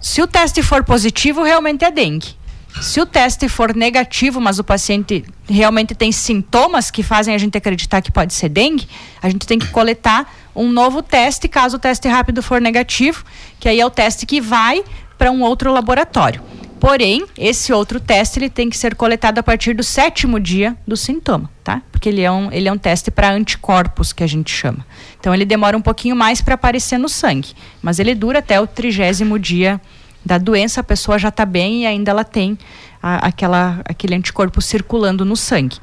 Se 0.00 0.20
o 0.20 0.26
teste 0.26 0.62
for 0.62 0.82
positivo, 0.82 1.42
realmente 1.42 1.84
é 1.84 1.90
dengue. 1.90 2.34
Se 2.80 3.00
o 3.00 3.06
teste 3.06 3.48
for 3.48 3.74
negativo, 3.74 4.40
mas 4.40 4.58
o 4.58 4.64
paciente 4.64 5.24
realmente 5.48 5.94
tem 5.94 6.10
sintomas 6.10 6.90
que 6.90 7.02
fazem 7.02 7.34
a 7.34 7.38
gente 7.38 7.56
acreditar 7.56 8.00
que 8.00 8.10
pode 8.10 8.34
ser 8.34 8.48
dengue, 8.48 8.88
a 9.22 9.28
gente 9.28 9.46
tem 9.46 9.58
que 9.58 9.68
coletar 9.68 10.32
um 10.54 10.70
novo 10.70 11.02
teste, 11.02 11.48
caso 11.48 11.76
o 11.76 11.78
teste 11.78 12.08
rápido 12.08 12.42
for 12.42 12.60
negativo, 12.60 13.24
que 13.60 13.68
aí 13.68 13.80
é 13.80 13.86
o 13.86 13.90
teste 13.90 14.26
que 14.26 14.40
vai 14.40 14.82
para 15.16 15.30
um 15.30 15.42
outro 15.42 15.72
laboratório. 15.72 16.42
Porém, 16.82 17.24
esse 17.38 17.72
outro 17.72 18.00
teste 18.00 18.40
ele 18.40 18.50
tem 18.50 18.68
que 18.68 18.76
ser 18.76 18.96
coletado 18.96 19.38
a 19.38 19.42
partir 19.42 19.72
do 19.72 19.84
sétimo 19.84 20.40
dia 20.40 20.76
do 20.84 20.96
sintoma, 20.96 21.48
tá? 21.62 21.80
Porque 21.92 22.08
ele 22.08 22.22
é 22.22 22.30
um, 22.30 22.50
ele 22.50 22.68
é 22.68 22.72
um 22.72 22.76
teste 22.76 23.08
para 23.08 23.30
anticorpos 23.30 24.12
que 24.12 24.24
a 24.24 24.26
gente 24.26 24.50
chama. 24.50 24.84
Então 25.20 25.32
ele 25.32 25.44
demora 25.44 25.76
um 25.76 25.80
pouquinho 25.80 26.16
mais 26.16 26.42
para 26.42 26.56
aparecer 26.56 26.98
no 26.98 27.08
sangue, 27.08 27.54
mas 27.80 28.00
ele 28.00 28.16
dura 28.16 28.40
até 28.40 28.60
o 28.60 28.66
trigésimo 28.66 29.38
dia 29.38 29.80
da 30.24 30.38
doença, 30.38 30.80
a 30.80 30.84
pessoa 30.84 31.18
já 31.18 31.28
está 31.28 31.44
bem 31.44 31.82
e 31.82 31.86
ainda 31.86 32.10
ela 32.10 32.24
tem 32.24 32.56
a- 33.02 33.26
aquela, 33.26 33.80
aquele 33.84 34.14
anticorpo 34.14 34.62
circulando 34.62 35.24
no 35.24 35.36
sangue. 35.36 35.76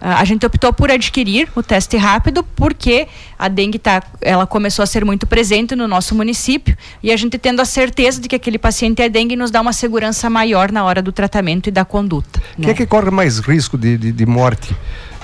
Ah, 0.00 0.20
a 0.20 0.24
gente 0.24 0.46
optou 0.46 0.72
por 0.72 0.90
adquirir 0.90 1.48
o 1.56 1.62
teste 1.62 1.96
rápido 1.96 2.44
porque 2.54 3.08
a 3.38 3.48
dengue 3.48 3.78
tá, 3.78 4.02
ela 4.20 4.46
começou 4.46 4.82
a 4.82 4.86
ser 4.86 5.04
muito 5.04 5.26
presente 5.26 5.74
no 5.74 5.88
nosso 5.88 6.14
município 6.14 6.76
e 7.02 7.10
a 7.10 7.16
gente 7.16 7.36
tendo 7.38 7.60
a 7.60 7.64
certeza 7.64 8.20
de 8.20 8.28
que 8.28 8.36
aquele 8.36 8.58
paciente 8.58 9.02
é 9.02 9.08
dengue 9.08 9.34
nos 9.34 9.50
dá 9.50 9.60
uma 9.60 9.72
segurança 9.72 10.30
maior 10.30 10.70
na 10.70 10.84
hora 10.84 11.02
do 11.02 11.10
tratamento 11.10 11.66
e 11.68 11.72
da 11.72 11.84
conduta. 11.84 12.40
Quem 12.56 12.70
é 12.70 12.74
que 12.74 12.86
corre 12.86 13.10
mais 13.10 13.40
risco 13.40 13.76
de, 13.76 13.98
de, 13.98 14.12
de 14.12 14.26
morte, 14.26 14.74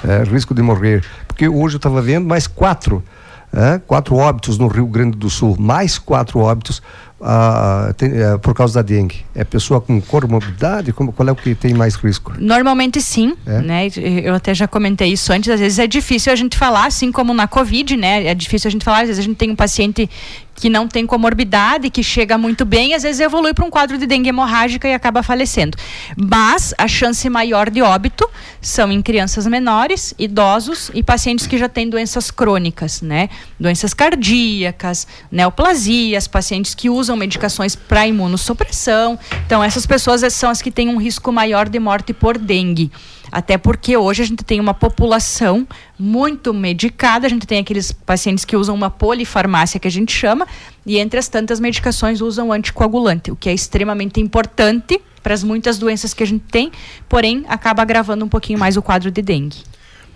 eh, 0.05 0.25
risco 0.29 0.53
de 0.53 0.63
morrer? 0.63 1.05
Porque 1.29 1.47
hoje 1.49 1.77
eu 1.77 1.79
estava 1.79 2.03
vendo 2.03 2.27
mais 2.27 2.47
quatro, 2.49 3.05
eh, 3.53 3.81
quatro 3.87 4.17
óbitos 4.17 4.59
no 4.59 4.67
Rio 4.67 4.87
Grande 4.87 5.17
do 5.17 5.31
Sul, 5.31 5.57
mais 5.59 5.97
quatro 5.99 6.41
óbitos 6.41 6.83
ah, 7.21 7.95
tem, 7.97 8.11
eh, 8.13 8.37
por 8.39 8.55
causa 8.55 8.75
da 8.75 8.83
dengue. 8.83 9.25
É 9.35 9.43
pessoa 9.45 9.81
com 9.81 10.01
comorbidade? 10.01 10.93
Como, 10.93 11.13
qual 11.13 11.29
é 11.29 11.33
o 11.33 11.37
que 11.37 11.55
tem 11.55 11.73
mais 11.73 11.95
risco? 11.95 12.33
Normalmente 12.39 13.01
sim, 13.01 13.35
É? 13.47 13.61
né? 13.61 13.89
Eu 14.23 14.35
até 14.35 14.55
já 14.55 14.69
comentei 14.69 15.13
isso 15.13 15.33
antes, 15.33 15.49
às 15.51 15.61
vezes 15.61 15.79
é 15.79 15.87
difícil 15.87 16.33
a 16.33 16.37
gente 16.37 16.57
falar, 16.59 16.87
assim 16.87 17.11
como 17.11 17.33
na 17.33 17.49
Covid, 17.49 17.97
né? 17.97 18.27
É 18.27 18.35
difícil 18.35 18.69
a 18.69 18.71
gente 18.71 18.85
falar, 18.85 19.01
às 19.01 19.07
vezes 19.09 19.21
a 19.21 19.23
gente 19.23 19.37
tem 19.37 19.51
um 19.51 19.57
paciente 19.57 20.09
que 20.57 20.71
não 20.71 20.89
tem 20.89 21.07
comorbidade, 21.07 21.91
que 21.91 22.03
chega 22.03 22.37
muito 22.39 22.65
bem, 22.65 22.95
às 22.95 23.03
vezes 23.03 23.21
evolui 23.21 23.53
para 23.53 23.65
um 23.65 23.71
quadro 23.71 23.99
de 23.99 24.07
dengue 24.07 24.31
hemorrágica 24.31 24.89
e 24.89 24.95
acaba 24.95 25.23
falecendo. 25.23 25.77
Mas 26.17 26.75
a 26.79 26.89
chance 26.89 27.29
maior 27.29 27.71
de 27.71 27.83
óbito 27.83 28.29
são 28.61 28.91
em 28.91 29.03
crianças 29.03 29.47
menores, 29.47 30.15
idosos 30.19 30.91
e 30.95 31.03
pacientes 31.03 31.47
que 31.47 31.59
já 31.59 31.69
têm 31.69 31.89
doenças 31.89 32.31
crônicas, 32.31 33.03
né? 33.03 33.29
Doenças 33.61 33.93
cardíacas, 33.93 35.07
neoplasias, 35.31 36.27
pacientes 36.27 36.75
que 36.75 36.89
usam 36.89 37.17
medicações 37.17 37.77
para 37.77 38.07
imunossupressão. 38.07 39.19
Então, 39.47 39.63
essas 39.63 39.87
pessoas 39.87 40.23
são 40.33 40.51
as 40.51 40.63
que 40.63 40.71
têm 40.71 40.89
um 40.89 40.97
risco 40.97 41.31
maior 41.31 41.69
de 41.69 41.79
morte 41.79 42.13
por 42.13 42.39
dengue. 42.39 42.91
Até 43.37 43.59
porque 43.59 43.99
hoje 43.99 44.23
a 44.23 44.25
gente 44.25 44.43
tem 44.43 44.59
uma 44.59 44.73
população 44.73 45.69
muito 45.99 46.55
medicada, 46.55 47.27
a 47.27 47.29
gente 47.29 47.47
tem 47.47 47.59
aqueles 47.59 47.93
pacientes 47.93 48.47
que 48.47 48.57
usam 48.57 48.75
uma 48.75 48.89
polifarmácia 48.89 49.79
que 49.79 49.87
a 49.87 49.91
gente 49.91 50.11
chama, 50.11 50.47
e 50.87 50.97
entre 50.97 51.19
as 51.19 51.29
tantas 51.29 51.61
medicações 51.61 52.23
usam 52.23 52.51
anticoagulante, 52.51 53.31
o 53.31 53.37
que 53.37 53.51
é 53.51 53.53
extremamente 53.53 54.23
importante 54.23 54.99
para 55.23 55.35
as 55.35 55.45
muitas 55.45 55.77
doenças 55.77 56.15
que 56.15 56.23
a 56.23 56.27
gente 56.27 56.45
tem, 56.51 56.73
porém 57.11 57.45
acaba 57.47 57.83
agravando 57.83 58.25
um 58.25 58.29
pouquinho 58.29 58.59
mais 58.59 58.79
o 58.79 58.81
quadro 58.81 59.11
de 59.11 59.21
dengue. 59.21 59.59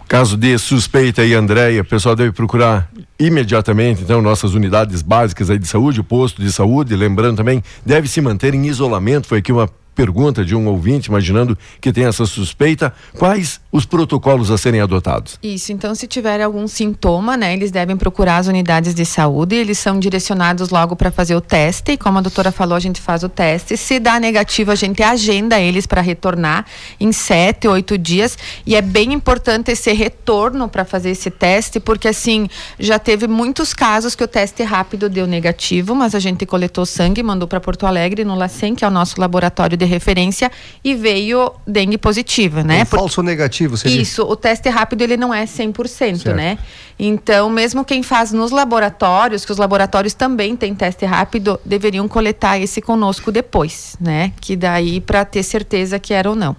Caso 0.09 0.35
de 0.35 0.57
suspeita 0.57 1.21
aí, 1.21 1.35
Andréia, 1.35 1.83
o 1.83 1.85
pessoal 1.85 2.17
deve 2.17 2.33
procurar 2.33 2.91
imediatamente, 3.19 4.03
então, 4.03 4.23
nossas 4.23 4.55
unidades 4.55 5.03
básicas 5.03 5.51
aí 5.51 5.59
de 5.59 5.69
saúde, 5.69 6.01
o 6.01 6.05
posto 6.05 6.41
de 6.41 6.51
saúde, 6.51 6.97
lembrando 6.97 7.37
também, 7.37 7.63
deve 7.85 8.09
se 8.09 8.23
manter 8.23 8.55
em 8.55 8.67
isolamento, 8.67 9.27
foi 9.27 9.41
aqui 9.41 9.53
uma 9.53 9.69
pergunta 9.95 10.45
de 10.45 10.55
um 10.55 10.67
ouvinte, 10.69 11.09
imaginando 11.09 11.57
que 11.81 11.93
tem 11.93 12.05
essa 12.05 12.25
suspeita, 12.27 12.93
quais 13.19 13.61
os 13.73 13.85
protocolos 13.85 14.51
a 14.51 14.59
serem 14.59 14.81
adotados? 14.81 15.39
Isso, 15.43 15.73
então 15.73 15.95
se 15.95 16.07
tiver 16.07 16.41
algum 16.41 16.67
sintoma, 16.67 17.37
né, 17.37 17.53
eles 17.53 17.71
devem 17.71 17.97
procurar 17.97 18.39
as 18.39 18.47
unidades 18.47 18.95
de 18.95 19.05
saúde, 19.05 19.55
eles 19.55 19.79
são 19.79 19.99
direcionados 19.99 20.71
logo 20.71 20.97
para 20.97 21.11
fazer 21.11 21.35
o 21.35 21.41
teste, 21.41 21.93
e 21.93 21.97
como 21.97 22.19
a 22.19 22.21
doutora 22.21 22.51
falou, 22.51 22.77
a 22.77 22.81
gente 22.81 23.01
faz 23.01 23.23
o 23.23 23.29
teste, 23.29 23.77
se 23.77 23.99
dá 23.99 24.19
negativo, 24.19 24.71
a 24.71 24.75
gente 24.75 25.03
agenda 25.03 25.61
eles 25.61 25.87
para 25.87 26.01
retornar 26.01 26.67
em 26.99 27.13
sete, 27.13 27.69
oito 27.69 27.97
dias, 27.97 28.37
e 28.67 28.75
é 28.75 28.83
bem 28.83 29.13
importante 29.13 29.71
esse 29.71 29.93
retorno 29.93 30.69
para 30.69 30.85
fazer 30.85 31.11
esse 31.11 31.31
teste, 31.31 31.79
porque 31.79 32.09
assim, 32.09 32.49
já 32.79 32.99
teve 32.99 33.29
muitos 33.29 33.73
casos 33.73 34.15
que 34.15 34.25
o 34.25 34.29
teste 34.29 34.63
rápido 34.63 35.09
deu 35.09 35.27
negativo, 35.27 35.95
mas 35.95 36.15
a 36.15 36.19
gente 36.19 36.45
coletou 36.45 36.85
sangue, 36.85 37.23
mandou 37.23 37.47
para 37.47 37.61
Porto 37.61 37.87
Alegre, 37.87 38.25
no 38.25 38.35
LACEN, 38.35 38.75
que 38.75 38.85
é 38.85 38.89
o 38.89 38.91
nosso 38.91 39.21
laboratório 39.21 39.77
de 39.77 39.85
referência, 39.85 40.51
e 40.83 40.95
veio 40.95 41.53
dengue 41.67 41.99
positiva, 41.99 42.65
né? 42.65 42.83
Um 42.83 42.87
falso 42.87 43.23
negativo, 43.23 43.60
seria? 43.77 44.01
Isso, 44.01 44.23
o 44.23 44.37
teste 44.37 44.69
rápido 44.69 45.03
ele 45.03 45.17
não 45.17 45.33
é 45.33 45.45
100%, 45.45 46.23
Certo. 46.23 46.37
né? 46.37 46.59
Então, 46.99 47.49
mesmo 47.49 47.85
quem 47.85 48.03
faz 48.03 48.33
nos 48.33 48.51
laboratórios, 48.51 49.45
que 49.45 49.53
os 49.53 49.59
laboratórios 49.59 50.15
também 50.15 50.55
têm 50.57 50.75
teste 50.75 51.05
rápido, 51.05 51.59
deveriam 51.65 52.07
coletar 52.07 52.59
esse 52.59 52.81
conosco 52.81 53.33
depois, 53.33 53.97
né? 54.01 54.33
Que 54.41 54.55
daí 54.57 55.01
para 55.01 55.25
ter 55.25 55.43
certeza 55.43 55.99
que 55.99 56.13
era 56.13 56.29
ou 56.29 56.37
não. 56.37 56.55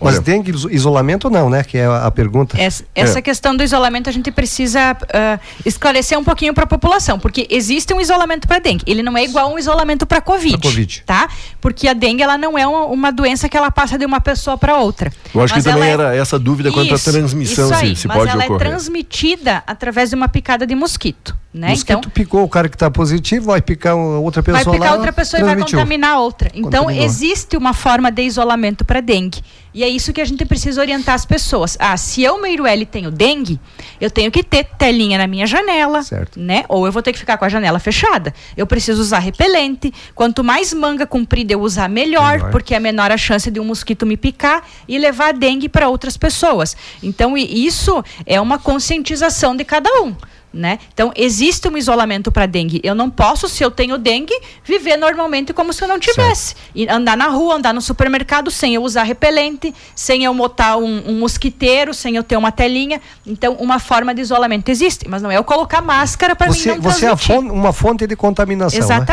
Mas 0.00 0.14
Olha- 0.16 0.22
dengue, 0.22 0.50
iso- 0.50 0.70
isolamento 0.70 1.30
não, 1.30 1.48
né? 1.48 1.62
Que 1.64 1.78
é 1.78 1.86
a, 1.86 2.06
a 2.06 2.10
pergunta. 2.10 2.60
Essa, 2.60 2.84
essa 2.94 3.22
questão 3.22 3.56
do 3.56 3.62
isolamento 3.62 4.08
a 4.08 4.12
gente 4.12 4.30
precisa 4.32 4.96
ah, 5.12 5.38
esclarecer 5.64 6.18
um 6.18 6.24
pouquinho 6.24 6.52
para 6.52 6.64
a 6.64 6.66
população, 6.66 7.18
porque 7.18 7.46
existe 7.50 7.92
um 7.94 8.00
isolamento 8.00 8.46
para 8.48 8.58
dengue. 8.58 8.82
Ele 8.86 9.02
não 9.02 9.16
é 9.16 9.24
igual 9.24 9.48
a 9.50 9.54
um 9.54 9.58
isolamento 9.58 10.04
para 10.06 10.20
COVID, 10.20 10.58
Covid. 10.60 11.02
tá? 11.06 11.28
Porque 11.60 11.88
a 11.88 11.92
dengue 11.92 12.22
ela 12.22 12.36
não 12.36 12.58
é 12.58 12.66
uma, 12.66 12.84
uma 12.86 13.12
doença 13.12 13.48
que 13.48 13.56
ela 13.56 13.70
passa 13.70 13.96
de 13.98 14.04
uma 14.04 14.20
pessoa 14.20 14.58
para 14.58 14.76
outra. 14.78 15.12
Eu 15.34 15.42
acho 15.42 15.54
Mas 15.54 15.64
que 15.64 15.70
também 15.70 15.88
é- 15.88 15.92
era 15.92 16.16
essa 16.16 16.38
dúvida 16.38 16.70
quanto 16.72 16.94
Isso, 16.94 17.08
à 17.08 17.12
transmissão, 17.12 17.64
isso 17.66 17.74
aí, 17.74 17.94
se, 17.96 18.02
se 18.02 18.08
mas 18.08 18.16
pode 18.18 18.30
ela 18.30 18.42
é 18.42 18.46
ocorrer. 18.46 18.68
transmitida 18.68 19.62
através 19.66 20.10
de 20.10 20.16
uma 20.16 20.28
picada 20.28 20.66
de 20.66 20.74
mosquito, 20.74 21.36
né? 21.52 21.68
Mosquito 21.70 21.98
então 21.98 22.10
picou 22.10 22.42
o 22.42 22.48
cara 22.48 22.68
que 22.68 22.76
está 22.76 22.90
positivo, 22.90 23.46
vai 23.46 23.60
picar 23.62 23.94
outra 23.96 24.42
vai 24.42 24.58
pessoa 24.60 24.74
picar 24.76 24.90
lá. 24.90 24.96
outra 24.96 25.12
pessoa 25.12 25.40
e 25.40 25.44
vai 25.44 25.56
contaminar 25.56 26.12
a 26.12 26.18
outra. 26.20 26.50
Então 26.54 26.84
Contaminou. 26.84 27.04
existe 27.04 27.56
uma 27.56 27.72
forma 27.72 28.10
de 28.10 28.22
isolamento 28.22 28.84
para 28.84 29.00
dengue. 29.00 29.42
E 29.74 29.82
é 29.82 29.88
isso 29.88 30.12
que 30.12 30.20
a 30.20 30.24
gente 30.24 30.44
precisa 30.44 30.80
orientar 30.80 31.16
as 31.16 31.26
pessoas. 31.26 31.76
Ah, 31.80 31.96
se 31.96 32.22
eu, 32.22 32.40
Meirueli, 32.40 32.86
tenho 32.86 33.10
dengue, 33.10 33.58
eu 34.00 34.08
tenho 34.08 34.30
que 34.30 34.44
ter 34.44 34.62
telinha 34.78 35.18
na 35.18 35.26
minha 35.26 35.48
janela, 35.48 36.00
né? 36.36 36.64
Ou 36.68 36.86
eu 36.86 36.92
vou 36.92 37.02
ter 37.02 37.12
que 37.12 37.18
ficar 37.18 37.36
com 37.36 37.44
a 37.44 37.48
janela 37.48 37.80
fechada. 37.80 38.32
Eu 38.56 38.68
preciso 38.68 39.02
usar 39.02 39.18
repelente. 39.18 39.92
Quanto 40.14 40.44
mais 40.44 40.72
manga 40.72 41.04
comprida 41.06 41.52
eu 41.54 41.60
usar, 41.60 41.88
melhor, 41.88 42.34
Melhor. 42.36 42.50
porque 42.52 42.72
é 42.72 42.78
menor 42.78 43.10
a 43.10 43.16
chance 43.16 43.50
de 43.50 43.58
um 43.58 43.64
mosquito 43.64 44.06
me 44.06 44.16
picar 44.16 44.64
e 44.86 44.96
levar 44.96 45.34
dengue 45.34 45.68
para 45.68 45.88
outras 45.88 46.16
pessoas. 46.16 46.76
Então, 47.02 47.36
isso 47.36 48.04
é 48.24 48.40
uma 48.40 48.58
conscientização 48.60 49.56
de 49.56 49.64
cada 49.64 49.90
um. 50.02 50.14
Né? 50.56 50.78
Então, 50.92 51.12
existe 51.16 51.66
um 51.66 51.76
isolamento 51.76 52.30
para 52.30 52.46
dengue. 52.46 52.80
Eu 52.84 52.94
não 52.94 53.10
posso, 53.10 53.48
se 53.48 53.64
eu 53.64 53.72
tenho 53.72 53.98
dengue, 53.98 54.32
viver 54.64 54.96
normalmente 54.96 55.52
como 55.52 55.72
se 55.72 55.82
eu 55.82 55.88
não 55.88 55.98
tivesse. 55.98 56.54
E 56.72 56.88
andar 56.88 57.16
na 57.16 57.26
rua, 57.26 57.56
andar 57.56 57.74
no 57.74 57.80
supermercado 57.80 58.52
sem 58.52 58.72
eu 58.76 58.82
usar 58.84 59.02
repelente, 59.02 59.74
sem 59.96 60.22
eu 60.22 60.32
botar 60.32 60.76
um, 60.76 61.10
um 61.10 61.18
mosquiteiro, 61.18 61.92
sem 61.92 62.14
eu 62.14 62.22
ter 62.22 62.36
uma 62.36 62.52
telinha. 62.52 63.00
Então, 63.26 63.54
uma 63.54 63.80
forma 63.80 64.14
de 64.14 64.20
isolamento 64.20 64.68
existe, 64.68 65.08
mas 65.08 65.22
não 65.22 65.30
é 65.30 65.36
eu 65.36 65.42
colocar 65.42 65.82
máscara 65.82 66.36
para 66.36 66.46
mim 66.46 66.52
Você, 66.54 66.68
não 66.68 66.80
você 66.80 67.06
é 67.06 67.08
transmitir. 67.08 67.34
fon- 67.34 67.52
uma 67.52 67.72
fonte 67.72 68.06
de 68.06 68.14
contaminação. 68.14 68.78
né? 68.88 69.04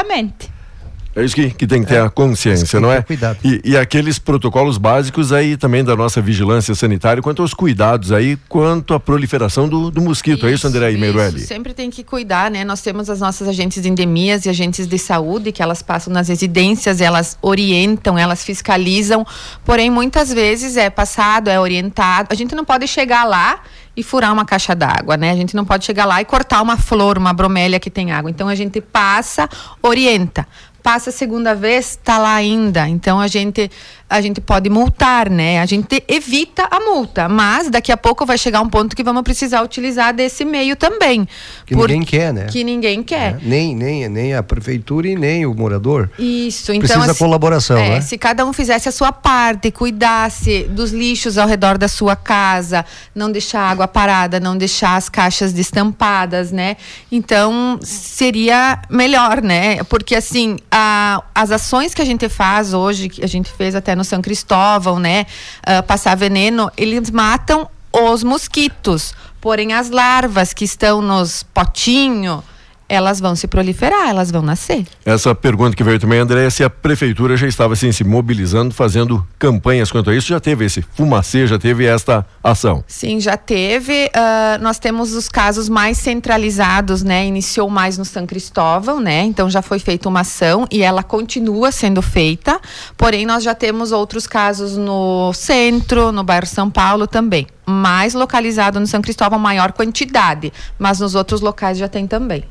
É 1.13 1.23
isso 1.25 1.35
que, 1.35 1.49
que 1.51 1.67
tem 1.67 1.81
que 1.83 1.89
ter 1.89 1.99
a 1.99 2.09
consciência, 2.09 2.79
não 2.79 2.91
é? 2.91 3.03
E, 3.43 3.61
e 3.65 3.77
aqueles 3.77 4.17
protocolos 4.17 4.77
básicos 4.77 5.33
aí 5.33 5.57
também 5.57 5.83
da 5.83 5.95
nossa 5.95 6.21
vigilância 6.21 6.73
sanitária 6.73 7.21
quanto 7.21 7.41
aos 7.41 7.53
cuidados 7.53 8.13
aí, 8.13 8.37
quanto 8.47 8.93
à 8.93 8.99
proliferação 8.99 9.67
do, 9.67 9.91
do 9.91 10.01
mosquito. 10.01 10.47
é 10.47 10.53
isso, 10.53 10.65
André 10.67 10.91
Meirueli? 10.91 11.41
Sempre 11.41 11.73
tem 11.73 11.89
que 11.89 12.03
cuidar, 12.03 12.49
né? 12.49 12.63
Nós 12.63 12.81
temos 12.81 13.09
as 13.09 13.19
nossas 13.19 13.47
agentes 13.47 13.81
de 13.81 13.89
endemias 13.89 14.45
e 14.45 14.49
agentes 14.49 14.87
de 14.87 14.97
saúde 14.97 15.51
que 15.51 15.61
elas 15.61 15.81
passam 15.81 16.13
nas 16.13 16.29
residências, 16.29 17.01
elas 17.01 17.37
orientam, 17.41 18.17
elas 18.17 18.43
fiscalizam. 18.45 19.25
Porém, 19.65 19.89
muitas 19.89 20.31
vezes 20.31 20.77
é 20.77 20.89
passado, 20.89 21.49
é 21.49 21.59
orientado. 21.59 22.29
A 22.31 22.35
gente 22.35 22.55
não 22.55 22.63
pode 22.63 22.87
chegar 22.87 23.25
lá 23.25 23.59
e 23.95 24.03
furar 24.03 24.31
uma 24.31 24.45
caixa 24.45 24.73
d'água, 24.73 25.17
né? 25.17 25.31
A 25.31 25.35
gente 25.35 25.55
não 25.55 25.65
pode 25.65 25.83
chegar 25.85 26.05
lá 26.05 26.21
e 26.21 26.25
cortar 26.25 26.61
uma 26.61 26.77
flor, 26.77 27.17
uma 27.17 27.33
bromélia 27.33 27.79
que 27.79 27.89
tem 27.89 28.11
água. 28.11 28.31
Então 28.31 28.47
a 28.47 28.55
gente 28.55 28.79
passa, 28.79 29.49
orienta. 29.81 30.47
Passa 30.83 31.09
a 31.09 31.13
segunda 31.13 31.53
vez, 31.53 31.99
tá 32.03 32.17
lá 32.17 32.33
ainda. 32.33 32.87
Então 32.87 33.19
a 33.19 33.27
gente 33.27 33.69
a 34.11 34.21
gente 34.21 34.41
pode 34.41 34.69
multar, 34.69 35.29
né? 35.29 35.59
A 35.61 35.65
gente 35.65 36.03
evita 36.07 36.67
a 36.69 36.79
multa, 36.79 37.29
mas 37.29 37.69
daqui 37.69 37.91
a 37.91 37.97
pouco 37.97 38.25
vai 38.25 38.37
chegar 38.37 38.59
um 38.61 38.69
ponto 38.69 38.95
que 38.95 39.03
vamos 39.03 39.21
precisar 39.23 39.61
utilizar 39.61 40.13
desse 40.13 40.43
meio 40.43 40.75
também. 40.75 41.27
Que 41.65 41.73
Por- 41.73 41.87
ninguém 41.89 42.03
quer, 42.05 42.33
né? 42.33 42.45
Que 42.51 42.63
ninguém 42.63 43.01
quer. 43.01 43.37
Nem, 43.41 43.75
nem, 43.75 44.09
nem 44.09 44.33
a 44.35 44.43
prefeitura 44.43 45.07
e 45.07 45.15
nem 45.15 45.45
o 45.45 45.53
morador. 45.53 46.09
Isso, 46.19 46.71
então. 46.73 46.79
Precisa 46.87 47.11
assim, 47.11 47.23
colaboração, 47.23 47.77
é, 47.77 47.89
né? 47.89 48.01
Se 48.01 48.17
cada 48.17 48.45
um 48.45 48.51
fizesse 48.51 48.89
a 48.89 48.91
sua 48.91 49.11
parte, 49.13 49.71
cuidasse 49.71 50.63
dos 50.69 50.91
lixos 50.91 51.37
ao 51.37 51.47
redor 51.47 51.77
da 51.77 51.87
sua 51.87 52.15
casa, 52.15 52.85
não 53.15 53.31
deixar 53.31 53.61
água 53.61 53.87
parada, 53.87 54.39
não 54.39 54.57
deixar 54.57 54.95
as 54.97 55.07
caixas 55.07 55.53
destampadas, 55.53 56.51
né? 56.51 56.75
Então 57.11 57.79
seria 57.81 58.81
melhor, 58.89 59.41
né? 59.41 59.83
Porque 59.85 60.15
assim, 60.15 60.57
a- 60.71 61.23
as 61.33 61.51
ações 61.51 61.93
que 61.93 62.01
a 62.01 62.05
gente 62.05 62.27
faz 62.27 62.73
hoje, 62.73 63.07
que 63.09 63.23
a 63.23 63.27
gente 63.27 63.49
fez 63.51 63.73
até 63.75 63.95
no 63.95 64.00
São 64.03 64.21
Cristóvão, 64.21 64.99
né? 64.99 65.25
Ah, 65.65 65.83
passar 65.83 66.15
veneno, 66.15 66.71
eles 66.77 67.09
matam 67.09 67.69
os 67.91 68.23
mosquitos. 68.23 69.13
Porém, 69.39 69.73
as 69.73 69.89
larvas 69.89 70.53
que 70.53 70.63
estão 70.63 71.01
nos 71.01 71.43
potinhos, 71.43 72.43
elas 72.91 73.21
vão 73.21 73.37
se 73.37 73.47
proliferar, 73.47 74.09
elas 74.09 74.29
vão 74.29 74.41
nascer. 74.41 74.85
Essa 75.05 75.33
pergunta 75.33 75.77
que 75.77 75.83
veio 75.83 75.97
também, 75.97 76.19
André, 76.19 76.45
é 76.45 76.49
se 76.49 76.61
a 76.61 76.69
prefeitura 76.69 77.37
já 77.37 77.47
estava 77.47 77.71
assim, 77.71 77.89
se 77.93 78.03
mobilizando, 78.03 78.73
fazendo 78.73 79.25
campanhas 79.39 79.89
quanto 79.89 80.09
a 80.09 80.15
isso, 80.15 80.27
já 80.27 80.41
teve 80.41 80.65
esse 80.65 80.81
fumacê, 80.81 81.47
já 81.47 81.57
teve 81.57 81.85
esta 81.85 82.25
ação. 82.43 82.83
Sim, 82.85 83.21
já 83.21 83.37
teve. 83.37 84.11
ah, 84.13 84.57
nós 84.61 84.77
temos 84.77 85.13
os 85.13 85.29
casos 85.29 85.69
mais 85.69 85.99
centralizados, 85.99 87.01
né? 87.01 87.25
Iniciou 87.25 87.69
mais 87.69 87.97
no 87.97 88.03
São 88.03 88.27
Cristóvão, 88.27 88.99
né? 88.99 89.21
Então 89.23 89.49
já 89.49 89.61
foi 89.61 89.79
feita 89.79 90.09
uma 90.09 90.19
ação 90.19 90.67
e 90.69 90.83
ela 90.83 91.01
continua 91.01 91.71
sendo 91.71 92.01
feita. 92.01 92.59
Porém, 92.97 93.25
nós 93.25 93.41
já 93.41 93.55
temos 93.55 93.93
outros 93.93 94.27
casos 94.27 94.75
no 94.75 95.31
centro, 95.33 96.11
no 96.11 96.25
bairro 96.25 96.45
São 96.45 96.69
Paulo 96.69 97.07
também. 97.07 97.47
Mais 97.65 98.13
localizado 98.13 98.81
no 98.81 98.87
São 98.87 99.01
Cristóvão, 99.01 99.39
maior 99.39 99.71
quantidade. 99.71 100.51
Mas 100.77 100.99
nos 100.99 101.15
outros 101.15 101.39
locais 101.39 101.77
já 101.77 101.87
tem 101.87 102.05
também. 102.05 102.43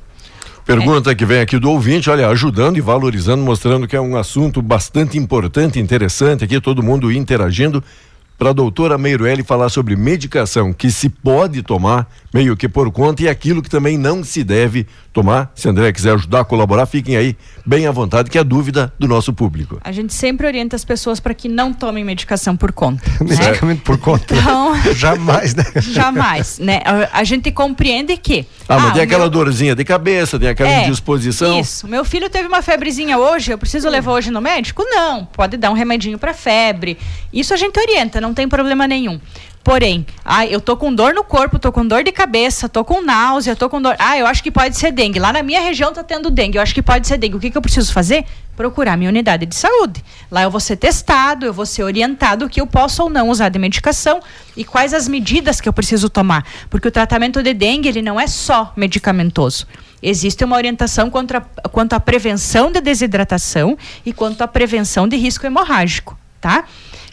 Pergunta 0.70 1.16
que 1.16 1.24
vem 1.24 1.40
aqui 1.40 1.58
do 1.58 1.68
ouvinte, 1.68 2.08
olha, 2.08 2.28
ajudando 2.28 2.76
e 2.76 2.80
valorizando, 2.80 3.42
mostrando 3.42 3.88
que 3.88 3.96
é 3.96 4.00
um 4.00 4.16
assunto 4.16 4.62
bastante 4.62 5.18
importante, 5.18 5.80
interessante 5.80 6.44
aqui, 6.44 6.60
todo 6.60 6.80
mundo 6.80 7.10
interagindo. 7.10 7.82
Para 8.41 8.51
a 8.51 8.53
doutora 8.55 8.97
Meirueli 8.97 9.43
falar 9.43 9.68
sobre 9.68 9.95
medicação 9.95 10.72
que 10.72 10.91
se 10.91 11.11
pode 11.11 11.62
tomar, 11.62 12.09
meio 12.32 12.57
que 12.57 12.70
por 12.70 12.91
conta, 12.91 13.22
e 13.22 13.28
aquilo 13.28 13.61
que 13.61 13.68
também 13.68 13.99
não 13.99 14.24
se 14.24 14.43
deve 14.43 14.86
tomar. 15.12 15.53
Se 15.55 15.68
André 15.68 15.93
quiser 15.93 16.14
ajudar 16.14 16.41
a 16.41 16.45
colaborar, 16.45 16.86
fiquem 16.86 17.18
aí 17.18 17.36
bem 17.66 17.86
à 17.86 17.91
vontade, 17.91 18.30
que 18.30 18.38
é 18.38 18.41
a 18.41 18.45
dúvida 18.45 18.91
do 18.99 19.07
nosso 19.07 19.34
público. 19.34 19.78
A 19.84 19.93
gente 19.93 20.14
sempre 20.14 20.47
orienta 20.47 20.74
as 20.74 20.86
pessoas 20.86 21.20
para 21.20 21.34
que 21.34 21.51
não 21.51 21.70
tomem 21.70 22.03
medicação 22.03 22.57
por 22.57 22.72
conta. 22.72 23.03
Medicamento 23.22 23.82
por 23.82 23.99
conta. 23.99 24.34
Então- 24.34 24.74
Jamais, 24.95 25.55
né? 25.55 25.64
Jamais, 25.82 26.59
né? 26.59 26.80
A, 27.12 27.22
gente 27.24 27.53
compreende 27.53 28.16
que. 28.16 28.47
Ah, 28.66 28.78
mas 28.78 28.93
tem 28.95 29.03
o 29.03 29.05
aquela 29.05 29.24
meu- 29.24 29.30
dorzinha 29.30 29.74
de 29.76 29.84
cabeça, 29.84 30.38
tem 30.38 30.49
aquela 30.49 30.70
É, 30.70 30.86
indisposição. 30.86 31.61
Isso. 31.61 31.86
Meu 31.86 32.07
filho 32.07 32.30
teve 32.30 32.49
uma 32.49 32.62
febrezinha 32.62 33.18
hoje, 33.18 33.53
eu 33.53 33.59
preciso 33.59 33.86
levar 33.91 34.12
hoje 34.12 34.30
no 34.30 34.41
médico? 34.41 34.82
Não. 34.88 35.26
Pode 35.26 35.59
dar 35.59 35.70
um 35.70 35.74
remedinho 35.74 36.18
para 36.18 36.32
febre. 36.32 36.97
Isso 37.30 37.53
a 37.53 37.57
gente 37.59 37.78
orienta, 37.78 38.18
não 38.18 38.29
tem 38.34 38.48
problema 38.48 38.86
nenhum. 38.86 39.20
Porém, 39.62 40.06
ah, 40.24 40.46
eu 40.46 40.58
tô 40.58 40.74
com 40.74 40.92
dor 40.92 41.12
no 41.12 41.22
corpo, 41.22 41.58
tô 41.58 41.70
com 41.70 41.86
dor 41.86 42.02
de 42.02 42.10
cabeça, 42.10 42.66
tô 42.66 42.82
com 42.82 43.02
náusea, 43.02 43.54
tô 43.54 43.68
com 43.68 43.80
dor. 43.80 43.94
Ah, 43.98 44.16
eu 44.16 44.26
acho 44.26 44.42
que 44.42 44.50
pode 44.50 44.76
ser 44.76 44.90
dengue. 44.90 45.18
Lá 45.18 45.34
na 45.34 45.42
minha 45.42 45.60
região 45.60 45.92
tá 45.92 46.02
tendo 46.02 46.30
dengue. 46.30 46.56
Eu 46.56 46.62
acho 46.62 46.74
que 46.74 46.80
pode 46.80 47.06
ser 47.06 47.18
dengue. 47.18 47.36
O 47.36 47.40
que, 47.40 47.50
que 47.50 47.58
eu 47.58 47.62
preciso 47.62 47.92
fazer? 47.92 48.24
Procurar 48.56 48.96
minha 48.96 49.10
unidade 49.10 49.44
de 49.44 49.54
saúde. 49.54 50.02
Lá 50.30 50.42
eu 50.42 50.50
vou 50.50 50.60
ser 50.60 50.76
testado, 50.76 51.44
eu 51.44 51.52
vou 51.52 51.66
ser 51.66 51.82
orientado 51.82 52.46
o 52.46 52.48
que 52.48 52.60
eu 52.60 52.66
posso 52.66 53.02
ou 53.02 53.10
não 53.10 53.28
usar 53.28 53.50
de 53.50 53.58
medicação 53.58 54.20
e 54.56 54.64
quais 54.64 54.94
as 54.94 55.06
medidas 55.06 55.60
que 55.60 55.68
eu 55.68 55.74
preciso 55.74 56.08
tomar. 56.08 56.46
Porque 56.70 56.88
o 56.88 56.90
tratamento 56.90 57.42
de 57.42 57.52
dengue, 57.52 57.88
ele 57.88 58.00
não 58.00 58.18
é 58.18 58.26
só 58.26 58.72
medicamentoso. 58.74 59.66
Existe 60.02 60.42
uma 60.42 60.56
orientação 60.56 61.10
contra, 61.10 61.42
quanto 61.70 61.92
à 61.92 62.00
prevenção 62.00 62.72
de 62.72 62.80
desidratação 62.80 63.76
e 64.06 64.12
quanto 64.12 64.40
à 64.40 64.48
prevenção 64.48 65.06
de 65.06 65.16
risco 65.18 65.44
hemorrágico, 65.44 66.18
tá? 66.40 66.64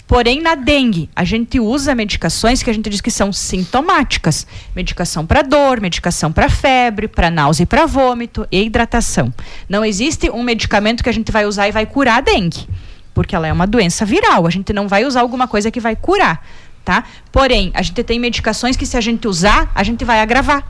Porém, 0.08 0.42
na 0.42 0.56
dengue, 0.56 1.10
a 1.14 1.26
gente 1.26 1.60
usa 1.60 1.94
medicações 1.94 2.64
que 2.64 2.70
a 2.70 2.74
gente 2.74 2.90
diz 2.90 3.02
que 3.02 3.12
são 3.12 3.34
sintomáticas. 3.34 4.48
Medicação 4.74 5.26
para 5.26 5.42
dor, 5.42 5.82
medicação 5.82 6.32
para 6.32 6.50
febre, 6.50 7.10
para 7.10 7.30
náusea 7.30 7.64
e 7.64 7.66
para 7.66 7.86
vômito 7.86 8.48
e 8.50 8.64
hidratação. 8.64 9.34
Não 9.68 9.84
existe 9.84 10.30
um 10.30 10.44
medicamento 10.44 11.04
que 11.04 11.10
a 11.10 11.14
gente 11.14 11.30
vai 11.30 11.46
usar 11.46 11.68
e 11.68 11.74
vai 11.74 11.86
curar 11.86 12.20
a 12.20 12.22
dengue, 12.22 12.70
porque 13.14 13.36
ela 13.36 13.48
é 13.48 13.52
uma 13.52 13.68
doença 13.68 14.06
viral. 14.06 14.48
A 14.48 14.50
gente 14.50 14.72
não 14.72 14.88
vai 14.88 15.04
usar 15.04 15.20
alguma 15.20 15.46
coisa 15.46 15.70
que 15.70 15.82
vai 15.82 15.96
curar, 15.96 16.42
tá? 16.86 17.04
Porém, 17.30 17.70
a 17.74 17.82
gente 17.82 18.02
tem 18.02 18.18
medicações 18.18 18.78
que 18.78 18.86
se 18.86 18.96
a 18.96 19.02
gente 19.02 19.28
usar, 19.28 19.70
a 19.76 19.84
gente 19.84 20.06
vai 20.06 20.22
agravar. 20.22 20.64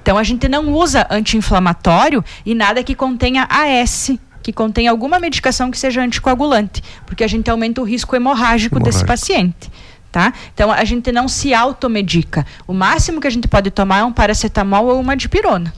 Então 0.00 0.16
a 0.16 0.22
gente 0.22 0.48
não 0.48 0.72
usa 0.72 1.04
anti-inflamatório 1.10 2.24
e 2.46 2.54
nada 2.54 2.82
que 2.84 2.94
contenha 2.94 3.48
AS, 3.50 4.12
que 4.42 4.52
contenha 4.52 4.90
alguma 4.90 5.18
medicação 5.18 5.70
que 5.70 5.78
seja 5.78 6.02
anticoagulante, 6.02 6.82
porque 7.06 7.24
a 7.24 7.28
gente 7.28 7.50
aumenta 7.50 7.80
o 7.80 7.84
risco 7.84 8.16
hemorrágico, 8.16 8.78
desse 8.78 9.02
Hemorrágico. 9.02 9.06
paciente. 9.06 9.70
Tá? 10.10 10.34
Então 10.52 10.70
a 10.70 10.84
gente 10.84 11.10
não 11.10 11.26
se 11.26 11.54
automedica. 11.54 12.44
O 12.66 12.74
máximo 12.74 13.18
que 13.18 13.26
a 13.26 13.30
gente 13.30 13.48
pode 13.48 13.70
tomar 13.70 14.00
é 14.00 14.04
um 14.04 14.12
paracetamol 14.12 14.86
ou 14.86 15.00
uma 15.00 15.16
dipirona. 15.16 15.72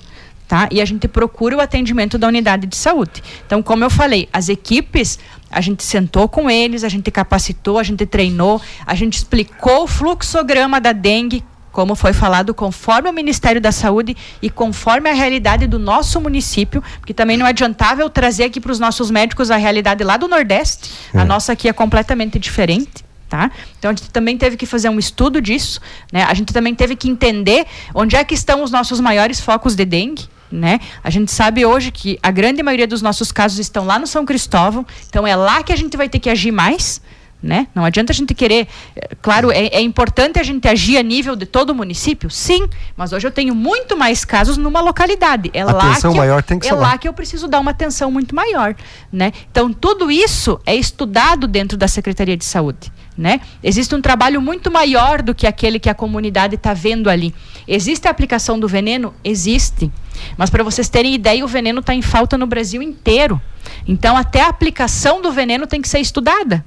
Tá? 0.49 0.69
E 0.73 0.81
a 0.81 0.85
gente 0.85 1.07
procura 1.07 1.57
o 1.57 1.61
atendimento 1.61 2.19
da 2.19 2.27
unidade 2.27 2.67
de 2.67 2.77
saúde. 2.77 3.23
Então, 3.47 3.63
como 3.63 3.85
eu 3.85 3.89
falei, 3.89 4.29
as 4.33 4.49
equipes, 4.49 5.19
a 5.51 5.61
gente 5.61 5.83
sentou 5.83 6.29
com 6.29 6.51
eles, 6.51 6.85
a 6.85 6.89
gente 6.89 7.11
capacitou, 7.11 7.79
a 7.79 7.83
gente 7.83 8.05
treinou, 8.05 8.61
a 8.85 8.95
gente 8.95 9.15
explicou 9.15 9.85
o 9.85 9.87
fluxograma 9.87 10.81
da 10.81 10.93
dengue, 10.93 11.43
como 11.75 11.97
foi 11.97 12.13
falado, 12.13 12.55
conforme 12.55 13.11
o 13.11 13.13
Ministério 13.13 13.61
da 13.61 13.73
Saúde 13.73 14.17
e 14.41 14.49
conforme 14.49 15.11
a 15.11 15.13
realidade 15.13 15.67
do 15.67 15.77
nosso 15.77 16.21
município, 16.21 16.81
porque 17.01 17.13
também 17.13 17.37
não 17.37 17.45
adiantava 17.45 18.01
eu 18.01 18.09
trazer 18.09 18.45
aqui 18.45 18.61
para 18.61 18.71
os 18.71 18.79
nossos 18.79 19.11
médicos 19.11 19.51
a 19.51 19.57
realidade 19.57 20.05
lá 20.05 20.17
do 20.17 20.29
Nordeste, 20.29 20.93
a 21.13 21.25
nossa 21.25 21.53
aqui 21.53 21.69
é 21.69 21.73
completamente 21.73 22.39
diferente. 22.39 23.05
Tá? 23.29 23.51
Então 23.77 23.91
a 23.91 23.95
gente 23.95 24.09
também 24.11 24.39
teve 24.39 24.57
que 24.57 24.65
fazer 24.65 24.89
um 24.89 24.99
estudo 24.99 25.41
disso, 25.41 25.81
né? 26.13 26.23
A 26.23 26.35
gente 26.35 26.53
também 26.53 26.73
teve 26.73 26.95
que 26.95 27.09
entender 27.09 27.67
onde 27.93 28.15
é 28.15 28.23
que 28.23 28.35
estão 28.35 28.63
os 28.63 28.71
nossos 28.71 29.01
maiores 29.01 29.41
focos 29.41 29.75
de 29.75 29.85
dengue, 29.85 30.29
né? 30.53 30.79
A 31.03 31.11
gente 31.11 31.33
sabe 31.33 31.67
hoje 31.67 31.91
que 31.91 32.17
a 32.23 32.31
grande 32.31 32.63
maioria 32.63 32.87
dos 32.87 33.03
nossos 33.03 33.33
casos 33.33 33.59
estão 33.59 33.85
lá 33.87 33.99
no 33.99 34.07
São 34.07 34.25
Cristóvão, 34.25 34.87
então 35.09 35.27
é 35.27 35.35
lá 35.35 35.65
que 35.65 35.73
a 35.73 35.77
gente 35.77 35.97
vai 35.97 36.09
ter 36.09 36.21
que 36.21 36.31
agir 36.31 36.53
mais. 36.53 37.01
Né? 37.47 37.67
Não 37.75 37.85
adianta 37.85 38.11
a 38.11 38.15
gente 38.15 38.33
querer. 38.33 38.67
eh, 38.97 39.11
Claro, 39.21 39.51
é, 39.51 39.67
é 39.67 39.81
importante 39.83 40.39
a 40.39 40.43
gente 40.43 40.67
agir 40.67 40.97
a 40.97 41.03
nível 41.03 41.37
de 41.37 41.45
todo 41.45 41.71
o 41.71 41.75
município, 41.75 42.31
sim, 42.31 42.67
mas 42.97 43.13
hoje 43.13 43.27
eu 43.27 43.31
tenho 43.31 43.55
muito 43.55 43.99
mais 43.99 44.25
casos 44.25 44.57
numa 44.57 44.81
localidade. 44.81 45.51
É 45.53 45.61
A 45.61 45.67
lá 45.67 45.73
atenção 45.91 46.11
que 46.13 46.17
eu- 46.17 46.23
maior 46.23 46.43
tem 46.43 46.59
que 46.59 46.67
é 46.67 46.73
lá. 46.73 46.97
que 46.97 47.07
eu 47.07 47.13
preciso 47.13 47.47
dar 47.47 47.61
uma 47.61 47.73
atenção 47.73 48.11
muito 48.11 48.35
maior, 48.35 48.75
né? 49.13 49.31
Então 49.51 49.71
tudo 49.75 50.11
isso 50.11 50.59
é 50.65 50.75
estudado 50.75 51.47
dentro 51.47 51.77
da 51.77 51.87
Secretaria 51.87 52.35
de 52.35 52.47
Saúde, 52.47 52.91
né? 53.17 53.43
Existe 53.63 53.95
um 53.95 54.01
trabalho 54.01 54.41
muito 54.41 54.71
maior 54.71 55.21
do 55.21 55.35
que 55.35 55.47
aquele 55.47 55.79
que 55.79 55.91
a 55.91 55.95
comunidade 55.95 56.55
está 56.55 56.73
vendo 56.73 57.11
ali. 57.11 57.35
Existe 57.69 58.09
a 58.09 58.11
aplicação 58.11 58.59
do 58.59 58.67
veneno? 58.67 59.13
Existe. 59.23 59.93
Mas 60.39 60.49
para 60.49 60.65
vocês 60.65 60.89
terem 60.89 61.13
ideia, 61.13 61.45
o 61.45 61.49
veneno 61.49 61.81
está 61.81 61.95
em 61.95 62.01
falta 62.01 62.39
no 62.39 62.47
Brasil 62.47 62.81
inteiro. 62.81 63.39
Então 63.87 64.17
até 64.17 64.41
a 64.41 64.49
aplicação 64.49 65.21
do 65.21 65.31
veneno 65.31 65.67
tem 65.67 65.83
que 65.83 65.89
ser 65.91 65.99
estudada. 65.99 66.65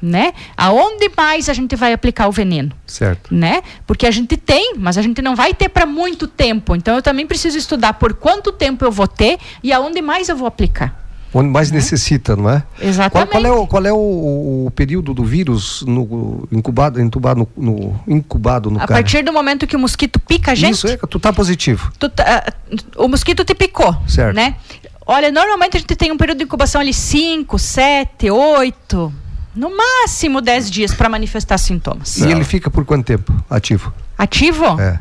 Né? 0.00 0.32
Aonde 0.56 1.10
mais 1.16 1.48
a 1.48 1.52
gente 1.52 1.74
vai 1.74 1.92
aplicar 1.92 2.28
o 2.28 2.32
veneno? 2.32 2.70
Certo. 2.86 3.34
né? 3.34 3.62
Porque 3.86 4.06
a 4.06 4.10
gente 4.12 4.36
tem, 4.36 4.74
mas 4.76 4.96
a 4.96 5.02
gente 5.02 5.20
não 5.20 5.34
vai 5.34 5.52
ter 5.52 5.68
para 5.68 5.84
muito 5.86 6.26
tempo. 6.28 6.76
Então 6.76 6.94
eu 6.94 7.02
também 7.02 7.26
preciso 7.26 7.58
estudar 7.58 7.94
por 7.94 8.14
quanto 8.14 8.52
tempo 8.52 8.84
eu 8.84 8.92
vou 8.92 9.08
ter 9.08 9.38
e 9.62 9.72
aonde 9.72 10.00
mais 10.00 10.28
eu 10.28 10.36
vou 10.36 10.46
aplicar. 10.46 11.06
Onde 11.34 11.48
mais 11.50 11.70
necessita, 11.70 12.34
não 12.36 12.48
é? 12.48 12.62
Exatamente. 12.80 13.30
Qual, 13.32 13.42
qual 13.42 13.44
é, 13.44 13.52
o, 13.60 13.66
qual 13.66 13.86
é 13.86 13.92
o, 13.92 14.66
o 14.66 14.70
período 14.74 15.12
do 15.12 15.24
vírus 15.24 15.82
no, 15.86 16.48
incubado, 16.50 16.98
incubado, 17.02 17.46
no, 17.54 17.70
no- 17.72 18.00
incubado 18.08 18.70
no 18.70 18.76
A 18.78 18.86
cara? 18.86 18.92
partir 19.02 19.22
do 19.22 19.32
momento 19.32 19.66
que 19.66 19.76
o 19.76 19.78
mosquito 19.78 20.18
pica 20.18 20.52
a 20.52 20.54
gente, 20.54 20.74
Isso 20.74 20.86
é, 20.88 20.96
tu 20.96 21.20
tá 21.20 21.30
positivo. 21.32 21.92
tu 21.98 22.08
tá- 22.08 22.44
ah, 22.46 22.52
o 22.96 23.08
mosquito 23.08 23.44
te 23.44 23.54
picou, 23.54 23.94
Certo. 24.06 24.34
né? 24.34 24.56
Olha, 25.04 25.30
normalmente 25.30 25.76
a 25.76 25.80
gente 25.80 25.94
tem 25.96 26.10
um 26.12 26.16
período 26.16 26.38
de 26.38 26.44
incubação 26.44 26.80
ali 26.80 26.94
5, 26.94 27.58
7, 27.58 28.30
8, 28.30 29.12
no 29.54 29.76
máximo 29.76 30.40
10 30.40 30.70
dias 30.70 30.94
para 30.94 31.08
manifestar 31.08 31.58
sintomas. 31.58 32.16
E 32.18 32.30
ele 32.30 32.44
fica 32.44 32.70
por 32.70 32.84
quanto 32.84 33.06
tempo 33.06 33.32
ativo? 33.48 33.92
Ativo? 34.16 34.76
É. 34.80 34.98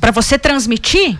para 0.00 0.10
você 0.10 0.38
transmitir? 0.38 1.18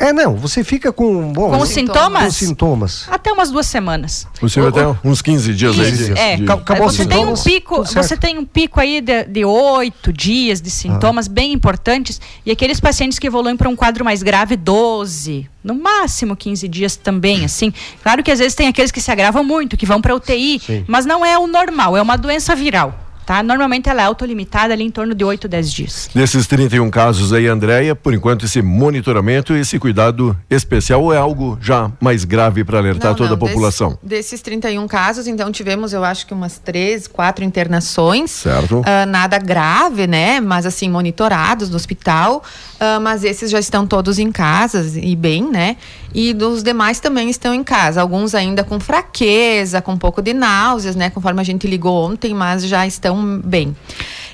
É, 0.00 0.12
não, 0.12 0.36
você 0.36 0.62
fica 0.62 0.92
com. 0.92 1.32
Bom, 1.32 1.50
Com 1.50 1.58
os 1.58 1.68
sintomas? 1.70 2.24
Com 2.24 2.30
sintomas. 2.30 3.06
Até 3.10 3.32
umas 3.32 3.50
duas 3.50 3.66
semanas. 3.66 4.26
Possível 4.40 4.68
até 4.68 4.86
uns 5.04 5.20
15 5.20 5.52
dias 5.54 5.78
aí. 5.78 5.90
Isso, 5.92 6.14
de- 6.14 6.18
é. 6.20 6.36
de- 6.36 6.44
Acabou 6.50 6.86
os 6.86 6.94
você 6.96 7.04
tem 7.04 7.26
um 7.26 7.34
pico, 7.34 7.84
você 7.84 8.16
tem 8.16 8.38
um 8.38 8.44
pico 8.44 8.78
aí 8.80 9.00
de, 9.00 9.24
de 9.24 9.44
oito 9.44 10.12
dias 10.12 10.60
de 10.60 10.70
sintomas 10.70 11.26
Ah. 11.26 11.30
bem 11.32 11.52
importantes 11.52 12.20
e 12.46 12.50
aqueles 12.50 12.78
pacientes 12.78 13.18
que 13.18 13.26
evoluem 13.26 13.56
para 13.56 13.68
um 13.68 13.74
quadro 13.74 14.04
mais 14.04 14.22
grave, 14.22 14.56
12, 14.56 15.48
no 15.64 15.74
máximo 15.74 16.36
15 16.36 16.68
dias 16.68 16.94
também, 16.94 17.44
assim. 17.44 17.72
Claro 18.02 18.22
que 18.22 18.30
às 18.30 18.38
vezes 18.38 18.54
tem 18.54 18.68
aqueles 18.68 18.92
que 18.92 19.00
se 19.00 19.10
agravam 19.10 19.42
muito, 19.42 19.76
que 19.76 19.84
vão 19.84 20.00
para 20.00 20.14
UTI, 20.14 20.60
Sim. 20.64 20.84
mas 20.86 21.04
não 21.06 21.26
é 21.26 21.36
o 21.36 21.46
normal, 21.48 21.96
é 21.96 22.02
uma 22.02 22.16
doença 22.16 22.54
viral, 22.54 22.94
tá? 23.28 23.42
Normalmente 23.42 23.90
ela 23.90 24.00
é 24.00 24.04
autolimitada 24.06 24.72
ali 24.72 24.84
em 24.84 24.90
torno 24.90 25.14
de 25.14 25.22
8, 25.22 25.46
10 25.46 25.70
dias. 25.70 26.10
Desses 26.14 26.46
31 26.46 26.88
casos 26.88 27.30
aí, 27.30 27.46
Andréia, 27.46 27.94
por 27.94 28.14
enquanto 28.14 28.46
esse 28.46 28.62
monitoramento, 28.62 29.54
esse 29.54 29.78
cuidado 29.78 30.34
especial 30.48 31.02
ou 31.02 31.12
é 31.12 31.18
algo 31.18 31.58
já 31.60 31.92
mais 32.00 32.24
grave 32.24 32.64
para 32.64 32.78
alertar 32.78 33.10
Não, 33.10 33.16
toda 33.18 33.28
não, 33.28 33.36
a 33.36 33.38
população? 33.38 33.98
Desses, 34.02 34.30
desses 34.30 34.40
31 34.40 34.88
casos, 34.88 35.26
então 35.26 35.52
tivemos, 35.52 35.92
eu 35.92 36.02
acho 36.04 36.26
que 36.26 36.32
umas 36.32 36.56
três, 36.56 37.06
quatro 37.06 37.44
internações. 37.44 38.30
Certo. 38.30 38.82
Ah, 38.86 39.04
nada 39.04 39.36
grave, 39.36 40.06
né? 40.06 40.40
Mas 40.40 40.64
assim, 40.64 40.88
monitorados 40.88 41.68
no 41.68 41.76
hospital. 41.76 42.42
Ah, 42.80 42.98
mas 42.98 43.24
esses 43.24 43.50
já 43.50 43.58
estão 43.58 43.86
todos 43.86 44.18
em 44.18 44.32
casa 44.32 44.86
e 44.98 45.14
bem, 45.14 45.50
né? 45.50 45.76
E 46.14 46.32
dos 46.32 46.62
demais 46.62 46.98
também 46.98 47.28
estão 47.28 47.52
em 47.52 47.62
casa. 47.62 48.00
Alguns 48.00 48.34
ainda 48.34 48.64
com 48.64 48.80
fraqueza, 48.80 49.82
com 49.82 49.92
um 49.92 49.98
pouco 49.98 50.22
de 50.22 50.32
náuseas, 50.32 50.96
né? 50.96 51.10
Conforme 51.10 51.42
a 51.42 51.44
gente 51.44 51.66
ligou 51.66 52.10
ontem, 52.10 52.32
mas 52.32 52.64
já 52.64 52.86
estão 52.86 53.17
bem. 53.44 53.76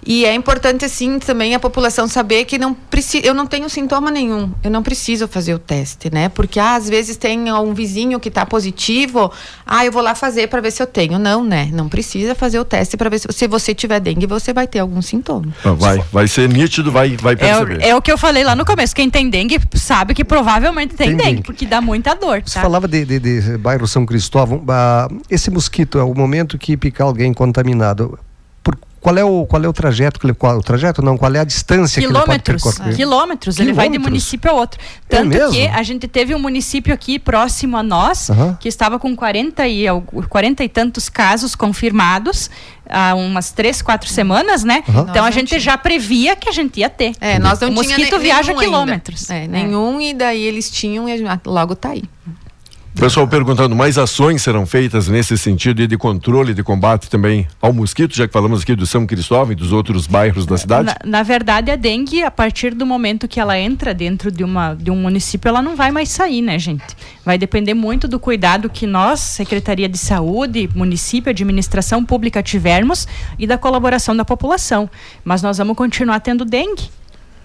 E 0.06 0.26
é 0.26 0.34
importante, 0.34 0.84
assim, 0.84 1.18
também 1.18 1.54
a 1.54 1.58
população 1.58 2.06
saber 2.06 2.44
que 2.44 2.58
não 2.58 2.76
eu 3.22 3.32
não 3.32 3.46
tenho 3.46 3.70
sintoma 3.70 4.10
nenhum. 4.10 4.52
Eu 4.62 4.70
não 4.70 4.82
preciso 4.82 5.26
fazer 5.26 5.54
o 5.54 5.58
teste, 5.58 6.12
né? 6.12 6.28
Porque 6.28 6.60
ah, 6.60 6.74
às 6.74 6.88
vezes 6.90 7.16
tem 7.16 7.50
um 7.50 7.72
vizinho 7.72 8.20
que 8.20 8.28
está 8.28 8.44
positivo. 8.44 9.32
Ah, 9.66 9.84
eu 9.86 9.90
vou 9.90 10.02
lá 10.02 10.14
fazer 10.14 10.48
para 10.48 10.60
ver 10.60 10.72
se 10.72 10.82
eu 10.82 10.86
tenho. 10.86 11.18
Não, 11.18 11.42
né? 11.42 11.70
Não 11.72 11.88
precisa 11.88 12.34
fazer 12.34 12.58
o 12.58 12.64
teste 12.66 12.98
para 12.98 13.08
ver 13.08 13.18
se, 13.20 13.28
se 13.30 13.48
você 13.48 13.74
tiver 13.74 13.98
dengue, 13.98 14.26
você 14.26 14.52
vai 14.52 14.66
ter 14.66 14.80
algum 14.80 15.00
sintoma. 15.00 15.54
Ah, 15.64 15.72
Vai, 15.72 16.04
vai 16.12 16.28
ser 16.28 16.50
nítido, 16.50 16.92
vai, 16.92 17.16
vai 17.16 17.32
É, 17.32 17.36
perceber. 17.36 17.78
o- 17.78 17.82
é 17.82 17.96
o 17.96 18.02
que 18.02 18.12
eu 18.12 18.18
falei 18.18 18.44
lá 18.44 18.54
no 18.54 18.64
começo, 18.66 18.94
quem 18.94 19.08
tem 19.08 19.30
dengue 19.30 19.58
sabe 19.74 20.12
que 20.12 20.22
provavelmente 20.24 20.94
tem, 20.94 21.08
Tem 21.08 21.16
dengue, 21.16 21.30
dengue. 21.36 21.42
porque 21.44 21.64
dá 21.64 21.80
muita 21.80 22.14
dor, 22.14 22.42
Você 22.44 22.54
tá? 22.56 22.60
falava 22.62 22.86
de, 22.86 23.04
de- 23.06 23.18
de 23.20 23.56
bairro 23.58 23.86
São 23.88 24.04
Cristóvão. 24.04 24.62
ah, 24.68 25.08
esse 25.30 25.50
mosquito 25.50 25.98
é 25.98 26.02
o 26.04 26.12
momento 26.14 26.58
que 26.58 26.76
picar 26.76 27.06
alguém 27.06 27.32
contaminado. 27.32 28.18
Qual, 29.04 29.18
é 29.18 29.22
o, 29.22 29.44
qual 29.44 29.62
é 29.62 29.68
o 29.68 29.72
trajeto? 29.74 30.18
que 30.18 30.24
ele- 30.24 30.32
Qual, 30.32 30.56
o 30.56 30.62
trajeto 30.62 31.02
não, 31.02 31.18
qual 31.18 31.30
é 31.34 31.38
a 31.40 31.44
distância 31.44 32.00
que 32.00 32.06
ele 32.06 32.12
pode 32.14 32.24
Quilômetros, 32.24 32.62
percorrer? 32.62 32.96
quilômetros, 32.96 33.58
ele 33.60 33.72
vai 33.74 33.84
de 33.86 33.92
Quilômetros? 33.98 34.10
município 34.10 34.50
a 34.50 34.54
outro. 34.54 34.80
É 34.80 35.16
Tanto 35.16 35.28
mesmo? 35.28 35.52
que 35.52 35.66
a 35.66 35.82
gente 35.82 36.08
teve 36.08 36.34
um 36.34 36.38
município 36.38 36.94
aqui 36.94 37.18
próximo 37.18 37.76
a 37.76 37.82
nós, 37.82 38.30
Aham. 38.30 38.56
que 38.58 38.66
estava 38.66 38.98
com 38.98 39.14
40 39.14 39.68
e, 39.68 39.86
al- 39.86 40.00
40 40.00 40.64
e 40.64 40.68
tantos 40.70 41.10
casos 41.10 41.54
confirmados 41.54 42.48
há 42.88 43.14
umas 43.14 43.52
três, 43.52 43.82
quatro 43.82 44.08
semanas, 44.08 44.64
né? 44.64 44.82
Aham. 44.88 45.06
Então 45.10 45.22
a 45.22 45.26
Nós 45.26 45.34
gente 45.34 45.58
já 45.60 45.76
previa 45.76 46.34
que 46.34 46.48
a 46.48 46.52
gente 46.52 46.80
ia 46.80 46.88
ter. 46.88 47.12
É, 47.20 47.38
nós 47.38 47.60
não 47.60 47.68
o 47.68 47.72
mosquito 47.72 48.18
viaja 48.18 48.54
quilômetros. 48.54 49.28
É, 49.28 49.46
nenhum, 49.46 50.00
e 50.00 50.14
daí 50.14 50.42
eles 50.42 50.70
tinham 50.70 51.06
e 51.08 51.12
a 51.12 51.16
gente- 51.18 51.40
logo 51.46 51.76
tá 51.76 51.90
aí. 51.90 52.04
Pessoal 52.94 53.26
perguntando, 53.26 53.74
mais 53.74 53.98
ações 53.98 54.40
serão 54.40 54.64
feitas 54.64 55.08
nesse 55.08 55.36
sentido 55.36 55.82
e 55.82 55.86
de 55.86 55.98
controle 55.98 56.54
de 56.54 56.62
combate 56.62 57.10
também 57.10 57.46
ao 57.60 57.72
mosquito, 57.72 58.14
já 58.14 58.26
que 58.26 58.32
falamos 58.32 58.62
aqui 58.62 58.74
do 58.76 58.86
São 58.86 59.04
Cristóvão 59.04 59.52
e 59.52 59.54
dos 59.56 59.72
outros 59.72 60.06
bairros 60.06 60.46
da 60.46 60.56
cidade? 60.56 60.86
Na, 60.86 60.96
na 61.04 61.22
verdade, 61.22 61.72
a 61.72 61.76
dengue, 61.76 62.22
a 62.22 62.30
partir 62.30 62.72
do 62.72 62.86
momento 62.86 63.26
que 63.26 63.40
ela 63.40 63.58
entra 63.58 63.92
dentro 63.92 64.30
de, 64.30 64.44
uma, 64.44 64.74
de 64.74 64.92
um 64.92 64.96
município, 64.96 65.48
ela 65.48 65.60
não 65.60 65.74
vai 65.74 65.90
mais 65.90 66.08
sair, 66.08 66.40
né, 66.40 66.56
gente? 66.56 66.96
Vai 67.24 67.36
depender 67.36 67.74
muito 67.74 68.06
do 68.06 68.20
cuidado 68.20 68.70
que 68.70 68.86
nós, 68.86 69.18
Secretaria 69.18 69.88
de 69.88 69.98
Saúde, 69.98 70.70
município, 70.74 71.30
administração 71.30 72.04
pública 72.04 72.42
tivermos 72.42 73.08
e 73.38 73.46
da 73.46 73.58
colaboração 73.58 74.16
da 74.16 74.24
população. 74.24 74.88
Mas 75.24 75.42
nós 75.42 75.58
vamos 75.58 75.76
continuar 75.76 76.20
tendo 76.20 76.44
dengue. 76.44 76.88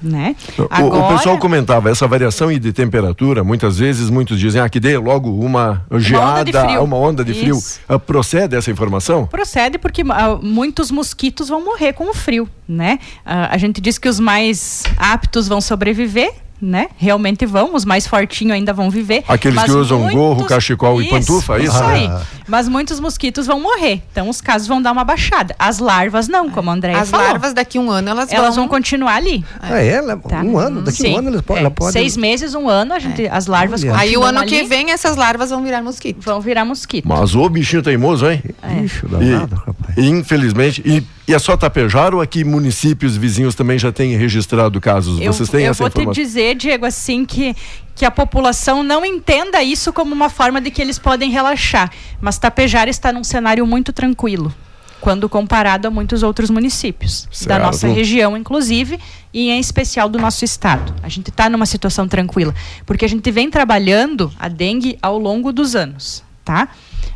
Né? 0.02 0.36
O- 0.58 0.64
O, 0.64 1.08
pessoal 1.10 1.38
comentava 1.38 1.90
essa 1.90 2.08
variação 2.08 2.52
de 2.58 2.72
temperatura, 2.72 3.44
muitas 3.44 3.78
vezes 3.78 4.10
muitos 4.10 4.40
dizem 4.40 4.62
ah, 4.62 4.70
que 4.70 4.80
dê 4.80 4.98
logo 4.98 5.30
uma 5.44 5.86
geada, 5.98 6.46
de 6.46 6.52
frio. 6.54 6.84
uma 6.84 6.96
onda 6.98 7.24
de 7.24 7.34
frio. 7.34 7.58
Ah, 7.88 8.00
procede 8.00 8.56
essa 8.56 8.72
informação? 8.72 9.26
Procede 9.28 9.78
porque 9.78 10.02
ah, 10.10 10.38
muitos 10.42 10.90
mosquitos 10.90 11.50
vão 11.50 11.64
morrer 11.64 11.92
com 11.94 12.10
o 12.10 12.14
frio, 12.14 12.48
né? 12.68 13.00
Ah, 13.26 13.50
a 13.54 13.58
gente 13.58 13.82
diz 13.82 13.98
que 13.98 14.08
os 14.08 14.20
mais 14.20 14.84
aptos 14.98 15.48
vão 15.48 15.60
sobreviver, 15.60 16.32
né? 16.62 16.88
Realmente 16.98 17.46
vão, 17.46 17.74
os 17.76 17.86
mais 17.86 18.06
fortinhos 18.08 18.54
ainda 18.54 18.74
vão 18.74 18.90
viver. 18.90 19.24
Aqueles 19.28 19.56
mas 19.56 19.66
que 19.66 19.78
usam 19.78 20.00
muitos- 20.00 20.16
gorro, 20.18 20.46
cachecol 20.46 21.02
e 21.02 21.06
Isso, 21.06 21.14
pantufa, 21.14 21.58
é 21.58 21.64
isso? 21.64 21.74
Isso 21.76 21.84
aí. 21.84 22.08
Ah. 22.08 22.22
Mas 22.48 22.68
muitos 22.68 23.00
mosquitos 23.00 23.46
vão 23.48 23.60
morrer. 23.62 24.02
Então 24.12 24.28
os 24.30 24.42
casos 24.42 24.68
vão 24.68 24.82
dar 24.82 24.92
uma 24.92 25.04
baixada. 25.04 25.56
As 25.60 25.80
larvas 25.80 26.28
não, 26.28 26.50
como 26.50 26.70
a 26.70 26.74
Andréia 26.74 27.00
As 27.00 27.10
falou. 27.10 27.26
larvas 27.28 27.54
daqui 27.54 27.78
a 27.78 27.82
um 27.82 27.90
ano 27.92 28.10
elas, 28.10 28.32
Elas 28.32 28.56
vão... 28.56 28.64
vão 28.66 28.68
continuar 28.68 29.16
ali. 29.16 29.44
Ah, 29.62 29.80
é? 29.80 30.02
Le- 30.02 30.20
Um 30.46 30.58
ano? 30.58 30.82
Daqui 30.82 30.98
Sim. 31.04 31.14
um 31.14 31.18
ano 31.20 31.30
eles 31.30 31.42
po- 31.42 31.56
É, 31.56 31.60
ela 31.60 31.72
pode. 31.72 31.94
Seis 31.94 32.18
meses, 32.18 32.56
um 32.56 32.68
ano, 32.68 32.94
a 32.94 33.00
gente, 33.00 33.28
as 33.28 33.48
larvas 33.48 33.84
Olha. 33.84 33.96
Aí 33.98 34.18
o 34.18 34.24
ano 34.24 34.44
que 34.46 34.60
ali, 34.60 34.68
vem 34.68 34.92
essas 34.92 35.16
larvas 35.16 35.50
vão 35.52 35.64
virar 35.64 35.82
mosquito. 35.84 36.22
Vão 36.24 36.42
virar 36.42 36.66
mosquito. 36.66 37.08
Mas 37.08 37.36
o 37.36 37.48
bichinho 37.50 37.82
teimoso, 37.84 38.30
hein? 38.30 38.42
Bicho 38.82 39.06
E, 39.06 39.10
danado, 39.10 39.56
rapaz. 39.56 39.89
Infelizmente, 40.08 40.82
e, 40.86 41.04
e 41.28 41.34
é 41.34 41.40
só 41.40 41.58
Tapejar 41.58 42.14
ou 42.14 42.22
aqui 42.22 42.44
municípios 42.44 43.18
vizinhos 43.18 43.56
também 43.56 43.78
já 43.78 43.92
têm 43.92 44.16
registrado 44.16 44.80
casos? 44.80 45.20
Eu, 45.20 45.34
Vocês 45.34 45.50
têm 45.50 45.66
eu 45.66 45.72
essa 45.72 45.84
vou 45.84 45.90
te 45.90 46.00
informação? 46.02 46.24
dizer, 46.24 46.56
Diego, 46.56 46.86
assim, 46.86 47.26
que, 47.26 47.56
que 47.96 48.06
a 48.06 48.12
população 48.12 48.84
não 48.84 49.06
entenda 49.06 49.62
isso 49.64 49.92
como 49.92 50.14
uma 50.14 50.30
forma 50.30 50.62
de 50.62 50.72
que 50.72 50.82
eles 50.82 51.00
podem 51.00 51.30
relaxar. 51.32 51.92
Mas 52.22 52.38
Tapejara 52.38 52.90
está 52.90 53.12
num 53.12 53.24
cenário 53.24 53.66
muito 53.66 53.92
tranquilo, 53.92 54.54
quando 55.02 55.28
comparado 55.30 55.88
a 55.88 55.92
muitos 55.92 56.24
outros 56.24 56.50
municípios. 56.50 57.26
Da 57.26 57.32
Certo. 57.32 57.64
nossa 57.64 57.88
região, 57.88 58.36
inclusive, 58.36 59.00
e 59.34 59.50
em 59.50 59.60
especial 59.60 60.10
do 60.10 60.20
nosso 60.20 60.44
estado. 60.44 60.94
A 61.02 61.10
gente 61.10 61.30
está 61.30 61.50
numa 61.50 61.66
situação 61.66 62.08
tranquila, 62.08 62.54
porque 62.86 63.06
a 63.06 63.10
gente 63.10 63.30
vem 63.32 63.50
trabalhando 63.50 64.32
a 64.40 64.48
dengue 64.48 64.98
ao 65.02 65.18
longo 65.18 65.52
dos 65.52 65.76
anos, 65.76 66.24
tá? 66.44 66.70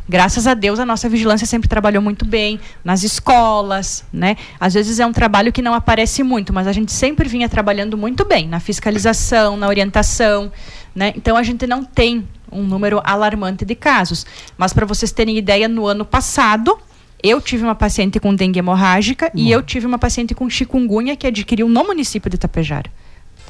Graças 0.06 0.46
a 0.46 0.52
Deus, 0.52 0.78
a 0.78 0.84
nossa 0.84 1.08
vigilância 1.08 1.46
sempre 1.46 1.66
trabalhou 1.66 2.02
muito 2.02 2.26
bem 2.26 2.60
nas 2.84 3.02
escolas, 3.02 4.04
né? 4.12 4.36
Às 4.60 4.74
vezes 4.74 5.00
é 5.00 5.06
um 5.06 5.12
trabalho 5.12 5.50
que 5.50 5.62
não 5.62 5.72
aparece 5.72 6.22
muito, 6.22 6.52
mas 6.52 6.66
a 6.66 6.72
gente 6.72 6.92
sempre 6.92 7.26
vinha 7.26 7.48
trabalhando 7.48 7.96
muito 7.96 8.22
bem 8.24 8.46
na 8.46 8.60
fiscalização, 8.60 9.56
na 9.56 9.66
orientação, 9.66 10.52
né? 10.94 11.12
Então 11.16 11.36
a 11.36 11.42
gente 11.42 11.66
não 11.66 11.82
tem 11.82 12.28
um 12.52 12.62
número 12.62 13.00
alarmante 13.02 13.64
de 13.64 13.74
casos. 13.74 14.26
Mas 14.58 14.72
para 14.74 14.84
vocês 14.84 15.10
terem 15.10 15.38
ideia, 15.38 15.68
no 15.68 15.86
ano 15.86 16.04
passado 16.04 16.78
Eu 17.22 17.40
tive 17.40 17.64
uma 17.64 17.74
paciente 17.74 18.20
com 18.20 18.34
dengue 18.34 18.58
hemorrágica 18.58 19.32
e 19.34 19.50
eu 19.50 19.62
tive 19.62 19.86
uma 19.86 19.98
paciente 19.98 20.34
com 20.34 20.50
chikungunya 20.50 21.16
que 21.16 21.26
adquiriu 21.26 21.66
no 21.66 21.82
município 21.82 22.28
de 22.28 22.36
Itapejara. 22.36 22.90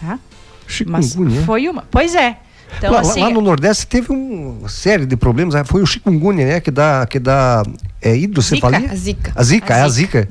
Tá? 0.01 0.21
Chikungunya? 0.69 1.17
Mas 1.19 1.45
foi 1.45 1.69
uma. 1.69 1.83
Pois 1.91 2.15
é. 2.15 2.39
Então, 2.79 2.93
lá, 2.93 3.01
assim, 3.01 3.21
lá 3.21 3.31
no 3.31 3.41
Nordeste 3.41 3.87
teve 3.87 4.12
um- 4.12 4.59
uma 4.61 4.69
série 4.69 5.07
de 5.07 5.17
problemas. 5.17 5.55
ah, 5.55 5.65
Foi 5.65 5.83
o 5.83 5.87
chikungunya, 5.87 6.45
né? 6.47 6.61
Que 6.61 6.71
dá, 6.71 7.07
que 7.07 7.19
dá 7.19 7.62
é, 8.03 8.17
hidrocefalia? 8.17 8.81
Zika, 8.81 8.93
a 8.93 8.97
zika. 8.97 9.33
A 9.37 9.43
zika, 9.43 9.75
A 9.75 9.79
é 9.79 9.81
a 9.83 9.89
zika. 9.89 10.21
zika. 10.23 10.29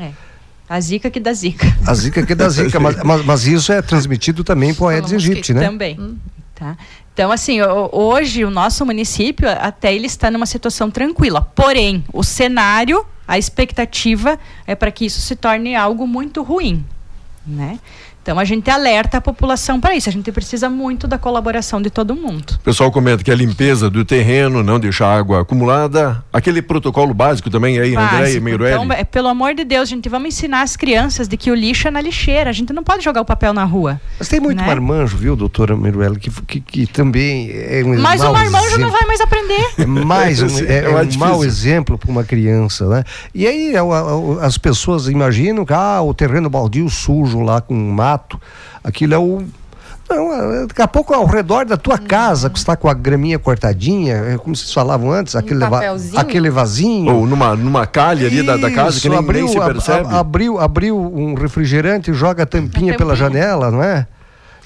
é. 0.00 0.10
A 0.68 0.80
zica 0.80 1.10
que 1.10 1.20
dá 1.20 1.32
zica. 1.32 1.64
A 1.86 1.94
zika 1.94 2.26
que 2.26 2.34
dá 2.34 2.48
zika. 2.48 2.80
mas, 2.80 2.96
mas, 3.04 3.24
mas 3.24 3.46
isso 3.46 3.70
é 3.72 3.80
transmitido 3.80 4.42
também 4.42 4.74
por 4.74 4.88
Aedes 4.92 5.12
aegypti, 5.12 5.54
né? 5.54 5.60
Também. 5.60 6.18
Tá? 6.56 6.76
Então, 7.14 7.30
assim, 7.30 7.60
hoje 7.92 8.44
o 8.44 8.50
nosso 8.50 8.84
município 8.84 9.48
até 9.48 9.94
ele 9.94 10.06
está 10.06 10.28
numa 10.30 10.44
situação 10.44 10.90
tranquila. 10.90 11.40
Porém, 11.54 12.04
o 12.12 12.24
cenário, 12.24 13.06
a 13.28 13.38
expectativa 13.38 14.38
é 14.66 14.74
para 14.74 14.90
que 14.90 15.06
isso 15.06 15.20
se 15.20 15.36
torne 15.36 15.76
algo 15.76 16.04
muito 16.06 16.42
ruim, 16.42 16.84
né? 17.46 17.78
Então 18.26 18.40
a 18.40 18.44
gente 18.44 18.68
alerta 18.68 19.18
a 19.18 19.20
população 19.20 19.80
para 19.80 19.94
isso. 19.94 20.08
A 20.08 20.12
gente 20.12 20.32
precisa 20.32 20.68
muito 20.68 21.06
da 21.06 21.16
colaboração 21.16 21.80
de 21.80 21.90
todo 21.90 22.16
mundo. 22.16 22.54
O 22.56 22.58
pessoal 22.58 22.90
comenta 22.90 23.22
que 23.22 23.30
a 23.30 23.34
limpeza 23.36 23.88
do 23.88 24.04
terreno, 24.04 24.64
não 24.64 24.80
deixar 24.80 25.16
água 25.16 25.42
acumulada, 25.42 26.24
aquele 26.32 26.60
protocolo 26.60 27.14
básico 27.14 27.48
também 27.48 27.78
aí, 27.78 27.94
André 27.94 28.32
e. 28.32 28.38
Então, 28.38 28.92
é, 28.92 29.04
pelo 29.04 29.28
amor 29.28 29.54
de 29.54 29.62
Deus, 29.62 29.88
gente, 29.88 30.08
vamos 30.08 30.26
ensinar 30.26 30.62
as 30.62 30.76
crianças 30.76 31.28
de 31.28 31.36
que 31.36 31.52
o 31.52 31.54
lixo 31.54 31.86
é 31.86 31.90
na 31.92 32.00
lixeira. 32.00 32.50
A 32.50 32.52
gente 32.52 32.72
não 32.72 32.82
pode 32.82 33.04
jogar 33.04 33.20
o 33.20 33.24
papel 33.24 33.52
na 33.52 33.62
rua. 33.62 34.00
Mas 34.18 34.26
tem 34.26 34.40
muito 34.40 34.58
né? 34.58 34.66
marmanjo, 34.66 35.16
viu, 35.16 35.36
doutora 35.36 35.76
Miruela, 35.76 36.16
que, 36.16 36.28
que, 36.28 36.60
que 36.60 36.86
também 36.88 37.48
é 37.52 37.84
um 37.84 37.96
Mas 38.00 38.20
mau 38.20 38.32
o 38.32 38.34
marmanjo 38.34 38.66
exemplo. 38.66 38.80
não 38.80 38.90
vai 38.90 39.06
mais 39.06 39.20
aprender. 39.20 39.66
É 39.78 39.86
mais 39.86 40.42
um, 40.42 40.58
é, 40.66 40.78
é 40.78 40.84
é 40.84 40.88
um 40.88 41.18
mau 41.18 41.44
exemplo 41.44 41.96
para 41.96 42.10
uma 42.10 42.24
criança, 42.24 42.88
né? 42.88 43.04
E 43.32 43.46
aí 43.46 43.76
é, 43.76 43.78
as 44.44 44.58
pessoas 44.58 45.06
imaginam 45.06 45.64
que 45.64 45.72
ah, 45.72 46.02
o 46.02 46.12
terreno 46.12 46.50
baldio 46.50 46.90
sujo 46.90 47.40
lá 47.40 47.60
com 47.60 47.74
mato, 47.74 48.15
aquilo 48.84 49.14
é 49.14 49.18
o 49.18 49.42
não, 50.08 50.32
é, 50.32 50.66
daqui 50.68 50.80
a 50.80 50.86
pouco 50.86 51.12
ao 51.12 51.26
redor 51.26 51.64
da 51.64 51.76
tua 51.76 51.98
casa, 51.98 52.48
que 52.48 52.56
está 52.56 52.76
com 52.76 52.88
a 52.88 52.94
graminha 52.94 53.40
cortadinha, 53.40 54.14
é 54.14 54.38
como 54.38 54.54
vocês 54.54 54.72
falavam 54.72 55.10
antes, 55.10 55.34
aquele, 55.34 55.58
va- 55.58 55.68
papelzinho. 55.70 56.20
aquele 56.20 56.48
vasinho. 56.48 57.12
Ou 57.12 57.26
numa, 57.26 57.56
numa 57.56 57.86
calha 57.86 58.24
ali 58.28 58.40
da, 58.40 58.56
da 58.56 58.70
casa 58.70 58.92
que 59.00 59.08
Isso, 59.08 59.08
nem, 59.08 59.20
nem 59.20 59.48
se 59.48 59.58
a- 59.58 59.62
a- 59.62 59.66
percebe. 59.66 60.14
abriu, 60.14 60.60
abriu 60.60 60.96
um 60.96 61.34
refrigerante 61.34 62.12
e 62.12 62.14
joga 62.14 62.44
a 62.44 62.46
tampinha, 62.46 62.94
A 62.94 62.96
pela 62.96 63.16
tampinha. 63.16 63.30
janela, 63.40 63.68
não 63.72 63.82
é? 63.82 64.06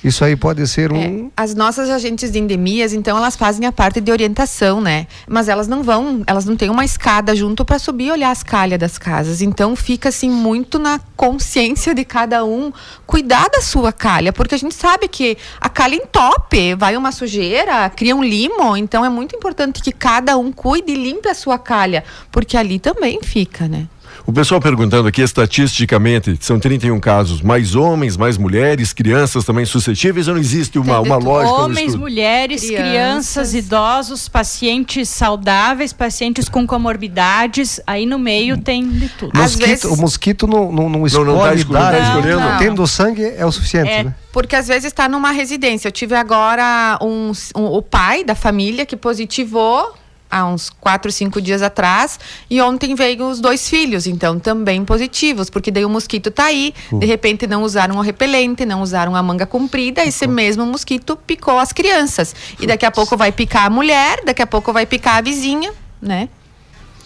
Isso 0.03 0.25
aí 0.25 0.35
pode 0.35 0.67
ser 0.67 0.93
um. 0.93 1.31
As 1.37 1.55
nossas 1.55 1.91
agentes 1.91 2.31
de 2.31 2.39
endemias, 2.39 2.93
então, 2.93 3.17
elas 3.19 3.37
fazem 3.37 3.67
a 3.67 3.73
parte 3.73 4.01
de 4.01 4.11
orientação, 4.11 4.81
né? 4.81 5.07
Mas 5.29 5.49
elas 5.49 5.69
não 5.69 5.83
vão, 5.83 6.23
elas 6.27 6.47
não 6.47 6.57
têm 6.57 6.71
uma 6.71 6.85
escada 6.85 7.37
junto 7.37 7.65
para 7.65 7.79
subir 7.79 8.07
e 8.07 8.11
olhar 8.11 8.31
as 8.31 8.43
calhas 8.43 8.79
das 8.79 8.97
casas. 8.97 9.43
Então, 9.43 9.77
fica 9.77 10.09
assim 10.09 10.31
muito 10.31 10.79
na 10.79 10.99
consciência 11.17 11.95
de 11.95 12.05
cada 12.05 12.45
um 12.45 12.73
cuidar 13.07 13.49
da 13.53 13.61
sua 13.61 13.93
calha, 13.93 14.33
porque 14.33 14.55
a 14.55 14.59
gente 14.59 14.75
sabe 14.75 15.07
que 15.07 15.37
a 15.61 15.69
calha 15.69 15.97
entope, 15.97 16.75
vai 16.75 16.97
uma 16.97 17.13
sujeira, 17.13 17.91
cria 17.91 18.17
um 18.17 18.25
limo. 18.25 18.77
Então, 18.77 19.05
é 19.05 19.09
muito 19.11 19.37
importante 19.37 19.83
que 19.83 19.93
cada 19.93 20.39
um 20.39 20.51
cuide 20.51 20.93
e 20.93 20.97
limpe 20.97 21.29
a 21.29 21.35
sua 21.35 21.59
calha, 21.59 22.05
porque 22.33 22.57
ali 22.57 22.79
também 22.79 23.21
fica, 23.23 23.69
né? 23.69 23.87
O 24.31 24.33
pessoal 24.33 24.61
perguntando 24.61 25.09
aqui, 25.09 25.23
estatisticamente, 25.23 26.39
são 26.41 26.61
31 26.61 27.01
casos, 27.01 27.43
mais 27.43 27.75
homens, 27.75 28.17
mais 28.17 28.39
mulheres, 28.39 28.93
crianças 28.93 29.45
também 29.45 29.65
suscetíveis, 29.65 30.29
ou 30.29 30.35
não 30.35 30.41
existe 30.41 30.79
uma, 30.79 31.01
uma 31.01 31.17
lógica 31.17 31.53
Homens, 31.53 31.97
mulheres, 31.97 32.63
Crianças. 32.63 32.87
crianças, 32.89 33.55
idosos, 33.55 34.29
pacientes 34.29 35.09
saudáveis, 35.09 35.93
pacientes 35.93 36.49
com 36.49 36.65
comorbidades. 36.65 37.81
Aí 37.85 38.07
no 38.07 38.21
meio 38.21 38.57
tem 38.57 38.89
de 38.89 39.09
tudo. 39.09 39.37
Mosquito, 39.37 39.93
O 39.93 39.97
mosquito 39.97 40.47
não, 40.47 40.71
não, 40.71 40.89
não 40.89 41.05
escolhe 41.05 41.27
não 41.27 41.39
tá 41.41 41.53
escolhendo, 41.53 41.87
idade. 41.89 41.99
tá 41.99 42.09
escolhendo. 42.15 42.41
Não. 42.41 42.59
Tendo 42.59 42.87
sangue 42.87 43.25
é 43.37 43.45
o 43.45 43.51
suficiente, 43.51 43.91
É, 43.91 44.05
né? 44.05 44.15
porque 44.33 44.55
às 44.55 44.69
vezes 44.69 44.85
está 44.85 45.09
numa 45.09 45.33
residência. 45.33 45.89
Eu 45.89 45.93
tive 45.93 46.15
agora 46.15 46.97
um, 47.03 47.33
um- 47.57 47.65
o 47.65 47.83
pai 47.83 48.23
da 48.23 48.37
família 48.37 48.87
que 48.87 48.97
positivou 48.97 49.93
há 50.31 50.47
uns 50.47 50.71
quatro, 50.71 51.11
cinco 51.11 51.41
dias 51.41 51.61
atrás. 51.63 52.19
E 52.49 52.61
ontem 52.61 52.95
veio 52.95 53.27
os 53.29 53.41
dois 53.41 53.69
filhos, 53.69 54.07
então 54.07 54.39
também 54.39 54.85
positivos, 54.85 55.51
porque 55.51 55.71
daí 55.71 55.85
o 55.85 55.91
mosquito 55.91 56.31
tá 56.31 56.45
aí. 56.45 56.73
De 56.93 57.07
repente 57.07 57.47
não 57.47 57.63
usaram 57.63 57.97
o 57.97 58.01
repelente, 58.01 58.65
não 58.65 58.83
usaram 58.83 59.17
a 59.17 59.23
manga 59.23 59.47
comprida. 59.47 60.05
Esse 60.05 60.27
mesmo 60.27 60.65
mosquito 60.65 61.17
picou 61.27 61.59
as 61.59 61.73
crianças. 61.73 62.35
E 62.61 62.67
daqui 62.67 62.87
a 62.87 62.91
pouco 62.91 63.17
vai 63.17 63.33
picar 63.33 63.67
a 63.67 63.71
mulher, 63.71 64.21
daqui 64.25 64.43
a 64.43 64.47
pouco 64.47 64.73
vai 64.73 64.87
picar 64.87 65.17
a 65.17 65.21
vizinha, 65.21 65.73
né? 66.01 66.29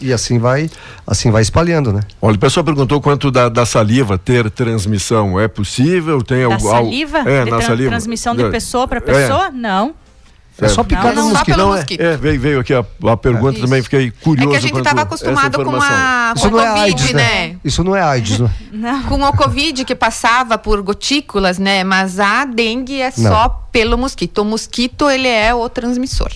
E 0.01 0.13
assim 0.13 0.41
vai, 0.41 0.69
assim 1.07 1.31
vai 1.31 1.41
espalhando, 1.41 1.93
né? 1.93 2.01
Olha, 2.21 2.35
o 2.35 2.39
pessoal 2.39 2.65
perguntou 2.65 3.01
quanto 3.01 3.31
da, 3.31 3.49
da 3.49 3.65
saliva 3.65 4.19
ter 4.19 4.51
transmissão. 4.51 5.39
É 5.39 5.47
possível? 5.47 6.21
Tem 6.21 6.41
Da 6.47 6.55
algo, 6.57 6.69
saliva? 6.69 7.19
É, 7.21 7.45
de 7.45 7.51
na 7.51 7.59
tran- 7.59 7.67
saliva. 7.69 7.91
transmissão 7.91 8.35
de 8.35 8.43
É. 8.43 8.51
pessoa 8.51 8.89
para 8.89 8.99
É. 8.99 9.01
pessoa? 9.01 9.51
Não. 9.53 9.95
É 10.61 10.69
só 10.69 10.85
picar 10.85 11.07
Não, 11.07 11.15
no 11.15 11.17
não 11.23 11.29
mosquito. 11.31 11.47
pelo 11.47 11.59
Não, 11.59 11.75
é, 11.75 11.77
mosquito. 11.79 12.01
é, 12.01 12.17
veio, 12.17 12.41
veio 12.41 12.61
aqui 12.61 12.73
a, 12.73 12.85
a 13.11 13.17
pergunta 13.17 13.61
também, 13.61 13.83
fiquei 13.83 14.11
curioso. 14.11 14.49
É 14.49 14.53
que 14.53 14.57
a 14.57 14.61
gente 14.69 14.79
estava 14.79 15.03
acostumado 15.03 15.65
com 15.65 15.77
a 15.81 16.33
Isso 16.37 16.49
com 16.49 16.57
não 16.57 16.61
é 16.61 16.67
Covid, 16.69 16.81
AIDS, 17.03 17.13
né? 17.13 17.57
Isso 17.65 17.85
não 17.85 17.97
é 17.97 18.03
AIDS, 18.03 18.39
né? 18.39 18.51
Não. 18.73 19.03
com 19.05 19.21
o 19.23 19.33
Covid 19.33 19.85
que 19.85 19.95
passava 19.95 20.57
por 20.57 20.81
gotículas, 20.83 21.59
né? 21.59 21.83
Mas 21.83 22.21
a 22.21 22.45
dengue 22.45 23.01
é 23.01 23.13
Não. 23.17 23.31
só 23.33 23.49
pelo 23.73 23.99
mosquito. 23.99 24.39
O 24.39 24.45
mosquito, 24.45 25.11
ele 25.11 25.27
é 25.29 25.53
o 25.55 25.69
transmissor. 25.69 26.31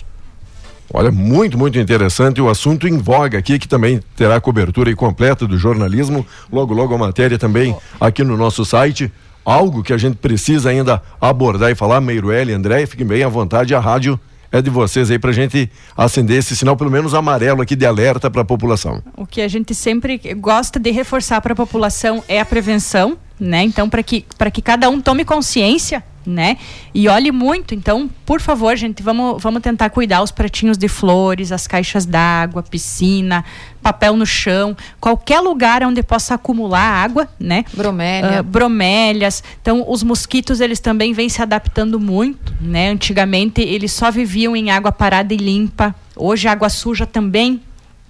Olha, 0.93 1.13
muito, 1.13 1.59
muito 1.59 1.79
interessante 1.79 2.41
o 2.41 2.49
assunto 2.49 2.89
em 2.89 2.97
voga 2.97 3.39
aqui, 3.39 3.59
que 3.59 3.69
também 3.69 4.01
terá 4.17 4.41
cobertura 4.41 4.95
completa 4.97 5.47
do 5.47 5.59
jornalismo. 5.59 6.27
Logo, 6.51 6.73
logo 6.73 6.95
a 6.95 6.99
matéria 6.99 7.39
também 7.39 7.77
aqui 8.01 8.25
no 8.25 8.37
nosso 8.37 8.65
site. 8.65 9.13
Algo 9.49 9.83
que 9.83 9.95
a 9.95 9.97
gente 9.97 10.17
precisa 10.17 10.69
ainda 10.69 11.03
abordar 11.19 11.71
e 11.71 11.75
falar, 11.75 12.03
Meirueli, 12.03 12.53
André, 12.53 12.85
fiquem 12.85 13.07
bem 13.07 13.23
à 13.23 13.29
vontade, 13.29 13.75
a 13.75 13.81
rádio 13.81 14.21
é 14.53 14.61
de 14.61 14.69
vocês 14.69 15.11
aí 15.11 15.19
pra 15.19 15.33
gente 15.33 15.71
acender 15.97 16.37
esse 16.37 16.55
sinal, 16.55 16.77
pelo 16.77 16.91
menos 16.91 17.15
amarelo 17.15 17.63
aqui 17.63 17.75
de 17.75 17.87
alerta 17.87 18.31
para 18.31 18.43
a 18.43 18.45
população. 18.45 19.03
O 19.17 19.27
que 19.27 19.41
a 19.41 19.49
gente 19.49 19.75
sempre 19.75 20.19
gosta 20.35 20.79
de 20.79 20.91
reforçar 20.91 21.41
para 21.41 21.55
a 21.55 21.57
população 21.57 22.23
é 22.29 22.39
a 22.39 22.45
prevenção, 22.45 23.17
né? 23.39 23.63
Então, 23.63 23.89
para 23.89 24.03
que, 24.03 24.25
que 24.53 24.63
cada 24.63 24.89
um 24.89 25.01
tome 25.01 25.25
consciência, 25.25 26.03
né? 26.29 26.59
E 26.95 27.09
olhe 27.09 27.33
muito. 27.33 27.75
Então, 27.75 28.09
por 28.27 28.41
favor, 28.41 28.77
gente, 28.77 29.03
vamos, 29.03 29.43
vamos 29.43 29.63
tentar 29.63 29.91
cuidar 29.91 30.23
os 30.23 30.31
pratinhos 30.31 30.77
de 30.77 30.89
flores, 30.89 31.51
as 31.51 31.67
caixas 31.67 32.05
d'água, 32.05 32.63
piscina, 32.63 33.45
papel 33.83 34.17
no 34.17 34.27
chão, 34.27 34.77
qualquer 35.01 35.41
lugar 35.41 35.83
onde 35.83 36.03
possa 36.03 36.35
acumular 36.35 36.83
água, 36.83 37.29
né? 37.41 37.65
Bromélia. 37.73 38.41
Ah, 38.41 38.43
bromélias. 38.43 39.43
Então, 39.61 39.85
os 39.89 40.03
mosquitos, 40.03 40.61
eles 40.61 40.81
também 40.81 41.13
vêm 41.13 41.29
se 41.29 41.41
adaptando 41.41 41.99
muito, 41.99 42.53
né? 42.61 42.91
Antigamente, 42.91 43.63
eles 43.63 43.93
só 43.93 44.11
viviam 44.11 44.55
em 44.55 44.71
água 44.71 44.93
parada 44.93 45.33
e 45.33 45.37
limpa. 45.37 45.95
Hoje, 46.15 46.47
a 46.49 46.53
água 46.53 46.69
suja 46.69 47.07
também 47.07 47.63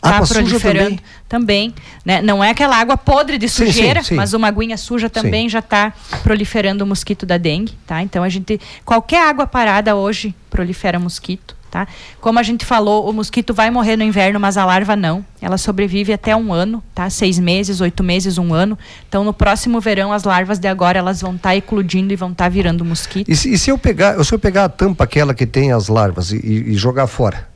está 0.03 0.23
proliferando. 0.27 0.99
Também. 1.29 1.75
né? 2.05 2.23
Não 2.23 2.43
é 2.43 2.51
aquela 2.51 2.77
água 2.77 2.97
podre 2.97 3.37
de 3.39 3.49
Sim, 3.49 3.67
sim, 3.67 3.73
sujeira, 3.73 4.03
sim. 4.03 4.15
mas 4.15 4.33
uma 4.33 4.49
aguinha 4.49 4.77
suja 4.77 5.11
também 5.11 5.49
já 5.49 5.59
está 5.59 5.93
proliferando 6.23 6.85
o 6.85 6.87
mosquito 6.87 7.27
da 7.27 7.37
dengue, 7.37 7.73
tá? 7.87 8.03
Então, 8.03 8.23
a 8.25 8.29
gente... 8.29 8.61
Qualquer 8.85 9.29
água 9.29 9.47
parada 9.47 9.95
hoje 9.97 10.35
prolifera 10.51 10.99
mosquito. 10.99 11.57
Tá? 11.71 11.87
Como 12.19 12.39
a 12.39 12.43
gente 12.43 12.65
falou, 12.65 13.11
o 13.11 13.13
mosquito 13.13 13.53
vai 13.53 13.71
morrer 13.71 13.95
no 13.95 14.03
inverno, 14.03 14.41
mas 14.41 14.57
a 14.57 14.65
larva 14.65 14.97
não. 14.97 15.23
Ela 15.39 15.59
sobrevive 15.59 16.15
até 16.15 16.35
um 16.35 16.51
ano, 16.51 16.83
tá? 16.95 17.11
Seis 17.11 17.39
meses, 17.39 17.83
oito 17.83 18.03
meses, 18.03 18.39
um 18.39 18.55
ano. 18.55 18.79
Então, 19.07 19.23
no 19.23 19.35
próximo 19.35 19.79
verão, 19.79 20.11
as 20.11 20.25
larvas 20.25 20.59
de 20.59 20.67
agora 20.67 20.99
elas 20.99 21.21
vão 21.21 21.35
estar 21.37 21.55
eclodindo 21.55 22.11
e 22.11 22.17
vão 22.17 22.33
estar 22.33 22.49
virando 22.49 22.83
mosquito. 22.87 23.31
E 23.31 23.37
se, 23.37 23.53
e 23.53 23.59
se 23.59 23.71
eu 23.71 23.77
pegar, 23.77 24.25
se 24.25 24.33
eu 24.35 24.39
pegar 24.39 24.65
a 24.65 24.69
tampa 24.71 25.05
aquela 25.05 25.35
que 25.35 25.45
tem 25.45 25.71
as 25.71 25.89
larvas 25.89 26.33
e- 26.33 26.39
e 26.43 26.75
jogar 26.75 27.07
fora, 27.07 27.47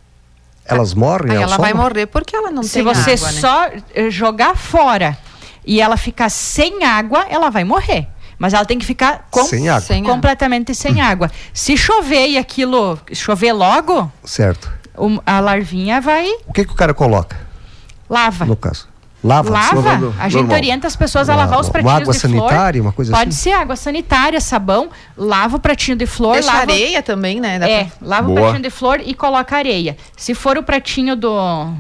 elas 0.64 0.94
morrem? 0.94 1.36
Aí 1.36 1.42
ela 1.42 1.56
vai 1.56 1.74
morrer 1.74 2.06
porque 2.06 2.34
ela 2.36 2.50
não 2.50 2.62
Se 2.62 2.74
tem 2.74 2.82
você 2.82 3.12
água, 3.12 3.32
né? 3.32 3.40
só 3.40 3.66
eh, 3.94 4.10
jogar 4.10 4.56
fora 4.56 5.16
e 5.64 5.80
ela 5.80 5.96
ficar 5.96 6.28
sem 6.28 6.84
água, 6.84 7.26
ela 7.28 7.50
vai 7.50 7.64
morrer. 7.64 8.06
Mas 8.38 8.54
ela 8.54 8.64
tem 8.64 8.78
que 8.78 8.84
ficar 8.86 9.28
com- 9.30 9.44
Sem 9.44 9.68
água. 9.68 9.80
Sem 9.80 10.02
água. 10.02 10.14
completamente 10.14 10.74
sem 10.74 11.00
água. 11.00 11.30
Se 11.54 11.76
chover 11.76 12.26
e 12.28 12.38
aquilo 12.38 12.98
chover 13.12 13.52
logo, 13.52 14.10
Certo. 14.24 14.72
a 15.24 15.38
larvinha 15.40 16.00
vai 16.00 16.26
O 16.46 16.52
que, 16.52 16.64
que 16.64 16.72
o 16.72 16.74
cara 16.76 16.92
coloca, 16.92 17.36
lava. 18.10 18.44
no 18.44 18.56
caso? 18.56 18.88
Lava? 19.22 19.50
Lava. 19.50 19.76
lavando 19.76 20.14
A 20.18 20.28
gente 20.28 20.40
normal. 20.40 20.56
orienta 20.56 20.86
as 20.88 20.96
pessoas 20.96 21.28
a 21.28 21.36
lavar 21.36 21.60
os 21.60 21.66
uma 21.68 21.72
pratinhos 21.72 21.94
água 22.00 22.12
de 22.14 22.18
flor. 22.20 22.30
sanitária, 22.50 22.82
uma 22.82 22.92
coisa 22.92 23.12
Pode 23.12 23.28
assim? 23.30 23.38
ser 23.38 23.52
água 23.52 23.76
sanitária, 23.76 24.40
sabão. 24.40 24.90
Lava 25.16 25.56
o 25.56 25.60
pratinho 25.60 25.96
de 25.96 26.06
flor. 26.06 26.34
Deixa 26.34 26.48
lava... 26.48 26.62
areia 26.62 27.02
também, 27.02 27.40
né? 27.40 27.58
Dá 27.58 27.68
É, 27.68 27.84
pra- 27.84 27.92
lava 28.02 28.24
o 28.30 28.34
Boa. 28.34 28.40
pratinho 28.40 28.62
de 28.62 28.70
flor 28.70 29.00
e 29.04 29.14
coloca 29.14 29.56
areia. 29.56 29.96
Se 30.16 30.34
for 30.34 30.58
o 30.58 30.62
pratinho 30.62 31.14
do, 31.14 31.36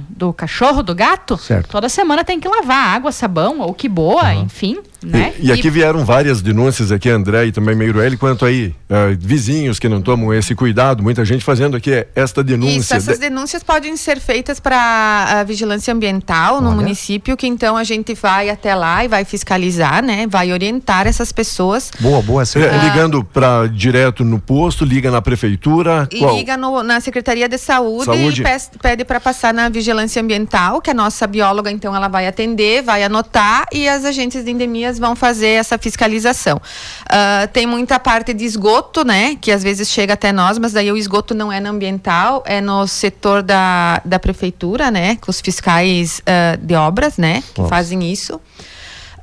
do 0.08 0.32
cachorro, 0.32 0.82
do 0.82 0.94
gato, 0.94 1.36
Certo. 1.36 1.68
toda 1.68 1.88
semana 1.88 2.22
tem 2.24 2.38
que 2.38 2.46
lavar 2.46 2.94
água, 2.94 3.10
sabão, 3.10 3.58
ou 3.60 3.74
que 3.74 3.88
boa, 3.88 4.32
enfim. 4.34 4.78
Né? 5.02 5.32
E, 5.38 5.48
e 5.48 5.52
aqui 5.52 5.68
vieram 5.70 6.04
várias 6.04 6.40
denúncias 6.42 6.92
aqui, 6.92 7.08
André 7.10 7.46
e 7.46 7.52
também 7.52 7.74
Meirueli, 7.74 8.16
quanto 8.16 8.44
aí 8.44 8.74
eh, 8.88 9.16
vizinhos 9.18 9.78
que 9.78 9.88
não 9.88 10.00
tomam 10.00 10.32
esse 10.32 10.54
cuidado, 10.54 11.02
muita 11.02 11.24
gente 11.24 11.44
fazendo 11.44 11.76
aqui 11.76 12.06
esta 12.14 12.42
denúncia. 12.42 12.78
Isso, 12.78 12.94
essas 12.94 13.18
denúncias 13.18 13.62
podem 13.62 13.96
ser 13.96 14.20
feitas 14.20 14.60
para 14.60 15.40
a 15.40 15.44
vigilância 15.44 15.92
ambiental 15.92 16.60
no 16.60 16.68
Olha. 16.68 16.76
município, 16.76 17.36
que 17.36 17.46
então 17.46 17.76
a 17.76 17.84
gente 17.84 18.14
vai 18.14 18.48
até 18.50 18.74
lá 18.74 19.04
e 19.04 19.08
vai 19.08 19.24
fiscalizar, 19.24 20.02
né? 20.04 20.26
Vai 20.28 20.52
orientar 20.52 21.06
essas 21.06 21.32
pessoas. 21.32 21.90
Boa, 22.00 22.22
boa 22.22 22.42
essa 22.42 22.58
É, 22.58 22.70
Ah. 22.74 22.84
ligando 22.84 23.24
para 23.24 23.66
direto 23.66 24.24
no 24.24 24.38
posto, 24.38 24.84
liga 24.84 25.10
na 25.10 25.20
prefeitura. 25.20 26.08
E 26.10 26.18
qual? 26.20 26.36
liga 26.36 26.56
no- 26.56 26.82
na 26.82 27.00
Secretaria 27.00 27.48
de 27.48 27.58
Saúde, 27.58 28.04
Saúde. 28.04 28.42
e 28.42 28.78
pede 28.78 29.04
para 29.04 29.18
passar 29.20 29.52
na 29.52 29.68
vigilância 29.68 30.22
ambiental, 30.22 30.80
que 30.80 30.90
a 30.90 30.94
nossa 30.94 31.26
bióloga 31.26 31.70
então 31.70 31.94
ela 31.94 32.08
vai 32.08 32.26
atender, 32.26 32.82
vai 32.82 33.02
anotar 33.02 33.66
e 33.72 33.88
as 33.88 34.04
agentes 34.04 34.44
de 34.44 34.50
endemias 34.50 34.91
vão 34.98 35.14
fazer 35.16 35.48
essa 35.48 35.78
fiscalização. 35.78 36.60
Ah, 37.08 37.48
tem 37.52 37.66
muita 37.66 37.98
parte 37.98 38.32
de 38.32 38.44
esgoto, 38.44 39.04
né, 39.04 39.36
que 39.40 39.50
às 39.50 39.62
vezes 39.62 39.88
chega 39.88 40.14
até 40.14 40.32
nós, 40.32 40.58
mas 40.58 40.72
daí 40.72 40.90
o 40.90 40.96
esgoto 40.96 41.34
não 41.34 41.52
é 41.52 41.60
no 41.60 41.70
ambiental, 41.70 42.42
é 42.46 42.60
no 42.60 42.86
setor 42.86 43.42
da, 43.42 44.00
da 44.04 44.18
prefeitura, 44.18 44.90
né, 44.90 45.16
com 45.16 45.30
os 45.30 45.40
fiscais 45.40 46.20
ah, 46.26 46.56
de 46.60 46.74
obras, 46.74 47.16
né, 47.16 47.42
que 47.54 47.60
Nossa. 47.60 47.70
fazem 47.70 48.10
isso. 48.10 48.40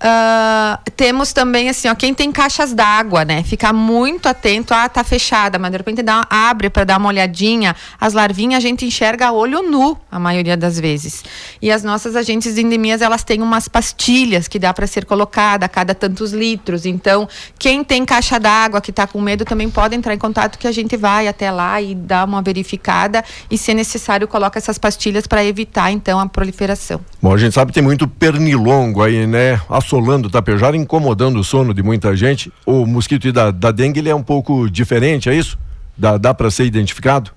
Ah, 0.02 0.80
temos 0.96 1.34
também 1.34 1.70
assim, 1.70 1.90
ó, 1.90 1.96
quem 1.96 2.14
tem 2.14 2.32
caixas 2.32 2.74
d'água, 2.74 3.26
né? 3.26 3.44
Ficar 3.44 3.74
muito 3.74 4.28
atento, 4.28 4.74
ah, 4.74 4.88
tá 4.88 5.04
fechada, 5.04 5.60
mas 5.60 5.72
de 5.72 5.78
repente 5.78 6.02
dá, 6.02 6.26
abre 6.30 6.70
para 6.70 6.86
dar 6.86 6.98
uma 6.98 7.10
olhadinha. 7.10 7.76
As 8.00 8.14
larvinhas 8.14 8.58
a 8.58 8.62
gente 8.62 8.86
enxerga 8.86 9.28
a 9.28 9.32
olho 9.34 9.62
nu, 9.62 9.98
a 10.10 10.18
maioria 10.18 10.56
das 10.56 10.80
vezes. 10.80 11.24
E 11.62 11.70
as 11.70 11.84
nossas 11.84 12.16
agentes 12.16 12.56
de 12.56 12.62
endemias, 12.62 13.02
elas 13.02 13.24
têm 13.24 13.42
umas 13.42 13.68
pastilhas 13.68 14.48
que 14.48 14.58
dá 14.58 14.74
para 14.74 14.88
ser 14.88 15.06
colocada 15.06 15.66
a 15.66 15.70
cada 15.70 15.94
tantos 15.94 16.32
litros. 16.32 16.86
Então, 16.86 17.28
quem 17.58 17.84
tem 17.84 18.06
caixa 18.06 18.40
d'água 18.40 18.80
que 18.80 18.94
tá 18.94 19.06
com 19.06 19.20
medo 19.20 19.44
também 19.44 19.70
pode 19.70 19.96
entrar 19.96 20.14
em 20.14 20.18
contato 20.18 20.58
que 20.58 20.68
a 20.68 20.72
gente 20.72 20.96
vai 20.96 21.28
até 21.28 21.52
lá 21.52 21.82
e 21.82 21.94
dá 21.94 22.24
uma 22.24 22.42
verificada 22.42 23.24
e 23.52 23.58
se 23.58 23.74
necessário 23.74 24.28
coloca 24.28 24.58
essas 24.58 24.78
pastilhas 24.78 25.28
para 25.28 25.44
evitar 25.44 25.92
então 25.92 26.20
a 26.20 26.28
proliferação. 26.28 27.02
Bom, 27.22 27.34
a 27.34 27.38
gente 27.38 27.54
sabe 27.54 27.72
que 27.72 27.76
tem 27.76 27.84
muito 27.84 28.08
pernilongo 28.08 29.04
aí, 29.04 29.28
né? 29.28 29.60
Assolando 29.90 30.30
tapejara, 30.30 30.78
incomodando 30.78 31.40
o 31.40 31.44
sono 31.44 31.74
de 31.74 31.82
muita 31.82 32.16
gente. 32.16 32.54
O 32.64 32.86
mosquito 32.86 33.34
da, 33.34 33.50
da 33.50 33.72
dengue, 33.72 34.00
ele 34.00 34.10
é 34.10 34.14
um 34.14 34.22
pouco 34.22 34.70
diferente, 34.70 35.28
é 35.28 35.34
isso? 35.34 35.58
Dá, 35.98 36.16
dá 36.16 36.32
para 36.32 36.52
ser 36.52 36.66
identificado? 36.66 37.32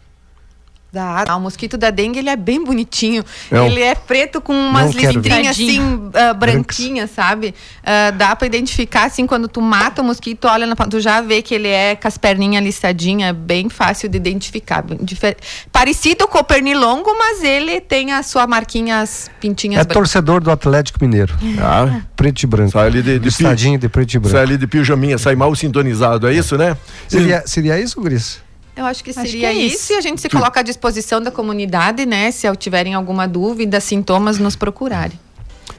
Dá. 0.92 1.24
Ah, 1.26 1.36
O 1.36 1.40
mosquito 1.40 1.78
da 1.78 1.88
dengue, 1.88 2.18
ele 2.18 2.28
é 2.28 2.36
bem 2.36 2.62
bonitinho. 2.62 3.24
Um- 3.50 3.64
Ele 3.64 3.80
é 3.80 3.94
preto 3.94 4.42
com 4.42 4.52
umas 4.52 4.94
Não 4.94 5.00
listrinhas 5.00 5.48
assim, 5.56 6.10
ah, 6.12 6.34
branquinhas, 6.34 7.10
sabe? 7.10 7.54
Ah, 7.82 8.10
dá 8.10 8.36
pra 8.36 8.46
identificar, 8.46 9.04
assim, 9.06 9.26
quando 9.26 9.48
tu 9.48 9.62
mata 9.62 10.02
o 10.02 10.04
mosquito, 10.04 10.44
olha, 10.46 10.66
na, 10.66 10.76
tu 10.76 11.00
já 11.00 11.22
vê 11.22 11.40
que 11.40 11.54
ele 11.54 11.68
é 11.68 11.96
com 11.96 12.06
as 12.06 12.18
perninhas 12.18 12.62
listadinhas, 12.62 13.30
é 13.30 13.32
bem 13.32 13.70
fácil 13.70 14.06
de 14.10 14.18
identificar. 14.18 14.84
difer- 15.00 15.38
Parecido 15.72 16.28
com 16.28 16.38
o 16.38 16.44
pernilongo, 16.44 17.10
mas 17.18 17.42
ele 17.42 17.80
tem 17.80 18.12
a 18.12 18.22
sua 18.22 18.46
marquinha, 18.46 19.00
as 19.00 19.30
pintinhas 19.40 19.80
É 19.80 19.84
brancas. 19.84 19.94
torcedor 19.94 20.42
do 20.42 20.50
Atlético 20.50 20.98
Mineiro. 21.00 21.32
Ah. 21.58 22.02
Preto 22.14 22.42
e 22.42 22.46
branco. 22.46 22.72
Sai 22.72 22.88
ali 22.88 23.00
de, 23.02 23.18
de, 23.18 23.24
Listadinho 23.24 23.78
de 23.78 23.88
preto 23.88 24.12
e 24.12 24.18
branco. 24.18 24.36
sai 24.36 24.42
ali 24.44 24.58
de 24.58 24.66
pijaminha, 24.66 25.16
sai 25.16 25.34
mal 25.36 25.54
sintonizado, 25.54 26.28
é 26.28 26.34
isso, 26.34 26.58
né? 26.58 26.76
Seria, 27.08 27.42
seria 27.46 27.80
isso, 27.80 27.98
Gris? 28.02 28.40
Eu 28.76 28.86
acho 28.86 29.04
que 29.04 29.10
Acho 29.10 29.20
seria 29.20 29.40
que 29.40 29.44
é 29.46 29.52
isso. 29.52 29.76
isso. 29.76 29.92
E 29.92 29.96
a 29.96 30.00
gente 30.00 30.20
se 30.20 30.28
coloca 30.28 30.60
à 30.60 30.62
disposição 30.62 31.20
da 31.20 31.30
comunidade, 31.30 32.06
né? 32.06 32.30
Se 32.30 32.50
tiverem 32.56 32.94
alguma 32.94 33.28
dúvida, 33.28 33.80
sintomas, 33.80 34.38
nos 34.38 34.56
procurarem. 34.56 35.18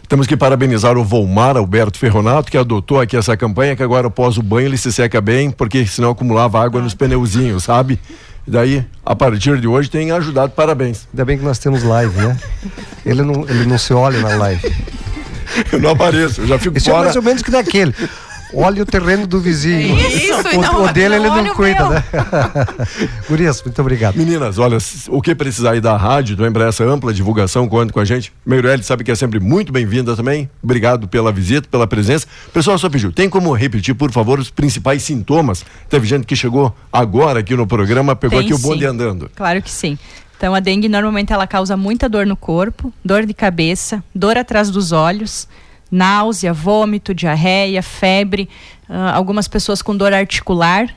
Temos 0.07 0.27
que 0.27 0.37
parabenizar 0.37 0.95
o 0.97 1.03
Volmar 1.03 1.57
Alberto 1.57 1.97
Ferronato, 1.97 2.51
que 2.51 2.57
adotou 2.57 2.99
aqui 3.01 3.17
essa 3.17 3.35
campanha, 3.35 3.75
que 3.75 3.81
agora 3.81 4.07
após 4.07 4.37
o 4.37 4.43
banho 4.43 4.67
ele 4.67 4.77
se 4.77 4.91
seca 4.93 5.19
bem, 5.19 5.49
porque 5.49 5.85
senão 5.87 6.11
acumulava 6.11 6.63
água 6.63 6.81
nos 6.81 6.93
pneuzinhos, 6.93 7.63
sabe? 7.63 7.99
E 8.45 8.51
daí, 8.51 8.85
a 9.03 9.15
partir 9.15 9.59
de 9.59 9.67
hoje, 9.67 9.89
tem 9.89 10.11
ajudado, 10.11 10.51
parabéns. 10.51 11.07
Ainda 11.11 11.25
bem 11.25 11.37
que 11.37 11.43
nós 11.43 11.57
temos 11.57 11.81
live, 11.81 12.15
né? 12.15 12.37
Ele 13.05 13.23
não, 13.23 13.47
ele 13.49 13.65
não 13.65 13.77
se 13.77 13.93
olha 13.93 14.19
na 14.19 14.35
live. 14.35 14.71
Eu 15.71 15.79
não 15.79 15.91
apareço, 15.91 16.41
eu 16.41 16.47
já 16.47 16.59
fico 16.59 16.77
Isso 16.77 16.89
é 16.89 16.93
fora. 16.93 17.05
mais 17.05 17.15
ou 17.15 17.21
menos 17.21 17.41
que 17.41 17.49
daquele. 17.51 17.93
Olha 18.53 18.83
o 18.83 18.85
terreno 18.85 19.25
do 19.25 19.39
vizinho. 19.39 19.97
Isso, 19.97 20.57
o, 20.57 20.61
não, 20.61 20.83
o 20.83 20.93
dele 20.93 21.15
ele 21.15 21.25
não 21.25 21.33
olha 21.33 21.43
não 21.43 21.51
o 21.51 21.55
cuida, 21.55 21.89
né? 21.89 22.03
Gurias, 23.27 23.61
muito 23.63 23.81
obrigado. 23.81 24.15
Meninas, 24.15 24.59
olha, 24.59 24.77
o 25.09 25.21
que 25.21 25.33
precisar 25.33 25.71
aí 25.71 25.81
da 25.81 25.97
rádio, 25.97 26.35
também 26.35 26.51
para 26.51 26.67
essa 26.67 26.83
ampla 26.83 27.13
divulgação, 27.13 27.67
conta 27.67 27.91
com 27.91 27.99
a 27.99 28.05
gente. 28.05 28.31
Meirelli 28.45 28.83
sabe 28.83 29.03
que 29.03 29.11
é 29.11 29.15
sempre 29.15 29.39
muito 29.39 29.71
bem-vinda 29.71 30.15
também. 30.15 30.49
Obrigado 30.61 31.07
pela 31.07 31.31
visita, 31.31 31.67
pela 31.67 31.87
presença. 31.87 32.27
Pessoal, 32.53 32.77
só 32.77 32.89
pediu, 32.89 33.11
tem 33.11 33.29
como 33.29 33.53
repetir, 33.53 33.95
por 33.95 34.11
favor, 34.11 34.39
os 34.39 34.49
principais 34.49 35.03
sintomas? 35.03 35.65
Teve 35.89 36.07
gente 36.07 36.25
que 36.25 36.35
chegou 36.35 36.75
agora 36.91 37.39
aqui 37.39 37.55
no 37.55 37.65
programa, 37.65 38.15
pegou 38.15 38.39
Tem 38.39 38.47
aqui 38.47 38.53
o 38.53 38.59
bonde 38.59 38.81
sim. 38.81 38.85
andando. 38.85 39.31
Claro 39.35 39.61
que 39.61 39.71
sim. 39.71 39.97
Então 40.37 40.53
a 40.53 40.59
dengue 40.59 40.89
normalmente 40.89 41.31
ela 41.31 41.47
causa 41.47 41.77
muita 41.77 42.09
dor 42.09 42.25
no 42.25 42.35
corpo, 42.35 42.93
dor 43.03 43.25
de 43.25 43.33
cabeça, 43.33 44.03
dor 44.13 44.37
atrás 44.37 44.69
dos 44.69 44.91
olhos, 44.91 45.47
náusea, 45.91 46.53
vômito, 46.53 47.13
diarreia, 47.13 47.81
febre, 47.81 48.49
ah, 48.89 49.13
algumas 49.13 49.47
pessoas 49.47 49.81
com 49.81 49.95
dor 49.95 50.13
articular, 50.13 50.87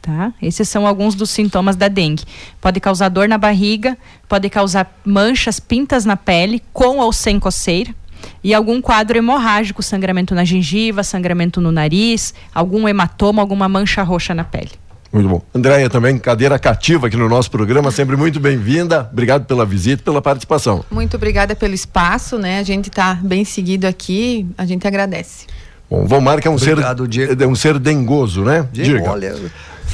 tá? 0.00 0.32
Esses 0.40 0.68
são 0.68 0.86
alguns 0.86 1.14
dos 1.14 1.30
sintomas 1.30 1.76
da 1.76 1.88
dengue. 1.88 2.24
Pode 2.60 2.80
causar 2.80 3.08
dor 3.08 3.28
na 3.28 3.38
barriga, 3.38 3.96
pode 4.28 4.48
causar 4.50 4.92
manchas, 5.04 5.58
pintas 5.58 6.04
na 6.04 6.16
pele, 6.16 6.62
com 6.72 6.98
ou 6.98 7.12
sem 7.12 7.38
coceira. 7.38 7.94
E 8.42 8.54
algum 8.54 8.80
quadro 8.80 9.18
hemorrágico, 9.18 9.82
sangramento 9.82 10.34
na 10.34 10.44
gengiva, 10.44 11.02
sangramento 11.02 11.60
no 11.60 11.70
nariz, 11.70 12.34
algum 12.54 12.88
hematoma, 12.88 13.42
alguma 13.42 13.68
mancha 13.68 14.02
roxa 14.02 14.34
na 14.34 14.44
pele. 14.44 14.72
Muito 15.14 15.28
bom. 15.28 15.40
Andréia 15.54 15.88
também, 15.88 16.18
cadeira 16.18 16.58
cativa 16.58 17.06
aqui 17.06 17.16
no 17.16 17.28
nosso 17.28 17.48
programa, 17.48 17.92
sempre 17.92 18.16
muito 18.16 18.40
bem-vinda. 18.40 19.08
Obrigado 19.12 19.44
pela 19.44 19.64
visita 19.64 20.02
e 20.02 20.04
pela 20.04 20.20
participação. 20.20 20.84
Muito 20.90 21.16
obrigada 21.16 21.54
pelo 21.54 21.72
espaço, 21.72 22.36
né? 22.36 22.58
A 22.58 22.64
gente 22.64 22.88
está 22.88 23.14
bem 23.22 23.44
seguido 23.44 23.86
aqui, 23.86 24.44
a 24.58 24.66
gente 24.66 24.84
agradece. 24.88 25.46
Bom, 25.88 26.04
Valmar 26.04 26.40
que 26.40 26.48
é 26.48 26.50
um 26.50 26.56
Obrigado, 26.56 27.08
ser 27.14 27.40
é 27.40 27.46
um 27.46 27.54
ser 27.54 27.78
dengoso, 27.78 28.42
né? 28.42 28.66
Diego, 28.72 29.08
olha, 29.08 29.36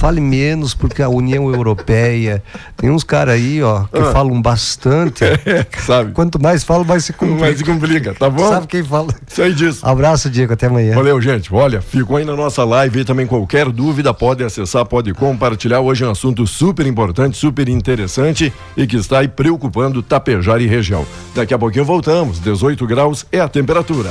fale 0.01 0.19
menos 0.19 0.73
porque 0.73 1.03
a 1.03 1.11
União 1.11 1.53
Europeia 1.53 2.43
tem 2.75 2.89
uns 2.89 3.05
caras 3.05 3.35
aí, 3.35 3.63
ó, 3.63 3.85
que 3.85 3.99
Ah. 3.99 4.13
falam 4.13 4.41
bastante. 4.41 5.23
Sabe? 5.85 6.13
Quanto 6.13 6.41
mais 6.41 6.65
falam, 6.65 6.87
mais 6.87 7.05
se 7.05 7.13
complica. 7.13 7.41
Mais 7.43 7.59
se 7.59 7.65
complica, 7.65 8.15
tá 8.15 8.31
bom? 8.31 8.49
Sabe 8.49 8.67
quem 8.67 8.83
fala? 8.83 9.09
Aí 9.39 9.53
disso. 9.53 9.87
Abraço, 9.87 10.31
Diego, 10.31 10.55
até 10.55 10.69
amanhã. 10.69 10.95
Valeu, 10.95 11.21
gente. 11.21 11.55
Olha, 11.55 11.83
ficou 11.83 12.17
aí 12.17 12.25
na 12.25 12.35
nossa 12.35 12.65
live 12.65 13.01
e 13.01 13.05
também 13.05 13.27
qualquer 13.27 13.69
dúvida 13.69 14.15
pode 14.15 14.43
acessar, 14.43 14.87
pode 14.87 15.13
compartilhar. 15.13 15.81
Hoje 15.81 16.03
é 16.03 16.09
um 16.09 16.13
assunto 16.13 16.47
super 16.47 16.87
importante, 16.87 17.37
super 17.37 17.69
interessante 17.69 18.51
e 18.75 18.87
que 18.87 18.97
está 18.97 19.19
aí 19.19 19.29
preocupando 19.29 20.03
Tapejara 20.03 20.63
e 20.63 20.67
região. 20.67 21.05
Daqui 21.35 21.53
a 21.53 21.59
pouquinho 21.59 21.85
voltamos. 21.85 22.41
18 22.41 22.87
graus 22.87 23.27
é 23.31 23.39
a 23.39 23.49
temperatura. 23.49 24.11